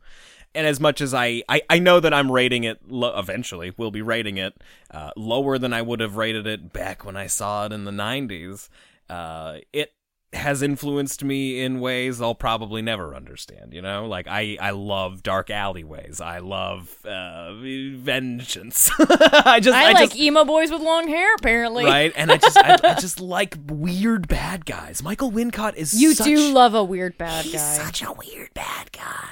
And 0.54 0.68
as 0.68 0.80
much 0.80 1.02
as 1.02 1.14
I, 1.14 1.42
I, 1.50 1.64
I 1.70 1.80
know 1.80 2.00
that 2.00 2.14
I'm 2.14 2.32
rating 2.32 2.64
it, 2.64 2.80
lo- 2.88 3.20
eventually 3.20 3.74
we'll 3.76 3.92
be 3.92 4.04
rating 4.04 4.38
it 4.38 4.54
uh, 4.90 5.12
lower 5.18 5.58
than 5.58 5.74
I 5.74 5.82
would 5.82 6.00
have 6.00 6.16
rated 6.16 6.48
it 6.48 6.72
back 6.72 7.04
when 7.04 7.18
I 7.18 7.28
saw 7.28 7.66
it 7.66 7.74
in 7.74 7.84
the 7.84 7.92
90s, 7.92 8.70
uh, 9.10 9.58
it 9.74 9.95
has 10.36 10.62
influenced 10.62 11.24
me 11.24 11.62
in 11.62 11.80
ways 11.80 12.22
I'll 12.22 12.36
probably 12.36 12.82
never 12.82 13.16
understand. 13.16 13.74
You 13.74 13.82
know, 13.82 14.06
like 14.08 14.28
I 14.28 14.58
I 14.60 14.72
love 14.72 15.24
dark 15.24 15.50
alleyways. 15.50 16.22
I 16.22 16.40
love 16.40 16.96
uh, 17.06 17.54
vengeance. 17.54 18.90
I 19.00 19.60
just 19.62 19.76
I, 19.76 19.90
I, 19.90 19.92
like 19.94 20.10
just, 20.10 20.16
emo 20.20 20.46
boys 20.46 20.72
with 20.72 20.82
long 20.82 21.08
hair 21.08 21.34
apparently. 21.36 21.86
right, 21.86 22.14
and 22.16 22.32
I 22.32 22.38
just 22.38 22.58
I, 22.58 22.78
I 22.84 22.94
just 23.00 23.20
like 23.20 23.56
weird 23.68 24.28
bad 24.28 24.66
guys. 24.66 25.02
Michael 25.02 25.32
Wincott 25.32 25.76
is 25.76 26.00
You 26.00 26.14
such, 26.14 26.26
do 26.26 26.52
love 26.54 26.74
a 26.74 26.84
weird 26.84 27.18
bad 27.18 27.46
he's 27.46 27.54
guy. 27.54 27.60
such 27.60 28.02
a 28.04 28.12
weird 28.12 28.54
bad 28.54 28.92
guy. 28.92 29.25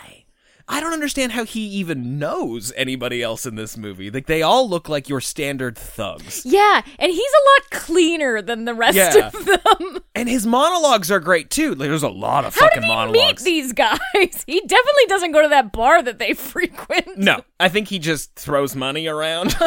I 0.68 0.80
don't 0.80 0.94
understand 0.94 1.34
how 1.34 1.44
he 1.44 1.62
even 1.68 2.18
knows 2.20 2.72
anybody 2.76 3.22
else 3.22 3.46
in 3.46 3.56
this 3.56 3.76
movie. 3.78 4.10
Like 4.10 4.28
they 4.28 4.42
all 4.42 4.68
look 4.70 4.88
like 4.88 5.10
your 5.10 5.20
standard 5.22 5.78
thugs. 5.78 6.46
yeah, 6.46 6.82
and 7.00 7.12
he's 7.12 7.32
a 7.32 7.44
lot 7.62 7.82
cleaner 7.82 8.42
than 8.42 8.66
the 8.66 8.74
rest 8.74 8.96
Yeah. 8.98 9.28
of 9.28 9.46
them. 9.46 10.00
And 10.16 10.30
his 10.30 10.46
monologues 10.48 11.12
are 11.12 11.20
great 11.20 11.50
too. 11.50 11.72
Like, 11.76 11.90
there's 11.90 12.04
a 12.04 12.08
lot 12.10 12.46
of 12.46 12.54
How 12.56 12.62
fucking 12.62 12.82
did 12.82 12.88
he 12.88 12.94
monologues. 12.94 13.44
meet 13.44 13.52
these 13.52 13.74
guys? 13.74 13.98
He 14.48 14.60
definitely 14.62 15.06
doesn't 15.08 15.32
go 15.32 15.42
to 15.42 15.50
that 15.50 15.72
bar 15.74 16.02
that 16.02 16.20
they 16.20 16.34
frequent. 16.54 17.18
No, 17.18 17.42
I 17.60 17.68
think 17.70 17.88
he 17.90 18.00
just 18.00 18.36
throws 18.36 18.76
money 18.76 19.08
around. 19.08 19.56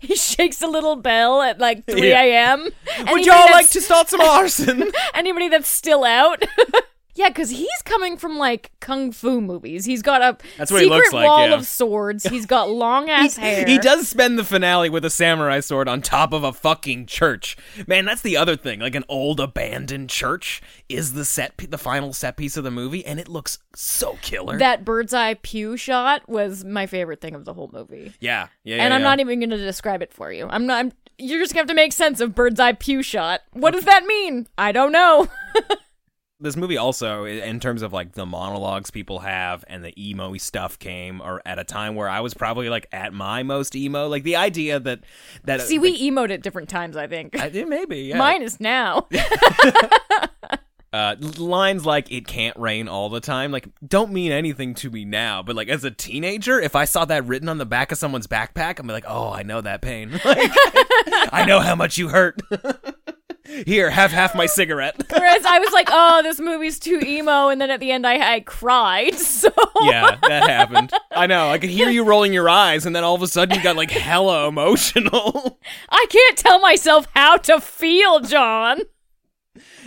He 0.00 0.16
shakes 0.16 0.60
a 0.60 0.66
little 0.66 0.96
bell 0.96 1.40
at 1.40 1.60
like 1.60 1.86
3 1.86 2.08
Yeah. 2.08 2.20
a.m. 2.22 2.68
Would 3.10 3.24
y'all 3.24 3.48
like 3.52 3.70
to 3.70 3.80
start 3.80 4.08
some 4.08 4.20
arson? 4.20 4.90
Anybody 5.14 5.48
that's 5.48 5.68
still 5.68 6.02
out? 6.02 6.42
Yeah, 7.18 7.30
because 7.30 7.50
he's 7.50 7.82
coming 7.84 8.16
from 8.16 8.38
like 8.38 8.70
kung 8.78 9.10
fu 9.10 9.40
movies. 9.40 9.84
He's 9.84 10.02
got 10.02 10.22
a 10.22 10.38
That's 10.56 10.70
what 10.70 10.82
he 10.82 10.86
secret 10.86 10.98
looks 10.98 11.12
like, 11.12 11.26
wall 11.26 11.48
yeah. 11.48 11.54
of 11.56 11.66
swords. 11.66 12.22
He's 12.28 12.46
got 12.46 12.70
long 12.70 13.10
ass 13.10 13.36
hair. 13.36 13.66
He 13.66 13.76
does 13.78 14.08
spend 14.08 14.38
the 14.38 14.44
finale 14.44 14.88
with 14.88 15.04
a 15.04 15.10
samurai 15.10 15.58
sword 15.58 15.88
on 15.88 16.00
top 16.00 16.32
of 16.32 16.44
a 16.44 16.52
fucking 16.52 17.06
church. 17.06 17.56
Man, 17.88 18.04
that's 18.04 18.22
the 18.22 18.36
other 18.36 18.54
thing. 18.54 18.78
Like 18.78 18.94
an 18.94 19.02
old 19.08 19.40
abandoned 19.40 20.10
church 20.10 20.62
is 20.88 21.14
the 21.14 21.24
set, 21.24 21.56
p- 21.56 21.66
the 21.66 21.76
final 21.76 22.12
set 22.12 22.36
piece 22.36 22.56
of 22.56 22.62
the 22.62 22.70
movie, 22.70 23.04
and 23.04 23.18
it 23.18 23.26
looks 23.26 23.58
so 23.74 24.16
killer. 24.22 24.56
That 24.56 24.84
bird's 24.84 25.12
eye 25.12 25.34
pew 25.34 25.76
shot 25.76 26.28
was 26.28 26.64
my 26.64 26.86
favorite 26.86 27.20
thing 27.20 27.34
of 27.34 27.44
the 27.44 27.52
whole 27.52 27.70
movie. 27.72 28.12
yeah, 28.20 28.46
yeah, 28.62 28.76
yeah. 28.76 28.84
and 28.84 28.94
I'm 28.94 29.00
yeah. 29.00 29.08
not 29.08 29.18
even 29.20 29.40
going 29.40 29.50
to 29.50 29.56
describe 29.56 30.02
it 30.02 30.12
for 30.12 30.30
you. 30.30 30.46
I'm 30.48 30.66
not. 30.66 30.78
I'm, 30.78 30.92
you're 31.18 31.40
just 31.40 31.52
going 31.52 31.66
to 31.66 31.70
have 31.72 31.76
to 31.76 31.82
make 31.82 31.92
sense 31.92 32.20
of 32.20 32.36
bird's 32.36 32.60
eye 32.60 32.74
pew 32.74 33.02
shot. 33.02 33.40
What 33.54 33.72
does 33.72 33.84
that 33.86 34.04
mean? 34.04 34.46
I 34.56 34.70
don't 34.70 34.92
know. 34.92 35.26
this 36.40 36.56
movie 36.56 36.76
also 36.76 37.24
in 37.24 37.58
terms 37.60 37.82
of 37.82 37.92
like 37.92 38.12
the 38.12 38.26
monologues 38.26 38.90
people 38.90 39.20
have 39.20 39.64
and 39.68 39.84
the 39.84 39.92
emo 40.08 40.36
stuff 40.36 40.78
came 40.78 41.20
or 41.20 41.42
at 41.44 41.58
a 41.58 41.64
time 41.64 41.94
where 41.94 42.08
i 42.08 42.20
was 42.20 42.32
probably 42.32 42.68
like 42.68 42.86
at 42.92 43.12
my 43.12 43.42
most 43.42 43.74
emo 43.74 44.06
like 44.06 44.22
the 44.22 44.36
idea 44.36 44.78
that 44.78 45.00
that 45.44 45.60
See, 45.62 45.78
we 45.78 45.98
emoed 46.10 46.30
at 46.30 46.42
different 46.42 46.68
times. 46.68 46.96
I 46.96 47.06
think 47.06 47.38
I, 47.38 47.48
maybe 47.64 47.98
yeah. 47.98 48.18
mine 48.18 48.42
is 48.42 48.60
now. 48.60 49.08
uh 50.92 51.16
lines 51.36 51.84
like 51.84 52.10
it 52.10 52.26
can't 52.26 52.56
rain 52.56 52.88
all 52.88 53.10
the 53.10 53.20
time 53.20 53.52
like 53.52 53.68
don't 53.86 54.10
mean 54.10 54.32
anything 54.32 54.72
to 54.72 54.88
me 54.88 55.04
now 55.04 55.42
but 55.42 55.54
like 55.54 55.68
as 55.68 55.84
a 55.84 55.90
teenager 55.90 56.58
if 56.58 56.74
i 56.74 56.86
saw 56.86 57.04
that 57.04 57.26
written 57.26 57.46
on 57.46 57.58
the 57.58 57.66
back 57.66 57.92
of 57.92 57.98
someone's 57.98 58.26
backpack 58.26 58.78
i'm 58.78 58.86
like 58.86 59.04
oh 59.06 59.30
i 59.30 59.42
know 59.42 59.60
that 59.60 59.82
pain 59.82 60.10
like 60.24 60.50
i 61.30 61.44
know 61.46 61.60
how 61.60 61.74
much 61.74 61.98
you 61.98 62.08
hurt 62.08 62.40
here 63.66 63.90
have 63.90 64.10
half 64.10 64.34
my 64.34 64.46
cigarette 64.46 64.96
Whereas 65.10 65.44
I 65.44 65.58
was 65.58 65.72
like, 65.72 65.88
oh, 65.90 66.22
this 66.22 66.40
movie's 66.40 66.78
too 66.78 67.00
emo, 67.04 67.48
and 67.48 67.60
then 67.60 67.70
at 67.70 67.80
the 67.80 67.90
end 67.90 68.06
I, 68.06 68.34
I 68.34 68.40
cried. 68.40 69.14
So 69.38 69.50
yeah, 69.82 70.16
that 70.22 70.48
happened. 70.48 70.92
I 71.12 71.26
know. 71.26 71.48
I 71.48 71.58
could 71.58 71.70
hear 71.70 71.88
you 71.90 72.02
rolling 72.02 72.32
your 72.32 72.48
eyes, 72.48 72.86
and 72.86 72.96
then 72.96 73.04
all 73.04 73.14
of 73.14 73.22
a 73.22 73.28
sudden 73.28 73.56
you 73.56 73.62
got 73.62 73.76
like 73.76 73.90
hella 73.90 74.48
emotional. 74.48 75.58
I 75.88 76.06
can't 76.08 76.36
tell 76.36 76.58
myself 76.58 77.06
how 77.14 77.36
to 77.36 77.60
feel, 77.60 78.20
John. 78.20 78.80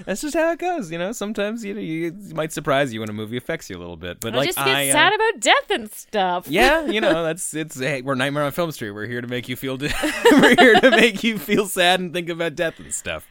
That's 0.06 0.22
just 0.22 0.36
how 0.36 0.52
it 0.52 0.60
goes, 0.60 0.92
you 0.92 0.98
know. 0.98 1.12
Sometimes 1.12 1.66
you 1.66 1.74
know 1.74 1.82
you, 1.82 2.08
it 2.08 2.34
might 2.34 2.52
surprise 2.52 2.94
you 2.94 3.02
when 3.02 3.10
a 3.10 3.14
movie 3.14 3.38
affects 3.38 3.70
you 3.70 3.78
a 3.78 3.80
little 3.80 3.98
bit, 3.98 4.20
but 4.20 4.34
I 4.34 4.38
like 4.38 4.48
just 4.48 4.58
get 4.58 4.68
I, 4.68 4.90
uh, 4.90 4.94
sad 4.94 5.14
about 5.14 5.40
death 5.40 5.70
and 5.70 5.92
stuff. 5.92 6.48
yeah, 6.48 6.86
you 6.86 7.02
know, 7.02 7.24
that's 7.24 7.54
it's. 7.54 7.80
Hey, 7.80 8.02
we're 8.02 8.16
Nightmare 8.16 8.44
on 8.44 8.52
Film 8.52 8.72
Street. 8.72 8.92
We're 8.92 9.08
here 9.08 9.22
to 9.22 9.28
make 9.28 9.50
you 9.50 9.56
feel. 9.56 9.78
we're 9.78 10.56
here 10.58 10.76
to 10.80 10.92
make 10.92 11.24
you 11.24 11.38
feel 11.38 11.68
sad 11.68 12.00
and 12.00 12.14
think 12.14 12.30
about 12.30 12.56
death 12.56 12.80
and 12.80 12.94
stuff. 12.94 13.28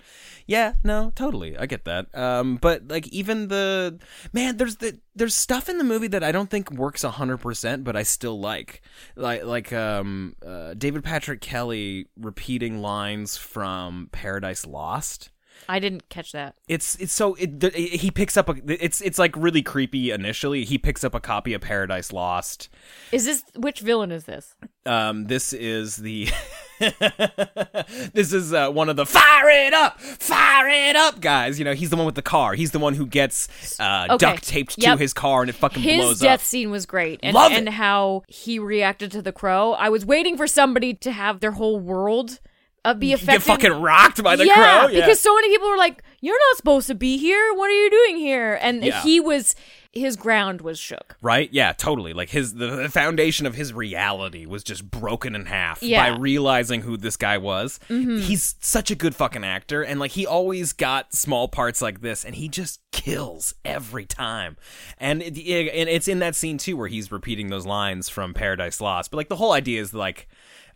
Yeah, 0.46 0.74
no, 0.84 1.12
totally, 1.14 1.56
I 1.56 1.66
get 1.66 1.84
that. 1.84 2.14
Um, 2.16 2.56
but 2.56 2.88
like 2.88 3.06
even 3.08 3.48
the 3.48 3.98
man, 4.32 4.56
there's 4.56 4.76
the 4.76 4.98
there's 5.14 5.34
stuff 5.34 5.68
in 5.68 5.78
the 5.78 5.84
movie 5.84 6.08
that 6.08 6.24
I 6.24 6.32
don't 6.32 6.50
think 6.50 6.70
works 6.72 7.02
hundred 7.02 7.38
percent, 7.38 7.84
but 7.84 7.96
I 7.96 8.02
still 8.02 8.38
like, 8.38 8.82
like 9.16 9.44
like 9.44 9.72
um, 9.72 10.36
uh, 10.44 10.74
David 10.74 11.04
Patrick 11.04 11.40
Kelly 11.40 12.06
repeating 12.16 12.80
lines 12.80 13.36
from 13.36 14.08
Paradise 14.12 14.66
Lost 14.66 15.30
I 15.70 15.78
didn't 15.78 16.08
catch 16.08 16.32
that. 16.32 16.54
it's 16.68 16.96
it's 16.96 17.12
so 17.12 17.34
it, 17.38 17.74
he 17.74 18.10
picks 18.10 18.36
up 18.36 18.48
a 18.48 18.54
it's 18.66 19.00
it's 19.00 19.18
like 19.18 19.34
really 19.36 19.62
creepy 19.62 20.10
initially 20.10 20.64
he 20.64 20.76
picks 20.78 21.04
up 21.04 21.14
a 21.14 21.20
copy 21.20 21.54
of 21.54 21.60
paradise 21.60 22.12
lost 22.12 22.68
Is 23.12 23.24
this 23.24 23.44
which 23.56 23.80
villain 23.80 24.10
is 24.12 24.24
this? 24.24 24.54
um 24.86 25.26
this 25.26 25.52
is 25.52 25.96
the 25.96 26.28
this 28.14 28.32
is 28.32 28.52
uh, 28.52 28.70
one 28.70 28.88
of 28.88 28.96
the 28.96 29.06
fire 29.06 29.48
it 29.50 29.72
up 29.74 30.00
fire 30.00 30.68
it 30.68 30.96
up 30.96 31.20
guys 31.20 31.58
you 31.58 31.64
know 31.64 31.74
he's 31.74 31.90
the 31.90 31.96
one 31.96 32.06
with 32.06 32.14
the 32.14 32.22
car 32.22 32.54
he's 32.54 32.70
the 32.70 32.78
one 32.78 32.94
who 32.94 33.06
gets 33.06 33.48
uh 33.80 34.06
Okay. 34.10 34.16
duct 34.16 34.48
taped 34.48 34.74
Yep. 34.78 34.94
to 34.96 34.98
his 35.02 35.12
car 35.12 35.42
and 35.42 35.50
it 35.50 35.54
fucking 35.54 35.82
His 35.82 35.98
blows 36.00 36.20
death 36.20 36.42
scene 36.44 36.70
was 36.70 36.86
great, 36.86 37.20
and 37.22 37.34
Love 37.34 37.52
it. 37.52 37.58
and 37.58 37.68
how 37.68 38.22
he 38.28 38.58
reacted 38.58 39.12
to 39.12 39.22
the 39.22 39.32
crow. 39.32 39.72
I 39.72 39.88
was 39.88 40.04
waiting 40.06 40.36
for 40.36 40.46
somebody 40.46 40.94
to 40.94 41.12
have 41.12 41.40
their 41.40 41.52
whole 41.52 41.78
world 41.78 42.40
uh, 42.84 42.94
be 42.94 43.12
affected. 43.12 43.32
get 43.32 43.42
fucking 43.42 43.72
rocked 43.72 44.22
by 44.22 44.36
the 44.36 44.46
yeah, 44.46 44.54
crow 44.54 44.88
yeah 44.88 45.00
because 45.00 45.20
so 45.20 45.34
many 45.34 45.48
people 45.48 45.68
were 45.68 45.76
like, 45.76 46.02
"You're 46.20 46.38
not 46.50 46.56
supposed 46.56 46.86
to 46.88 46.94
be 46.94 47.18
here. 47.18 47.52
What 47.54 47.68
are 47.70 47.84
you 47.84 47.90
doing 47.90 48.16
here?" 48.16 48.58
And 48.62 48.82
Yeah. 48.84 49.02
he 49.02 49.20
was, 49.20 49.54
his 49.92 50.16
ground 50.16 50.60
was 50.60 50.78
shook. 50.78 51.16
right 51.20 51.48
yeah 51.52 51.72
totally 51.72 52.12
like 52.12 52.30
his 52.30 52.54
the, 52.54 52.68
the 52.68 52.88
foundation 52.88 53.44
of 53.44 53.54
his 53.56 53.72
reality 53.72 54.46
was 54.46 54.62
just 54.62 54.88
broken 54.88 55.34
in 55.34 55.46
half 55.46 55.82
Yeah. 55.82 56.06
Mm-hmm. 56.06 56.14
by 56.14 56.20
realizing 56.20 56.82
who 56.82 56.96
this 56.96 57.16
guy 57.16 57.38
was 57.38 57.80
he's 57.88 58.54
such 58.60 58.92
a 58.92 58.94
good 58.94 59.16
fucking 59.16 59.42
actor 59.42 59.82
and 59.82 59.98
like 59.98 60.12
he 60.12 60.24
always 60.26 60.72
got 60.72 61.12
small 61.12 61.48
parts 61.48 61.82
like 61.82 62.02
this 62.02 62.24
and 62.24 62.36
he 62.36 62.48
just 62.48 62.80
kills 62.92 63.52
every 63.64 64.06
time 64.06 64.56
and 64.98 65.22
it, 65.22 65.36
it- 65.36 65.74
and 65.74 65.88
it's 65.88 66.06
in 66.06 66.20
that 66.20 66.36
scene 66.36 66.56
too 66.56 66.76
where 66.76 66.86
he's 66.88 67.10
repeating 67.10 67.48
those 67.50 67.66
lines 67.66 68.08
from 68.08 68.32
paradise 68.32 68.80
lost 68.80 69.10
but 69.10 69.16
like 69.16 69.28
the 69.28 69.36
whole 69.36 69.52
idea 69.52 69.80
is 69.80 69.92
like 69.92 70.28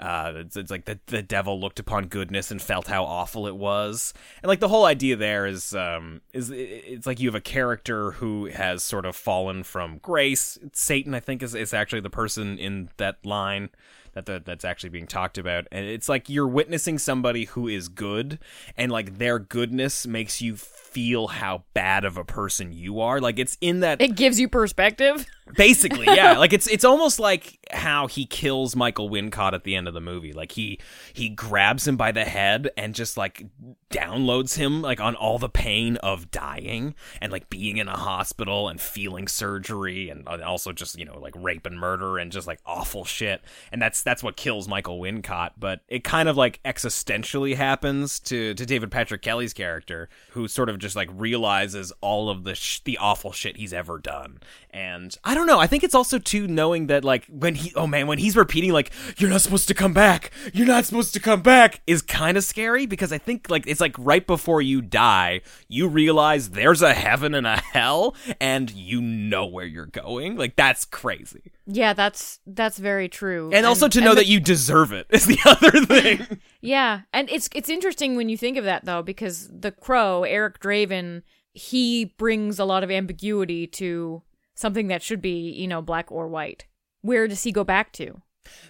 uh, 0.04 0.32
it's, 0.36 0.56
it's 0.56 0.70
like 0.70 0.84
the, 0.84 1.00
the 1.06 1.22
devil 1.22 1.58
looked 1.58 1.78
upon 1.78 2.08
goodness 2.08 2.50
and 2.50 2.60
felt 2.60 2.86
how 2.88 3.04
awful 3.04 3.46
it 3.46 3.56
was, 3.56 4.12
and 4.42 4.48
like 4.48 4.60
the 4.60 4.68
whole 4.68 4.84
idea 4.84 5.16
there 5.16 5.46
is, 5.46 5.74
um, 5.74 6.20
is 6.32 6.50
it's 6.50 7.06
like 7.06 7.20
you 7.20 7.28
have 7.28 7.34
a 7.34 7.40
character 7.40 8.12
who 8.12 8.46
has 8.46 8.82
sort 8.82 9.06
of 9.06 9.16
fallen 9.16 9.62
from 9.62 9.98
grace. 9.98 10.58
Satan, 10.72 11.14
I 11.14 11.20
think, 11.20 11.42
is 11.42 11.54
is 11.54 11.72
actually 11.72 12.00
the 12.02 12.10
person 12.10 12.58
in 12.58 12.90
that 12.98 13.24
line 13.24 13.70
that 14.12 14.26
the, 14.26 14.42
that's 14.44 14.64
actually 14.64 14.90
being 14.90 15.06
talked 15.06 15.38
about, 15.38 15.66
and 15.72 15.86
it's 15.86 16.08
like 16.08 16.28
you're 16.28 16.46
witnessing 16.46 16.98
somebody 16.98 17.46
who 17.46 17.66
is 17.66 17.88
good, 17.88 18.38
and 18.76 18.92
like 18.92 19.18
their 19.18 19.38
goodness 19.38 20.06
makes 20.06 20.42
you 20.42 20.56
feel 20.56 21.26
how 21.26 21.64
bad 21.74 22.04
of 22.04 22.16
a 22.16 22.24
person 22.24 22.72
you 22.72 23.00
are. 23.00 23.20
Like 23.20 23.38
it's 23.38 23.56
in 23.60 23.80
that 23.80 24.00
It 24.00 24.14
gives 24.14 24.38
you 24.38 24.48
perspective. 24.48 25.26
Basically, 25.56 26.06
yeah. 26.06 26.38
Like 26.44 26.52
it's 26.52 26.66
it's 26.66 26.84
almost 26.84 27.20
like 27.20 27.58
how 27.70 28.06
he 28.06 28.26
kills 28.26 28.74
Michael 28.74 29.08
Wincott 29.08 29.52
at 29.52 29.64
the 29.64 29.76
end 29.76 29.88
of 29.88 29.94
the 29.94 30.00
movie. 30.00 30.32
Like 30.32 30.52
he 30.52 30.78
he 31.12 31.28
grabs 31.28 31.86
him 31.86 31.96
by 31.96 32.12
the 32.12 32.24
head 32.24 32.70
and 32.76 32.94
just 32.94 33.16
like 33.16 33.46
downloads 33.90 34.56
him 34.56 34.82
like 34.82 35.00
on 35.00 35.14
all 35.14 35.38
the 35.38 35.48
pain 35.48 35.96
of 35.98 36.30
dying 36.30 36.94
and 37.20 37.30
like 37.30 37.48
being 37.48 37.76
in 37.76 37.88
a 37.88 37.96
hospital 37.96 38.68
and 38.68 38.80
feeling 38.80 39.28
surgery 39.28 40.08
and 40.08 40.26
also 40.28 40.72
just, 40.72 40.98
you 40.98 41.04
know, 41.04 41.18
like 41.18 41.34
rape 41.36 41.66
and 41.66 41.78
murder 41.78 42.18
and 42.18 42.32
just 42.32 42.46
like 42.46 42.58
awful 42.66 43.04
shit. 43.04 43.40
And 43.70 43.80
that's 43.80 44.02
that's 44.02 44.22
what 44.22 44.36
kills 44.36 44.66
Michael 44.66 45.00
Wincott, 45.00 45.52
but 45.58 45.80
it 45.88 46.04
kind 46.04 46.28
of 46.28 46.36
like 46.36 46.60
existentially 46.64 47.54
happens 47.54 48.18
to 48.20 48.54
to 48.54 48.66
David 48.66 48.90
Patrick 48.90 49.22
Kelly's 49.22 49.52
character 49.52 50.08
who 50.30 50.48
sort 50.48 50.68
of 50.68 50.78
just 50.78 50.96
like 50.96 51.08
realizes 51.12 51.92
all 52.00 52.28
of 52.28 52.44
the 52.44 52.54
sh- 52.54 52.80
the 52.84 52.98
awful 52.98 53.32
shit 53.32 53.56
he's 53.56 53.72
ever 53.72 53.98
done. 53.98 54.40
And 54.70 55.16
I 55.22 55.33
don't 55.34 55.46
know, 55.46 55.58
I 55.58 55.66
think 55.66 55.84
it's 55.84 55.94
also 55.94 56.18
too 56.18 56.46
knowing 56.46 56.86
that 56.88 57.04
like 57.04 57.26
when 57.26 57.54
he 57.54 57.72
oh 57.74 57.86
man, 57.86 58.06
when 58.06 58.18
he's 58.18 58.36
repeating 58.36 58.72
like 58.72 58.90
you're 59.18 59.30
not 59.30 59.40
supposed 59.40 59.68
to 59.68 59.74
come 59.74 59.92
back. 59.92 60.30
You're 60.52 60.66
not 60.66 60.84
supposed 60.84 61.14
to 61.14 61.20
come 61.20 61.42
back 61.42 61.80
is 61.86 62.02
kind 62.02 62.36
of 62.36 62.44
scary 62.44 62.86
because 62.86 63.12
I 63.12 63.18
think 63.18 63.50
like 63.50 63.66
it's 63.66 63.80
like 63.80 63.94
right 63.98 64.26
before 64.26 64.62
you 64.62 64.80
die, 64.82 65.40
you 65.68 65.88
realize 65.88 66.50
there's 66.50 66.82
a 66.82 66.94
heaven 66.94 67.34
and 67.34 67.46
a 67.46 67.56
hell 67.56 68.16
and 68.40 68.70
you 68.70 69.00
know 69.00 69.46
where 69.46 69.66
you're 69.66 69.86
going. 69.86 70.36
Like 70.36 70.56
that's 70.56 70.84
crazy. 70.84 71.52
Yeah, 71.66 71.94
that's 71.94 72.40
that's 72.46 72.78
very 72.78 73.08
true. 73.08 73.50
And, 73.52 73.64
also 73.64 73.88
to 73.88 74.00
know 74.00 74.10
the- 74.10 74.16
that 74.16 74.26
you 74.26 74.40
deserve 74.40 74.92
it 74.92 75.06
is 75.10 75.26
the 75.26 75.38
other 75.46 75.70
thing. 75.86 76.40
Yeah, 76.60 77.00
and 77.12 77.30
it's 77.30 77.48
it's 77.54 77.68
interesting 77.68 78.16
when 78.16 78.28
you 78.28 78.36
think 78.36 78.56
of 78.56 78.64
that 78.64 78.84
though, 78.84 79.02
because 79.02 79.48
the 79.48 79.72
crow, 79.72 80.24
Eric 80.24 80.60
Draven, 80.60 81.22
he 81.52 82.06
brings 82.18 82.58
a 82.58 82.64
lot 82.64 82.84
of 82.84 82.90
ambiguity 82.90 83.66
to 83.68 84.22
something 84.54 84.88
that 84.88 85.02
should 85.02 85.20
be, 85.20 85.50
you 85.50 85.68
know, 85.68 85.82
black 85.82 86.10
or 86.10 86.28
white. 86.28 86.66
Where 87.02 87.28
does 87.28 87.42
he 87.42 87.52
go 87.52 87.64
back 87.64 87.92
to? 87.92 88.22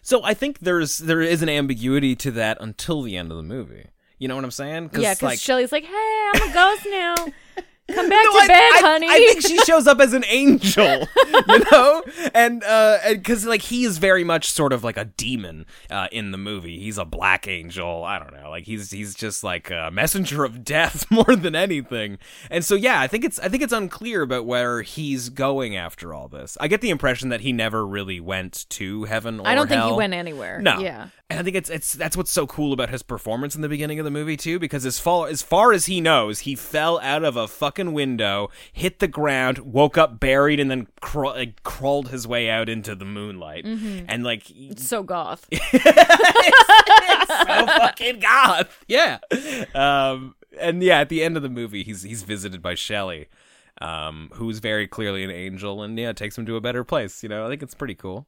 So 0.03 0.23
I 0.23 0.35
think 0.35 0.61
there's 0.61 0.99
there 0.99 1.21
is 1.21 1.43
an 1.43 1.49
ambiguity 1.49 2.15
to 2.17 2.31
that 2.33 2.59
until 2.61 3.03
the 3.03 3.17
end 3.17 3.31
of 3.31 3.37
the 3.37 3.43
movie. 3.43 3.87
You 4.19 4.29
know 4.29 4.37
what 4.37 4.45
I'm 4.45 4.51
saying? 4.51 4.91
yeah, 4.95 5.15
because 5.15 5.23
like, 5.23 5.39
Shelly's 5.39 5.73
like, 5.73 5.85
"Hey, 5.85 6.31
I'm 6.35 6.51
a 6.51 6.55
ghost 6.55 6.87
now. 6.91 7.15
Come 7.93 8.09
back 8.09 8.25
No, 8.25 8.31
to 8.33 8.39
I, 8.39 8.47
bed, 8.49 8.55
I- 8.75 8.81
honey." 8.81 9.07
I 9.11 9.19
think 9.19 9.43
she 9.43 9.59
shows 9.65 9.87
up 9.87 10.01
as 10.01 10.13
an 10.15 10.25
angel, 10.29 11.07
you 11.49 11.65
know, 11.71 12.03
and 12.35 12.65
uh, 12.65 12.99
because 13.11 13.45
like 13.45 13.61
he 13.63 13.85
is 13.85 13.99
very 13.99 14.25
much 14.25 14.51
sort 14.51 14.73
of 14.73 14.83
like 14.83 14.97
a 14.97 15.05
demon 15.05 15.67
uh, 15.91 16.09
in 16.11 16.31
the 16.31 16.39
movie. 16.39 16.81
He's 16.81 16.97
a 16.97 17.05
black 17.05 17.47
angel. 17.47 18.03
I 18.05 18.19
don't 18.19 18.33
know, 18.33 18.49
like 18.49 18.65
he's 18.65 18.91
he's 18.91 19.15
just 19.15 19.45
like 19.45 19.71
a 19.71 19.91
messenger 19.93 20.45
of 20.45 20.65
death 20.65 21.05
more 21.11 21.37
than 21.37 21.55
anything. 21.55 22.19
And 22.51 22.65
so 22.65 22.75
yeah, 22.75 23.01
I 23.01 23.07
think 23.07 23.25
it's 23.25 23.39
I 23.41 23.49
think 23.51 23.63
it's 23.63 23.73
unclear 23.73 24.23
about 24.23 24.47
where 24.47 24.81
he's 24.83 25.29
going 25.29 25.77
after 25.77 26.15
all 26.15 26.29
this. 26.29 26.57
I 26.61 26.69
get 26.69 26.81
the 26.81 26.91
impression 26.91 27.29
that 27.29 27.43
he 27.43 27.53
never 27.53 27.87
really 27.87 28.19
went 28.21 28.65
to 28.71 29.05
heaven. 29.05 29.41
or 29.41 29.47
I 29.47 29.55
don't 29.55 29.69
think 29.69 29.83
he 29.85 29.93
went 29.93 30.15
anywhere. 30.15 30.59
No. 30.61 30.79
Yeah. 30.81 31.09
And 31.35 31.41
I 31.41 31.43
think 31.43 31.57
it's 31.57 31.69
it's 31.69 31.93
that's 31.93 32.17
what's 32.17 32.31
so 32.31 32.47
cool 32.47 32.73
about 32.73 32.91
his 32.91 33.03
performance 33.03 33.57
in 33.57 33.61
the 33.63 33.69
beginning 33.69 33.99
of 33.99 34.05
the 34.05 34.11
movie 34.11 34.37
too, 34.37 34.59
because 34.61 34.87
as 34.87 35.01
far 35.01 35.27
as 35.27 35.43
far 35.43 35.73
as 35.73 35.87
he 35.87 36.01
knows, 36.01 36.41
he 36.41 36.55
fell 36.55 37.01
out 37.01 37.25
of 37.25 37.37
a 37.37 37.49
fucking 37.49 37.93
window, 37.93 38.51
hit 38.73 39.01
the 39.01 39.09
ground, 39.09 39.59
woke 39.59 39.99
up 39.99 40.21
buried, 40.21 40.61
and 40.61 40.71
then 40.71 40.87
craw- 41.01 41.33
like, 41.33 41.63
crawled 41.65 42.11
his 42.11 42.27
way 42.27 42.49
out 42.49 42.69
into 42.69 42.95
the 42.95 43.05
moonlight. 43.05 43.65
And 43.65 44.23
like 44.23 44.49
It's 44.51 44.87
so 44.87 45.03
goth. 45.03 45.49
so 45.73 45.79
fucking 47.67 48.21
goth. 48.21 48.85
Yeah. 48.87 49.19
Um, 49.75 50.35
and 50.61 50.83
yeah, 50.83 51.01
at 51.01 51.09
the 51.09 51.23
end 51.23 51.37
of 51.37 51.43
the 51.43 51.49
movie, 51.49 51.83
he's 51.83 52.03
he's 52.03 52.23
visited 52.23 52.63
by 52.63 52.75
Shelly, 52.75 53.27
um, 53.81 54.31
who's 54.35 54.61
very 54.61 54.87
clearly 54.87 55.25
an 55.25 55.31
angel, 55.31 55.83
and 55.83 55.99
yeah, 55.99 56.13
takes 56.13 56.39
him 56.39 56.47
to 56.47 56.57
a 56.57 56.61
better 56.61 56.85
place. 56.85 57.23
You 57.23 57.29
know, 57.29 57.45
I 57.47 57.49
think 57.49 57.63
it's 57.63 57.75
pretty 57.75 57.95
cool. 57.97 58.27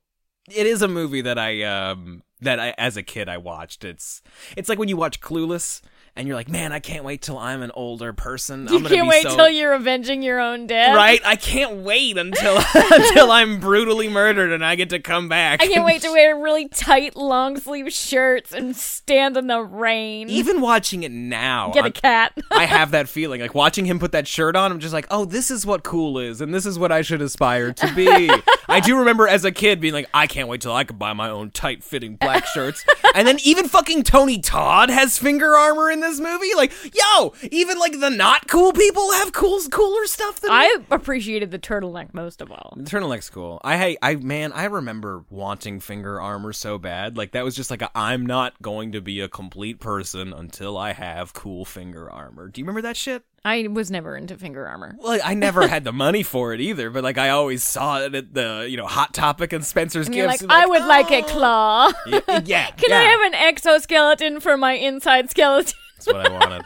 It 0.48 0.66
is 0.66 0.82
a 0.82 0.88
movie 0.88 1.22
that 1.22 1.38
I 1.38 1.62
um 1.62 2.22
that 2.40 2.60
I 2.60 2.74
as 2.78 2.96
a 2.96 3.02
kid 3.02 3.28
I 3.28 3.38
watched. 3.38 3.84
It's 3.84 4.22
it's 4.56 4.68
like 4.68 4.78
when 4.78 4.88
you 4.88 4.96
watch 4.96 5.20
Clueless 5.20 5.80
and 6.16 6.26
you're 6.26 6.34
like, 6.34 6.48
man, 6.48 6.72
I 6.72 6.78
can't 6.78 7.04
wait 7.04 7.20
till 7.20 7.36
I'm 7.36 7.60
an 7.60 7.70
older 7.74 8.14
person. 8.14 8.66
You 8.68 8.76
I'm 8.76 8.84
can't 8.84 9.02
be 9.02 9.08
wait 9.08 9.22
so... 9.22 9.36
till 9.36 9.50
you're 9.50 9.74
avenging 9.74 10.22
your 10.22 10.40
own 10.40 10.66
death. 10.66 10.96
Right, 10.96 11.20
I 11.24 11.36
can't 11.36 11.84
wait 11.84 12.16
until 12.16 12.56
until 12.74 13.30
I'm 13.30 13.60
brutally 13.60 14.08
murdered 14.08 14.50
and 14.50 14.64
I 14.64 14.76
get 14.76 14.88
to 14.90 14.98
come 14.98 15.28
back. 15.28 15.62
I 15.62 15.66
can't 15.66 15.84
wait 15.84 16.00
to 16.02 16.10
wear 16.10 16.34
really 16.38 16.68
tight 16.68 17.16
long 17.16 17.58
sleeve 17.58 17.92
shirts 17.92 18.52
and 18.52 18.74
stand 18.74 19.36
in 19.36 19.46
the 19.46 19.60
rain. 19.60 20.30
Even 20.30 20.62
watching 20.62 21.02
it 21.02 21.12
now, 21.12 21.70
Get 21.72 21.80
a 21.80 21.84
I'm- 21.84 21.92
cat. 21.92 22.38
I 22.50 22.64
have 22.64 22.92
that 22.92 23.08
feeling. 23.10 23.42
Like 23.42 23.54
watching 23.54 23.84
him 23.84 23.98
put 23.98 24.12
that 24.12 24.26
shirt 24.26 24.56
on, 24.56 24.72
I'm 24.72 24.80
just 24.80 24.94
like, 24.94 25.06
oh, 25.10 25.26
this 25.26 25.50
is 25.50 25.66
what 25.66 25.84
cool 25.84 26.18
is, 26.18 26.40
and 26.40 26.54
this 26.54 26.64
is 26.64 26.78
what 26.78 26.90
I 26.90 27.02
should 27.02 27.20
aspire 27.20 27.74
to 27.74 27.94
be. 27.94 28.30
I 28.68 28.80
do 28.80 28.98
remember 28.98 29.28
as 29.28 29.44
a 29.44 29.52
kid 29.52 29.80
being 29.80 29.92
like, 29.94 30.08
I 30.14 30.26
can't 30.26 30.48
wait 30.48 30.62
till 30.62 30.72
I 30.72 30.84
can 30.84 30.96
buy 30.96 31.12
my 31.12 31.28
own 31.28 31.50
tight 31.50 31.84
fitting 31.84 32.16
black 32.16 32.46
shirts. 32.46 32.84
and 33.14 33.28
then 33.28 33.38
even 33.44 33.68
fucking 33.68 34.02
Tony 34.02 34.40
Todd 34.40 34.88
has 34.88 35.18
finger 35.18 35.54
armor 35.54 35.90
in 35.90 36.00
this 36.00 36.05
movie. 36.20 36.54
Like, 36.56 36.72
yo, 36.94 37.34
even 37.50 37.78
like 37.78 37.98
the 38.00 38.10
not 38.10 38.48
cool 38.48 38.72
people 38.72 39.12
have 39.12 39.32
cool, 39.32 39.60
cooler 39.70 40.06
stuff 40.06 40.40
than 40.40 40.50
me. 40.50 40.56
I 40.56 40.76
appreciated 40.90 41.50
the 41.50 41.58
turtleneck 41.58 42.14
most 42.14 42.40
of 42.40 42.50
all. 42.50 42.74
The 42.76 42.84
turtleneck's 42.90 43.30
cool. 43.30 43.60
I 43.64 43.76
hey, 43.76 43.96
I 44.00 44.16
man, 44.16 44.52
I 44.52 44.64
remember 44.64 45.24
wanting 45.30 45.80
finger 45.80 46.20
armor 46.20 46.52
so 46.52 46.78
bad. 46.78 47.16
Like 47.16 47.32
that 47.32 47.44
was 47.44 47.54
just 47.54 47.70
like 47.70 47.82
i 47.82 47.88
I'm 47.94 48.24
not 48.24 48.62
going 48.62 48.92
to 48.92 49.00
be 49.00 49.20
a 49.20 49.28
complete 49.28 49.80
person 49.80 50.32
until 50.32 50.78
I 50.78 50.92
have 50.92 51.34
cool 51.34 51.64
finger 51.64 52.10
armor. 52.10 52.48
Do 52.48 52.60
you 52.60 52.64
remember 52.64 52.82
that 52.82 52.96
shit? 52.96 53.24
I 53.44 53.68
was 53.68 53.90
never 53.90 54.16
into 54.16 54.36
finger 54.36 54.66
armor. 54.66 54.96
Well, 54.98 55.20
I 55.24 55.34
never 55.34 55.68
had 55.68 55.84
the 55.84 55.92
money 55.92 56.22
for 56.24 56.52
it 56.52 56.60
either, 56.60 56.90
but 56.90 57.04
like 57.04 57.18
I 57.18 57.30
always 57.30 57.62
saw 57.62 58.00
it 58.00 58.14
at 58.14 58.34
the 58.34 58.66
you 58.68 58.76
know 58.76 58.86
Hot 58.86 59.12
Topic 59.12 59.52
and 59.52 59.64
Spencer's 59.64 60.06
And 60.06 60.14
Gifts. 60.14 60.18
you're 60.18 60.26
like, 60.26 60.42
and, 60.42 60.52
I 60.52 60.66
would 60.66 60.84
like 60.84 61.10
a 61.10 61.22
"Oh." 61.22 61.28
claw. 61.28 61.92
Yeah, 62.06 62.40
yeah. 62.44 62.70
Can 62.76 62.90
yeah. 62.90 62.98
I 62.98 63.02
have 63.02 63.20
an 63.20 63.34
exoskeleton 63.34 64.40
for 64.40 64.56
my 64.56 64.72
inside 64.72 65.30
skeleton? 65.30 65.74
That's 65.96 66.06
what 66.06 66.26
I 66.26 66.32
wanted. 66.32 66.62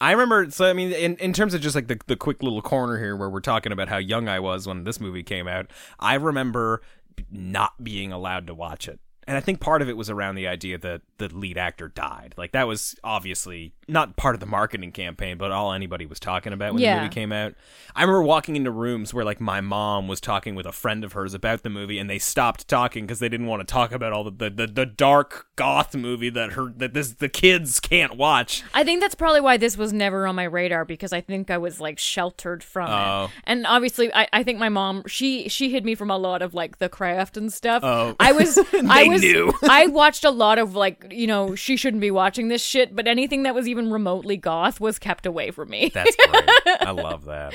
I 0.00 0.12
remember. 0.12 0.50
So 0.50 0.68
I 0.68 0.72
mean, 0.72 0.92
in 0.92 1.16
in 1.16 1.32
terms 1.32 1.54
of 1.54 1.60
just 1.60 1.74
like 1.74 1.88
the 1.88 1.98
the 2.06 2.16
quick 2.16 2.42
little 2.42 2.62
corner 2.62 2.98
here 2.98 3.16
where 3.16 3.30
we're 3.30 3.40
talking 3.40 3.72
about 3.72 3.88
how 3.88 3.98
young 3.98 4.28
I 4.28 4.40
was 4.40 4.66
when 4.66 4.84
this 4.84 5.00
movie 5.00 5.22
came 5.22 5.48
out, 5.48 5.70
I 5.98 6.14
remember 6.14 6.82
not 7.30 7.82
being 7.82 8.12
allowed 8.12 8.46
to 8.48 8.54
watch 8.54 8.88
it. 8.88 9.00
And 9.26 9.36
I 9.36 9.40
think 9.40 9.60
part 9.60 9.82
of 9.82 9.88
it 9.88 9.96
was 9.96 10.08
around 10.08 10.36
the 10.36 10.46
idea 10.46 10.78
that 10.78 11.02
the 11.18 11.28
lead 11.34 11.56
actor 11.58 11.88
died. 11.88 12.34
Like 12.36 12.52
that 12.52 12.66
was 12.66 12.94
obviously 13.02 13.72
not 13.88 14.16
part 14.16 14.34
of 14.34 14.40
the 14.40 14.46
marketing 14.46 14.92
campaign, 14.92 15.38
but 15.38 15.50
all 15.52 15.72
anybody 15.72 16.06
was 16.06 16.18
talking 16.20 16.52
about 16.52 16.74
when 16.74 16.82
Yeah. 16.82 16.96
the 16.96 17.02
movie 17.02 17.14
came 17.14 17.32
out. 17.32 17.54
I 17.94 18.02
remember 18.02 18.22
walking 18.22 18.56
into 18.56 18.70
rooms 18.70 19.14
where 19.14 19.24
like 19.24 19.40
my 19.40 19.60
mom 19.60 20.08
was 20.08 20.20
talking 20.20 20.54
with 20.54 20.66
a 20.66 20.72
friend 20.72 21.04
of 21.04 21.12
hers 21.12 21.34
about 21.34 21.62
the 21.62 21.70
movie, 21.70 21.98
and 21.98 22.10
they 22.10 22.18
stopped 22.18 22.68
talking 22.68 23.06
because 23.06 23.18
they 23.20 23.28
didn't 23.28 23.46
want 23.46 23.60
to 23.66 23.72
talk 23.72 23.92
about 23.92 24.12
all 24.12 24.24
the, 24.24 24.30
the, 24.30 24.50
the, 24.50 24.66
the 24.66 24.86
dark 24.86 25.46
goth 25.56 25.94
movie 25.96 26.28
that 26.30 26.52
her 26.52 26.72
that 26.76 26.92
this 26.92 27.12
the 27.12 27.28
kids 27.28 27.80
can't 27.80 28.16
watch. 28.16 28.62
I 28.74 28.84
think 28.84 29.00
that's 29.00 29.14
probably 29.14 29.40
why 29.40 29.56
this 29.56 29.76
was 29.78 29.92
never 29.92 30.26
on 30.26 30.34
my 30.34 30.44
radar 30.44 30.84
because 30.84 31.12
I 31.12 31.20
think 31.22 31.50
I 31.50 31.58
was 31.58 31.80
like 31.80 31.98
sheltered 31.98 32.62
from 32.62 32.90
Oh. 32.90 33.24
it. 33.24 33.30
And 33.44 33.66
obviously, 33.66 34.12
I, 34.12 34.28
I 34.32 34.42
think 34.42 34.58
my 34.58 34.68
mom 34.68 35.02
she 35.06 35.48
she 35.48 35.70
hid 35.70 35.84
me 35.84 35.94
from 35.94 36.10
a 36.10 36.18
lot 36.18 36.42
of 36.42 36.52
like 36.54 36.78
the 36.78 36.88
craft 36.88 37.36
and 37.36 37.52
stuff. 37.52 37.82
Oh. 37.84 38.14
I 38.20 38.32
was 38.32 38.58
I 38.88 39.04
was 39.04 39.22
knew. 39.22 39.52
I 39.62 39.86
watched 39.86 40.24
a 40.24 40.30
lot 40.30 40.58
of 40.58 40.74
like 40.74 41.05
you 41.12 41.26
know 41.26 41.54
she 41.54 41.76
shouldn't 41.76 42.00
be 42.00 42.10
watching 42.10 42.48
this 42.48 42.62
shit, 42.62 42.94
but 42.94 43.06
anything 43.06 43.42
that 43.44 43.54
was 43.54 43.68
even 43.68 43.90
remotely 43.90 44.36
goth 44.36 44.80
was 44.80 44.98
kept 44.98 45.26
away 45.26 45.50
from 45.50 45.70
me. 45.70 45.90
That's 45.92 46.16
great. 46.16 46.50
I 46.80 46.90
love 46.92 47.24
that. 47.26 47.54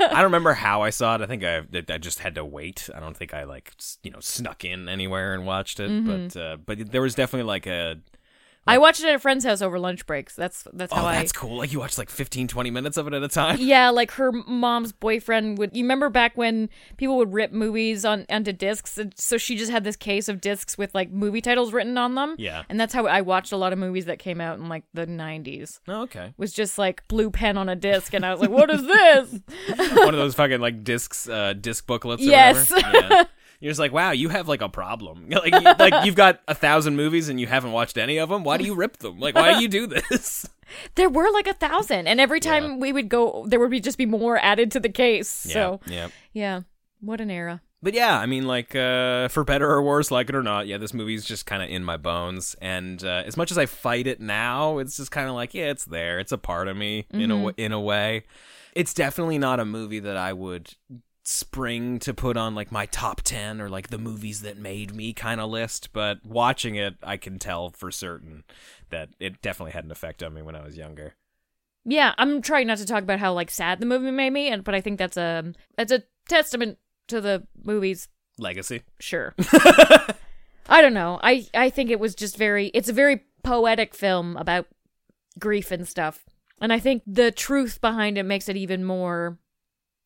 I 0.00 0.14
don't 0.14 0.24
remember 0.24 0.54
how 0.54 0.82
I 0.82 0.90
saw 0.90 1.16
it. 1.16 1.20
I 1.20 1.26
think 1.26 1.44
I 1.44 1.62
I 1.88 1.98
just 1.98 2.20
had 2.20 2.34
to 2.36 2.44
wait. 2.44 2.88
I 2.94 3.00
don't 3.00 3.16
think 3.16 3.34
I 3.34 3.44
like 3.44 3.74
you 4.02 4.10
know 4.10 4.20
snuck 4.20 4.64
in 4.64 4.88
anywhere 4.88 5.34
and 5.34 5.46
watched 5.46 5.80
it. 5.80 5.90
Mm-hmm. 5.90 6.28
But 6.28 6.40
uh, 6.40 6.56
but 6.64 6.90
there 6.90 7.02
was 7.02 7.14
definitely 7.14 7.48
like 7.48 7.66
a 7.66 7.98
I 8.66 8.78
watched 8.78 9.02
it 9.02 9.08
at 9.08 9.14
a 9.14 9.18
friend's 9.18 9.44
house 9.44 9.60
over 9.60 9.78
lunch 9.78 10.06
breaks. 10.06 10.36
That's 10.36 10.66
that's 10.72 10.92
oh 10.92 10.96
how 10.96 11.06
I 11.06 11.16
Oh, 11.16 11.18
that's 11.18 11.32
cool. 11.32 11.56
Like 11.58 11.72
you 11.72 11.80
watched 11.80 11.98
like 11.98 12.08
15, 12.10 12.46
20 12.48 12.70
minutes 12.70 12.96
of 12.96 13.06
it 13.08 13.12
at 13.14 13.22
a 13.22 13.28
time. 13.28 13.58
Yeah, 13.72 13.90
like 13.90 14.12
her 14.12 14.30
mom's 14.32 14.92
boyfriend 14.92 15.58
would. 15.58 15.76
You 15.76 15.82
remember 15.84 16.08
back 16.10 16.36
when 16.36 16.68
people 16.96 17.16
would 17.16 17.32
rip 17.32 17.50
movies 17.52 18.04
on 18.04 18.24
onto 18.30 18.52
discs, 18.52 18.98
so 19.16 19.36
she 19.38 19.56
just 19.56 19.70
had 19.70 19.82
this 19.84 19.96
case 19.96 20.28
of 20.28 20.40
discs 20.40 20.78
with 20.78 20.94
like 20.94 21.10
movie 21.10 21.40
titles 21.40 21.72
written 21.72 21.98
on 21.98 22.14
them. 22.14 22.36
Yeah. 22.38 22.62
and 22.68 22.78
that's 22.78 22.94
how 22.94 23.06
I 23.06 23.20
watched 23.22 23.52
a 23.52 23.56
lot 23.56 23.72
of 23.72 23.78
movies 23.78 24.04
that 24.04 24.18
came 24.18 24.40
out 24.40 24.58
in 24.58 24.68
like 24.68 24.84
the 24.94 25.06
'90s. 25.06 25.80
Oh, 25.88 26.02
okay. 26.02 26.32
Was 26.36 26.52
just 26.52 26.78
like 26.78 27.06
blue 27.08 27.30
pen 27.30 27.58
on 27.58 27.68
a 27.68 27.76
disc, 27.76 28.14
and 28.14 28.24
I 28.24 28.30
was 28.32 28.40
like, 28.40 28.50
"What 28.50 28.70
is 28.70 28.82
this?" 28.82 29.40
One 29.96 30.14
of 30.14 30.20
those 30.20 30.34
fucking 30.34 30.60
like 30.60 30.84
discs, 30.84 31.28
uh, 31.28 31.52
disc 31.54 31.86
booklets. 31.86 32.22
Or 32.22 32.26
Yes. 32.26 32.72
Yeah. 33.62 33.66
You're 33.66 33.70
just 33.70 33.80
like, 33.80 33.92
wow, 33.92 34.10
you 34.10 34.28
have 34.28 34.48
like 34.48 34.60
a 34.60 34.68
problem. 34.68 35.28
Like, 35.30 35.54
you, 35.54 35.60
like 35.78 36.04
you've 36.04 36.16
got 36.16 36.40
a 36.48 36.54
thousand 36.54 36.96
movies 36.96 37.28
and 37.28 37.40
you 37.40 37.46
haven't 37.46 37.72
watched 37.72 37.96
any 37.96 38.18
of 38.18 38.28
them. 38.28 38.42
Why 38.44 38.56
do 38.58 38.64
you 38.64 38.74
rip 38.74 38.96
them? 38.98 39.20
Like, 39.20 39.34
why 39.34 39.54
do 39.54 39.62
you 39.62 39.68
do 39.68 39.86
this? 40.10 40.48
there 40.96 41.08
were 41.10 41.30
like 41.32 41.46
a 41.46 41.52
thousand, 41.54 42.06
and 42.08 42.20
every 42.20 42.40
time 42.40 42.64
Yeah. 42.64 42.76
we 42.76 42.92
would 42.92 43.08
go, 43.08 43.44
there 43.48 43.60
would 43.60 43.70
be 43.70 43.80
just 43.80 43.98
be 43.98 44.06
more 44.06 44.38
added 44.38 44.70
to 44.72 44.80
the 44.80 44.88
case. 44.88 45.28
So 45.28 45.80
yeah. 45.86 46.08
yeah, 46.32 46.62
what 47.00 47.20
an 47.20 47.30
era. 47.30 47.60
But 47.84 47.94
yeah, 47.94 48.16
I 48.18 48.26
mean, 48.26 48.46
like, 48.46 48.76
uh, 48.76 49.26
for 49.28 49.42
better 49.44 49.68
or 49.68 49.82
worse, 49.82 50.10
like 50.12 50.28
it 50.28 50.36
or 50.36 50.42
not, 50.42 50.68
yeah, 50.68 50.78
this 50.78 50.94
movie's 50.94 51.24
just 51.24 51.46
kind 51.46 51.62
of 51.64 51.68
in 51.68 51.82
my 51.84 51.96
bones. 51.96 52.54
And 52.62 53.02
uh, 53.02 53.24
as 53.26 53.36
much 53.36 53.50
as 53.50 53.58
I 53.58 53.66
fight 53.66 54.06
it 54.06 54.20
now, 54.20 54.78
it's 54.78 54.96
just 54.96 55.10
kind 55.10 55.28
of 55.28 55.34
like, 55.34 55.52
yeah, 55.52 55.70
it's 55.70 55.84
there. 55.84 56.20
It's 56.20 56.30
a 56.32 56.38
part 56.38 56.68
of 56.68 56.76
me 56.76 57.06
in 57.10 57.30
a 57.32 57.34
w- 57.34 57.54
in 57.56 57.72
a 57.72 57.80
way. 57.80 58.22
It's 58.74 58.94
definitely 58.94 59.38
not 59.38 59.58
a 59.60 59.64
movie 59.64 59.98
that 59.98 60.16
I 60.16 60.32
would 60.32 60.72
spring 61.22 61.98
to 62.00 62.12
put 62.12 62.36
on 62.36 62.54
like 62.54 62.72
my 62.72 62.86
top 62.86 63.22
10 63.22 63.60
or 63.60 63.68
like 63.68 63.88
the 63.88 63.98
movies 63.98 64.42
that 64.42 64.58
made 64.58 64.94
me 64.94 65.12
kind 65.12 65.40
of 65.40 65.50
list, 65.50 65.92
but 65.92 66.18
watching 66.24 66.74
it, 66.74 66.96
I 67.02 67.16
can 67.16 67.38
tell 67.38 67.70
for 67.70 67.90
certain 67.90 68.44
that 68.90 69.10
it 69.20 69.40
definitely 69.40 69.72
had 69.72 69.84
an 69.84 69.90
effect 69.90 70.22
on 70.22 70.34
me 70.34 70.42
when 70.42 70.56
I 70.56 70.64
was 70.64 70.76
younger. 70.76 71.14
Yeah, 71.84 72.14
I'm 72.18 72.42
trying 72.42 72.66
not 72.66 72.78
to 72.78 72.86
talk 72.86 73.02
about 73.02 73.18
how 73.18 73.32
like 73.32 73.50
sad 73.50 73.80
the 73.80 73.86
movie 73.86 74.10
made 74.10 74.30
me, 74.30 74.48
and 74.48 74.62
but 74.62 74.74
I 74.74 74.80
think 74.80 74.98
that's 74.98 75.16
a 75.16 75.52
that's 75.76 75.92
a 75.92 76.04
testament 76.28 76.78
to 77.08 77.20
the 77.20 77.46
movie's 77.64 78.08
Legacy. 78.38 78.82
sure. 78.98 79.34
I 80.68 80.80
don't 80.80 80.94
know. 80.94 81.18
I 81.22 81.46
I 81.54 81.70
think 81.70 81.90
it 81.90 82.00
was 82.00 82.14
just 82.14 82.36
very 82.36 82.68
it's 82.68 82.88
a 82.88 82.92
very 82.92 83.24
poetic 83.42 83.94
film 83.94 84.36
about 84.36 84.66
grief 85.38 85.70
and 85.70 85.86
stuff. 85.88 86.24
And 86.60 86.72
I 86.72 86.78
think 86.78 87.02
the 87.06 87.32
truth 87.32 87.80
behind 87.80 88.16
it 88.16 88.22
makes 88.22 88.48
it 88.48 88.56
even 88.56 88.84
more 88.84 89.38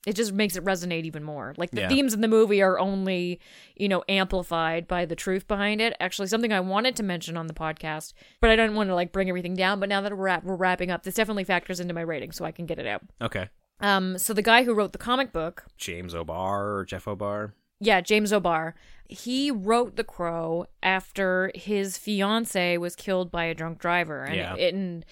it 0.07 0.15
just 0.17 0.33
makes 0.33 0.57
it 0.57 0.65
resonate 0.65 1.05
even 1.05 1.23
more. 1.25 1.53
Like 1.59 1.73
the 1.73 1.83
Yeah. 1.83 1.89
themes 1.89 2.15
in 2.15 2.21
the 2.23 2.29
movie 2.29 2.63
are 2.63 2.79
only, 2.79 3.41
you 3.77 3.89
know, 3.89 4.05
amplified 4.09 4.87
by 4.89 5.05
the 5.05 5.17
truth 5.17 5.47
behind 5.49 5.81
it. 5.81 5.95
Actually, 6.01 6.29
something 6.29 6.53
I 6.53 6.61
wanted 6.61 6.97
to 6.97 7.03
mention 7.03 7.37
on 7.37 7.49
the 7.49 7.55
podcast, 7.55 8.13
but 8.41 8.49
I 8.51 8.57
don't 8.57 8.75
want 8.75 8.89
to 8.89 8.95
like 8.95 9.13
bring 9.13 9.29
everything 9.29 9.55
down. 9.55 9.81
But 9.81 9.89
now 9.89 10.01
that 10.01 10.13
we're, 10.17 10.25
wrap- 10.25 10.45
we're 10.45 10.57
wrapping 10.57 10.91
up, 10.91 11.03
this 11.03 11.15
definitely 11.17 11.45
factors 11.45 11.81
into 11.81 11.93
my 11.93 12.01
rating, 12.03 12.33
so 12.33 12.45
I 12.45 12.53
can 12.53 12.65
get 12.67 12.79
it 12.79 12.87
out. 12.87 13.03
Okay. 13.21 13.49
Um, 13.81 14.17
so 14.17 14.33
the 14.33 14.43
guy 14.43 14.63
who 14.65 14.73
wrote 14.73 14.93
the 14.93 14.99
comic 14.99 15.33
book, 15.33 15.65
James 15.77 16.15
O'Barr 16.15 16.77
or 16.77 16.85
Jeff 16.87 17.07
O'Barr. 17.07 17.55
yeah, 17.81 18.01
James 18.01 18.33
O'Barr. 18.33 18.75
He 19.09 19.51
wrote 19.51 19.97
The 19.97 20.03
Crow 20.05 20.67
after 20.83 21.53
his 21.55 21.99
fiance 21.99 22.77
was 22.79 22.97
killed 22.97 23.31
by 23.31 23.45
a 23.45 23.55
drunk 23.55 23.79
driver, 23.79 24.23
and, 24.25 24.35
Yeah. 24.37 24.55
it, 24.57 24.75
and 24.75 25.05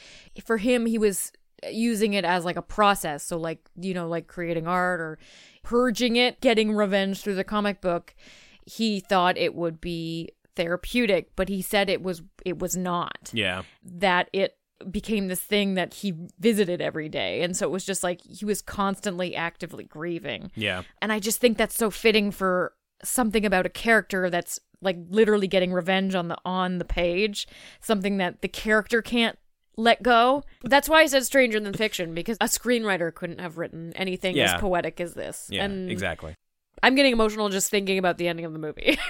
for 0.45 0.57
him, 0.57 0.86
he 0.86 0.99
was 0.99 1.30
using 1.71 2.15
it 2.15 2.25
as 2.25 2.45
like 2.45 2.57
a 2.57 2.62
process. 2.62 3.23
So, 3.25 3.37
like 3.39 3.61
you 3.81 3.95
know, 3.95 4.09
like 4.09 4.27
creating 4.27 4.67
art 4.67 5.01
or 5.01 5.19
purging 5.62 6.17
it, 6.17 6.41
getting 6.41 6.73
revenge 6.73 7.21
through 7.23 7.35
the 7.37 7.45
comic 7.45 7.81
book. 7.81 8.15
He 8.67 9.01
thought 9.01 9.37
it 9.37 9.55
would 9.55 9.81
be 9.81 10.31
therapeutic, 10.57 11.31
but 11.37 11.49
he 11.49 11.62
said 11.62 11.89
it 11.91 12.03
was 12.03 12.23
it 12.45 12.59
was 12.59 12.77
not 12.77 13.31
Yeah. 13.33 13.62
that 13.85 14.29
it 14.33 14.57
became 14.91 15.29
this 15.29 15.41
thing 15.41 15.75
that 15.75 15.95
he 15.95 16.15
visited 16.39 16.81
every 16.81 17.09
day. 17.09 17.43
And 17.43 17.57
so 17.57 17.67
it 17.67 17.71
was 17.71 17.85
just 17.85 18.03
like 18.03 18.21
he 18.23 18.45
was 18.45 18.61
constantly 18.62 19.35
actively 19.35 19.85
grieving. 19.85 20.51
Yeah. 20.55 20.83
And 21.01 21.12
I 21.12 21.21
just 21.21 21.41
think 21.41 21.57
that's 21.59 21.77
so 21.77 21.91
fitting 21.91 22.31
for 22.31 22.73
something 23.03 23.45
about 23.45 23.67
a 23.67 23.71
character 23.71 24.31
that's 24.31 24.59
like 24.81 24.99
literally 25.09 25.47
getting 25.49 25.73
revenge 25.73 26.15
on 26.15 26.29
the 26.29 26.37
on 26.45 26.79
the 26.79 26.85
page, 26.85 27.47
something 27.81 28.19
that 28.19 28.43
the 28.43 28.49
character 28.49 29.01
can't 29.03 29.39
let 29.77 30.03
go. 30.03 30.43
That's 30.62 30.89
why 30.89 31.01
I 31.03 31.07
said 31.07 31.25
stranger 31.25 31.59
than 31.61 31.72
fiction 31.75 32.14
because 32.14 32.37
a 32.41 32.47
screenwriter 32.47 33.14
couldn't 33.14 33.41
have 33.41 33.59
written 33.59 33.93
anything 33.97 34.37
Yeah. 34.37 34.55
as 34.55 34.61
poetic 34.61 35.01
as 35.01 35.14
this. 35.14 35.49
Yeah. 35.51 35.64
and 35.64 35.91
exactly. 35.91 36.35
I'm 36.83 36.97
getting 36.97 37.12
emotional 37.12 37.49
just 37.49 37.70
thinking 37.70 37.97
about 37.99 38.18
the 38.18 38.29
ending 38.29 38.45
of 38.45 38.53
the 38.53 38.59
movie. 38.59 38.99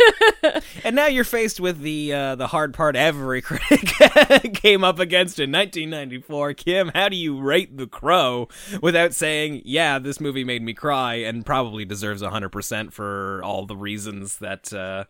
And 0.84 0.94
now 0.94 1.06
you're 1.06 1.24
faced 1.24 1.58
with 1.60 1.80
the 1.80 2.12
uh, 2.12 2.34
the 2.34 2.46
hard 2.46 2.74
part 2.74 2.94
every 2.96 3.40
critic 3.48 4.54
came 4.54 4.84
up 4.84 4.98
against 4.98 5.38
in 5.38 5.50
1994. 5.50 6.52
Kim, 6.54 6.90
how 6.94 7.08
do 7.08 7.16
you 7.16 7.40
rate 7.40 7.76
The 7.78 7.86
Crow 7.86 8.48
without 8.82 9.14
saying, 9.14 9.62
"Yeah, 9.64 9.98
this 9.98 10.20
movie 10.20 10.44
made 10.44 10.62
me 10.62 10.74
cry 10.74 11.14
and 11.14 11.46
probably 11.46 11.86
deserves 11.86 12.20
100% 12.22 12.92
for 12.92 13.40
all 13.42 13.64
the 13.64 13.76
reasons 13.76 14.36
that 14.38 14.70
uh, 14.74 15.04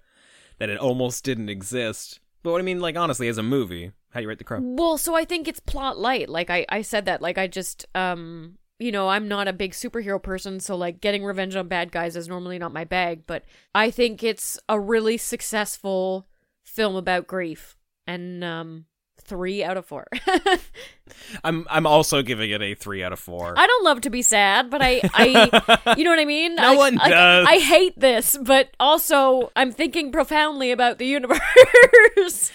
that 0.58 0.68
it 0.70 0.78
almost 0.78 1.24
didn't 1.24 1.48
exist." 1.48 2.20
But 2.44 2.52
what 2.52 2.60
I 2.60 2.64
mean, 2.64 2.78
like 2.80 2.96
honestly, 2.96 3.26
as 3.26 3.36
a 3.38 3.42
movie, 3.42 3.90
how 4.14 4.20
do 4.20 4.22
you 4.22 4.28
rate 4.28 4.38
The 4.38 4.44
Crow? 4.44 4.60
Well, 4.62 4.96
so 4.96 5.16
I 5.16 5.24
think 5.24 5.48
it's 5.48 5.58
plot 5.58 5.98
light. 5.98 6.28
Like 6.28 6.48
I, 6.48 6.64
I 6.68 6.82
said 6.82 7.04
that. 7.06 7.20
Like 7.20 7.36
I 7.36 7.48
just, 7.48 7.84
um, 7.96 8.58
you 8.78 8.92
know, 8.92 9.08
I'm 9.08 9.26
not 9.26 9.48
a 9.48 9.52
big 9.52 9.72
superhero 9.72 10.22
person, 10.22 10.60
so 10.60 10.76
like 10.76 11.00
getting 11.00 11.24
revenge 11.24 11.56
on 11.56 11.66
bad 11.66 11.90
guys 11.90 12.14
is 12.14 12.28
normally 12.28 12.60
not 12.60 12.72
my 12.72 12.84
bag. 12.84 13.24
But 13.26 13.44
I 13.74 13.90
think 13.90 14.22
it's 14.22 14.56
a 14.68 14.78
really 14.78 15.16
successful 15.16 16.28
film 16.62 16.94
about 16.94 17.26
grief, 17.26 17.76
and 18.06 18.44
um, 18.44 18.84
three 19.24 19.64
out 19.64 19.76
of 19.76 19.86
four. 19.86 20.06
I'm 21.44 21.66
I'm 21.68 21.86
also 21.86 22.22
giving 22.22 22.50
it 22.50 22.62
a 22.62 22.74
three 22.74 23.02
out 23.02 23.12
of 23.12 23.18
four. 23.18 23.54
I 23.56 23.66
don't 23.66 23.84
love 23.84 24.02
to 24.02 24.10
be 24.10 24.22
sad, 24.22 24.70
but 24.70 24.80
I, 24.82 25.00
I, 25.12 25.94
you 25.98 26.04
know 26.04 26.10
what 26.10 26.18
I 26.18 26.24
mean. 26.24 26.54
No 26.54 26.72
I, 26.72 26.76
one 26.76 26.94
like, 26.96 27.10
does. 27.10 27.46
I 27.48 27.58
hate 27.58 27.98
this, 27.98 28.36
but 28.40 28.70
also 28.80 29.50
I'm 29.54 29.72
thinking 29.72 30.12
profoundly 30.12 30.70
about 30.70 30.98
the 30.98 31.06
universe. 31.06 31.40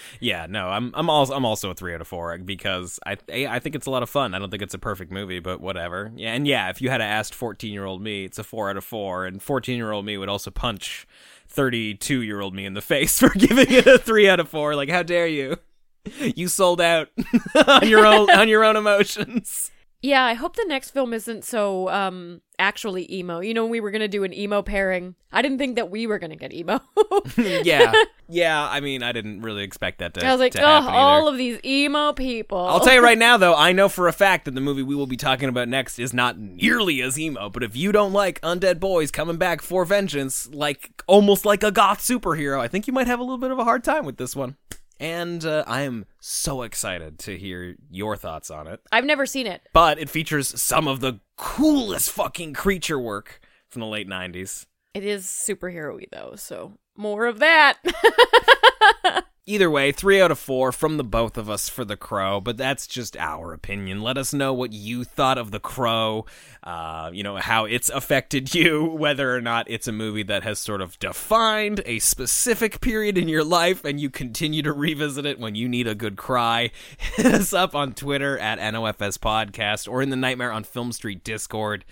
Yeah, 0.22 0.46
no, 0.50 0.68
I'm 0.68 0.92
I'm 0.94 1.08
also 1.08 1.32
I'm 1.32 1.46
also 1.46 1.70
a 1.70 1.74
three 1.74 1.94
out 1.94 2.02
of 2.02 2.06
four 2.06 2.36
because 2.36 3.00
I 3.06 3.16
I 3.32 3.58
think 3.58 3.74
it's 3.74 3.86
a 3.86 3.90
lot 3.90 4.02
of 4.02 4.10
fun. 4.10 4.34
I 4.34 4.38
don't 4.38 4.50
think 4.50 4.62
it's 4.62 4.74
a 4.74 4.78
perfect 4.78 5.10
movie, 5.10 5.40
but 5.40 5.62
whatever. 5.62 6.12
Yeah, 6.14 6.34
and 6.34 6.46
yeah, 6.46 6.68
if 6.68 6.82
you 6.82 6.90
had 6.90 7.00
asked 7.00 7.34
fourteen 7.34 7.72
year 7.72 7.86
old 7.86 8.02
me, 8.02 8.26
it's 8.26 8.38
a 8.38 8.44
four 8.44 8.68
out 8.68 8.76
of 8.76 8.84
four, 8.84 9.24
and 9.24 9.42
fourteen 9.42 9.78
year 9.78 9.92
old 9.92 10.04
me 10.04 10.18
would 10.18 10.28
also 10.28 10.50
punch 10.50 11.06
thirty 11.48 11.94
two 11.94 12.20
year 12.20 12.40
old 12.40 12.54
me 12.54 12.66
in 12.66 12.74
the 12.74 12.82
face 12.82 13.18
for 13.18 13.30
giving 13.30 13.70
it 13.70 13.86
a 13.86 13.98
three 13.98 14.28
out 14.28 14.40
of 14.40 14.48
four. 14.50 14.74
Like, 14.74 14.90
how 14.90 15.02
dare 15.02 15.26
you? 15.26 15.56
You 16.20 16.48
sold 16.48 16.80
out 16.80 17.08
on 17.66 17.88
your 17.88 18.06
own 18.06 18.30
on 18.30 18.48
your 18.48 18.64
own 18.64 18.76
emotions. 18.76 19.70
Yeah, 20.02 20.24
I 20.24 20.32
hope 20.32 20.56
the 20.56 20.64
next 20.66 20.92
film 20.92 21.12
isn't 21.12 21.44
so 21.44 21.90
um 21.90 22.40
actually 22.58 23.12
emo. 23.12 23.40
You 23.40 23.52
know, 23.52 23.66
we 23.66 23.80
were 23.80 23.90
gonna 23.90 24.08
do 24.08 24.24
an 24.24 24.32
emo 24.32 24.62
pairing. 24.62 25.14
I 25.30 25.42
didn't 25.42 25.58
think 25.58 25.76
that 25.76 25.90
we 25.90 26.06
were 26.06 26.18
gonna 26.18 26.36
get 26.36 26.54
emo. 26.54 26.80
yeah, 27.36 27.92
yeah. 28.28 28.66
I 28.66 28.80
mean, 28.80 29.02
I 29.02 29.12
didn't 29.12 29.42
really 29.42 29.62
expect 29.62 29.98
that 29.98 30.14
to. 30.14 30.26
I 30.26 30.30
was 30.30 30.40
like, 30.40 30.56
oh, 30.58 30.62
all 30.64 31.28
of 31.28 31.36
these 31.36 31.60
emo 31.64 32.14
people. 32.14 32.58
I'll 32.58 32.80
tell 32.80 32.94
you 32.94 33.02
right 33.02 33.18
now, 33.18 33.36
though, 33.36 33.54
I 33.54 33.72
know 33.72 33.90
for 33.90 34.08
a 34.08 34.12
fact 34.12 34.46
that 34.46 34.54
the 34.54 34.60
movie 34.62 34.82
we 34.82 34.94
will 34.94 35.06
be 35.06 35.18
talking 35.18 35.50
about 35.50 35.68
next 35.68 35.98
is 35.98 36.14
not 36.14 36.38
nearly 36.38 37.02
as 37.02 37.18
emo. 37.18 37.50
But 37.50 37.62
if 37.62 37.76
you 37.76 37.92
don't 37.92 38.14
like 38.14 38.40
undead 38.40 38.80
boys 38.80 39.10
coming 39.10 39.36
back 39.36 39.60
for 39.60 39.84
vengeance, 39.84 40.48
like 40.50 41.02
almost 41.06 41.44
like 41.44 41.62
a 41.62 41.70
goth 41.70 42.00
superhero, 42.00 42.58
I 42.58 42.68
think 42.68 42.86
you 42.86 42.94
might 42.94 43.06
have 43.06 43.20
a 43.20 43.22
little 43.22 43.38
bit 43.38 43.50
of 43.50 43.58
a 43.58 43.64
hard 43.64 43.84
time 43.84 44.06
with 44.06 44.16
this 44.16 44.34
one. 44.34 44.56
And 45.00 45.44
uh, 45.46 45.64
I 45.66 45.82
am 45.82 46.04
so 46.20 46.60
excited 46.60 47.18
to 47.20 47.36
hear 47.36 47.76
your 47.90 48.16
thoughts 48.16 48.50
on 48.50 48.66
it. 48.66 48.80
I've 48.92 49.06
never 49.06 49.24
seen 49.24 49.46
it. 49.46 49.62
But 49.72 49.98
it 49.98 50.10
features 50.10 50.60
some 50.60 50.86
of 50.86 51.00
the 51.00 51.20
coolest 51.36 52.10
fucking 52.10 52.52
creature 52.52 52.98
work 52.98 53.40
from 53.70 53.80
the 53.80 53.86
late 53.86 54.06
90s. 54.06 54.66
It 54.92 55.02
is 55.02 55.24
superhero-y 55.26 56.06
though, 56.12 56.34
so 56.36 56.78
more 56.96 57.26
of 57.26 57.38
that. 57.38 57.78
Either 59.50 59.68
way, 59.68 59.90
three 59.90 60.20
out 60.20 60.30
of 60.30 60.38
four 60.38 60.70
from 60.70 60.96
the 60.96 61.02
both 61.02 61.36
of 61.36 61.50
us 61.50 61.68
for 61.68 61.84
The 61.84 61.96
Crow, 61.96 62.40
but 62.40 62.56
that's 62.56 62.86
just 62.86 63.16
our 63.16 63.52
opinion. 63.52 64.00
Let 64.00 64.16
us 64.16 64.32
know 64.32 64.54
what 64.54 64.72
you 64.72 65.02
thought 65.02 65.38
of 65.38 65.50
The 65.50 65.58
Crow, 65.58 66.24
uh, 66.62 67.10
you 67.12 67.24
know, 67.24 67.34
how 67.34 67.64
it's 67.64 67.88
affected 67.88 68.54
you, 68.54 68.84
whether 68.84 69.34
or 69.34 69.40
not 69.40 69.68
it's 69.68 69.88
a 69.88 69.92
movie 69.92 70.22
that 70.22 70.44
has 70.44 70.60
sort 70.60 70.80
of 70.80 70.96
defined 71.00 71.80
a 71.84 71.98
specific 71.98 72.80
period 72.80 73.18
in 73.18 73.26
your 73.26 73.42
life 73.42 73.84
and 73.84 73.98
you 73.98 74.08
continue 74.08 74.62
to 74.62 74.72
revisit 74.72 75.26
it 75.26 75.40
when 75.40 75.56
you 75.56 75.68
need 75.68 75.88
a 75.88 75.96
good 75.96 76.16
cry. 76.16 76.70
Hit 77.16 77.26
us 77.26 77.52
up 77.52 77.74
on 77.74 77.92
Twitter 77.92 78.38
at 78.38 78.60
NOFS 78.60 79.18
Podcast 79.18 79.90
or 79.90 80.00
in 80.00 80.10
the 80.10 80.16
Nightmare 80.16 80.52
on 80.52 80.62
Film 80.62 80.92
Street 80.92 81.24
Discord 81.24 81.84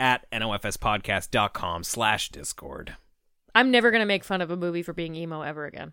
at 0.00 0.28
nofspodcast.com 0.32 1.84
slash 1.84 2.30
Discord. 2.30 2.96
I'm 3.54 3.70
never 3.70 3.92
gonna 3.92 4.04
make 4.04 4.24
fun 4.24 4.40
of 4.40 4.50
a 4.50 4.56
movie 4.56 4.82
for 4.82 4.92
being 4.92 5.14
emo 5.14 5.42
ever 5.42 5.64
again. 5.64 5.92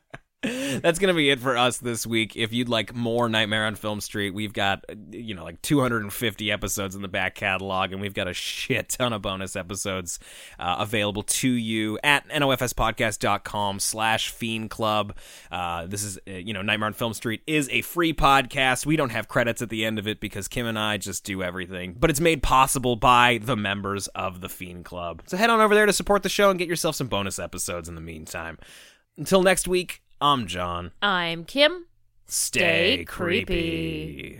That's 0.43 0.97
going 0.97 1.13
to 1.13 1.13
be 1.13 1.29
it 1.29 1.39
for 1.39 1.55
us 1.55 1.77
this 1.77 2.07
week. 2.07 2.35
If 2.35 2.51
you'd 2.51 2.67
like 2.67 2.95
more 2.95 3.29
Nightmare 3.29 3.67
on 3.67 3.75
Film 3.75 4.01
Street, 4.01 4.31
we've 4.31 4.53
got, 4.53 4.83
you 5.11 5.35
know, 5.35 5.43
like 5.43 5.61
250 5.61 6.51
episodes 6.51 6.95
in 6.95 7.03
the 7.03 7.07
back 7.07 7.35
catalog, 7.35 7.91
and 7.91 8.01
we've 8.01 8.15
got 8.15 8.27
a 8.27 8.33
shit 8.33 8.89
ton 8.89 9.13
of 9.13 9.21
bonus 9.21 9.55
episodes 9.55 10.17
uh, 10.57 10.77
available 10.79 11.21
to 11.21 11.47
you 11.47 11.99
at 12.03 12.27
nofspodcast.com 12.29 13.79
slash 13.79 14.29
fiend 14.31 14.71
club. 14.71 15.15
Uh, 15.51 15.85
this 15.85 16.03
is, 16.03 16.17
uh, 16.27 16.31
you 16.31 16.53
know, 16.53 16.63
Nightmare 16.63 16.87
on 16.87 16.93
Film 16.93 17.13
Street 17.13 17.43
is 17.45 17.69
a 17.69 17.81
free 17.81 18.13
podcast. 18.13 18.83
We 18.83 18.95
don't 18.95 19.11
have 19.11 19.27
credits 19.27 19.61
at 19.61 19.69
the 19.69 19.85
end 19.85 19.99
of 19.99 20.07
it 20.07 20.19
because 20.19 20.47
Kim 20.47 20.65
and 20.65 20.79
I 20.79 20.97
just 20.97 21.23
do 21.23 21.43
everything, 21.43 21.95
but 21.99 22.09
it's 22.09 22.19
made 22.19 22.41
possible 22.41 22.95
by 22.95 23.39
the 23.43 23.55
members 23.55 24.07
of 24.07 24.41
the 24.41 24.49
Fiend 24.49 24.85
Club. 24.85 25.21
So 25.27 25.37
head 25.37 25.51
on 25.51 25.61
over 25.61 25.75
there 25.75 25.85
to 25.85 25.93
support 25.93 26.23
the 26.23 26.29
show 26.29 26.49
and 26.49 26.57
get 26.57 26.67
yourself 26.67 26.95
some 26.95 27.07
bonus 27.07 27.37
episodes 27.37 27.87
in 27.87 27.93
the 27.93 28.01
meantime. 28.01 28.57
Until 29.17 29.43
next 29.43 29.67
week, 29.67 30.01
I'm 30.21 30.45
John. 30.47 30.91
I'm 31.01 31.45
Kim. 31.45 31.85
Stay, 32.27 32.97
Stay 32.97 33.05
creepy. 33.05 34.37
creepy. 34.37 34.39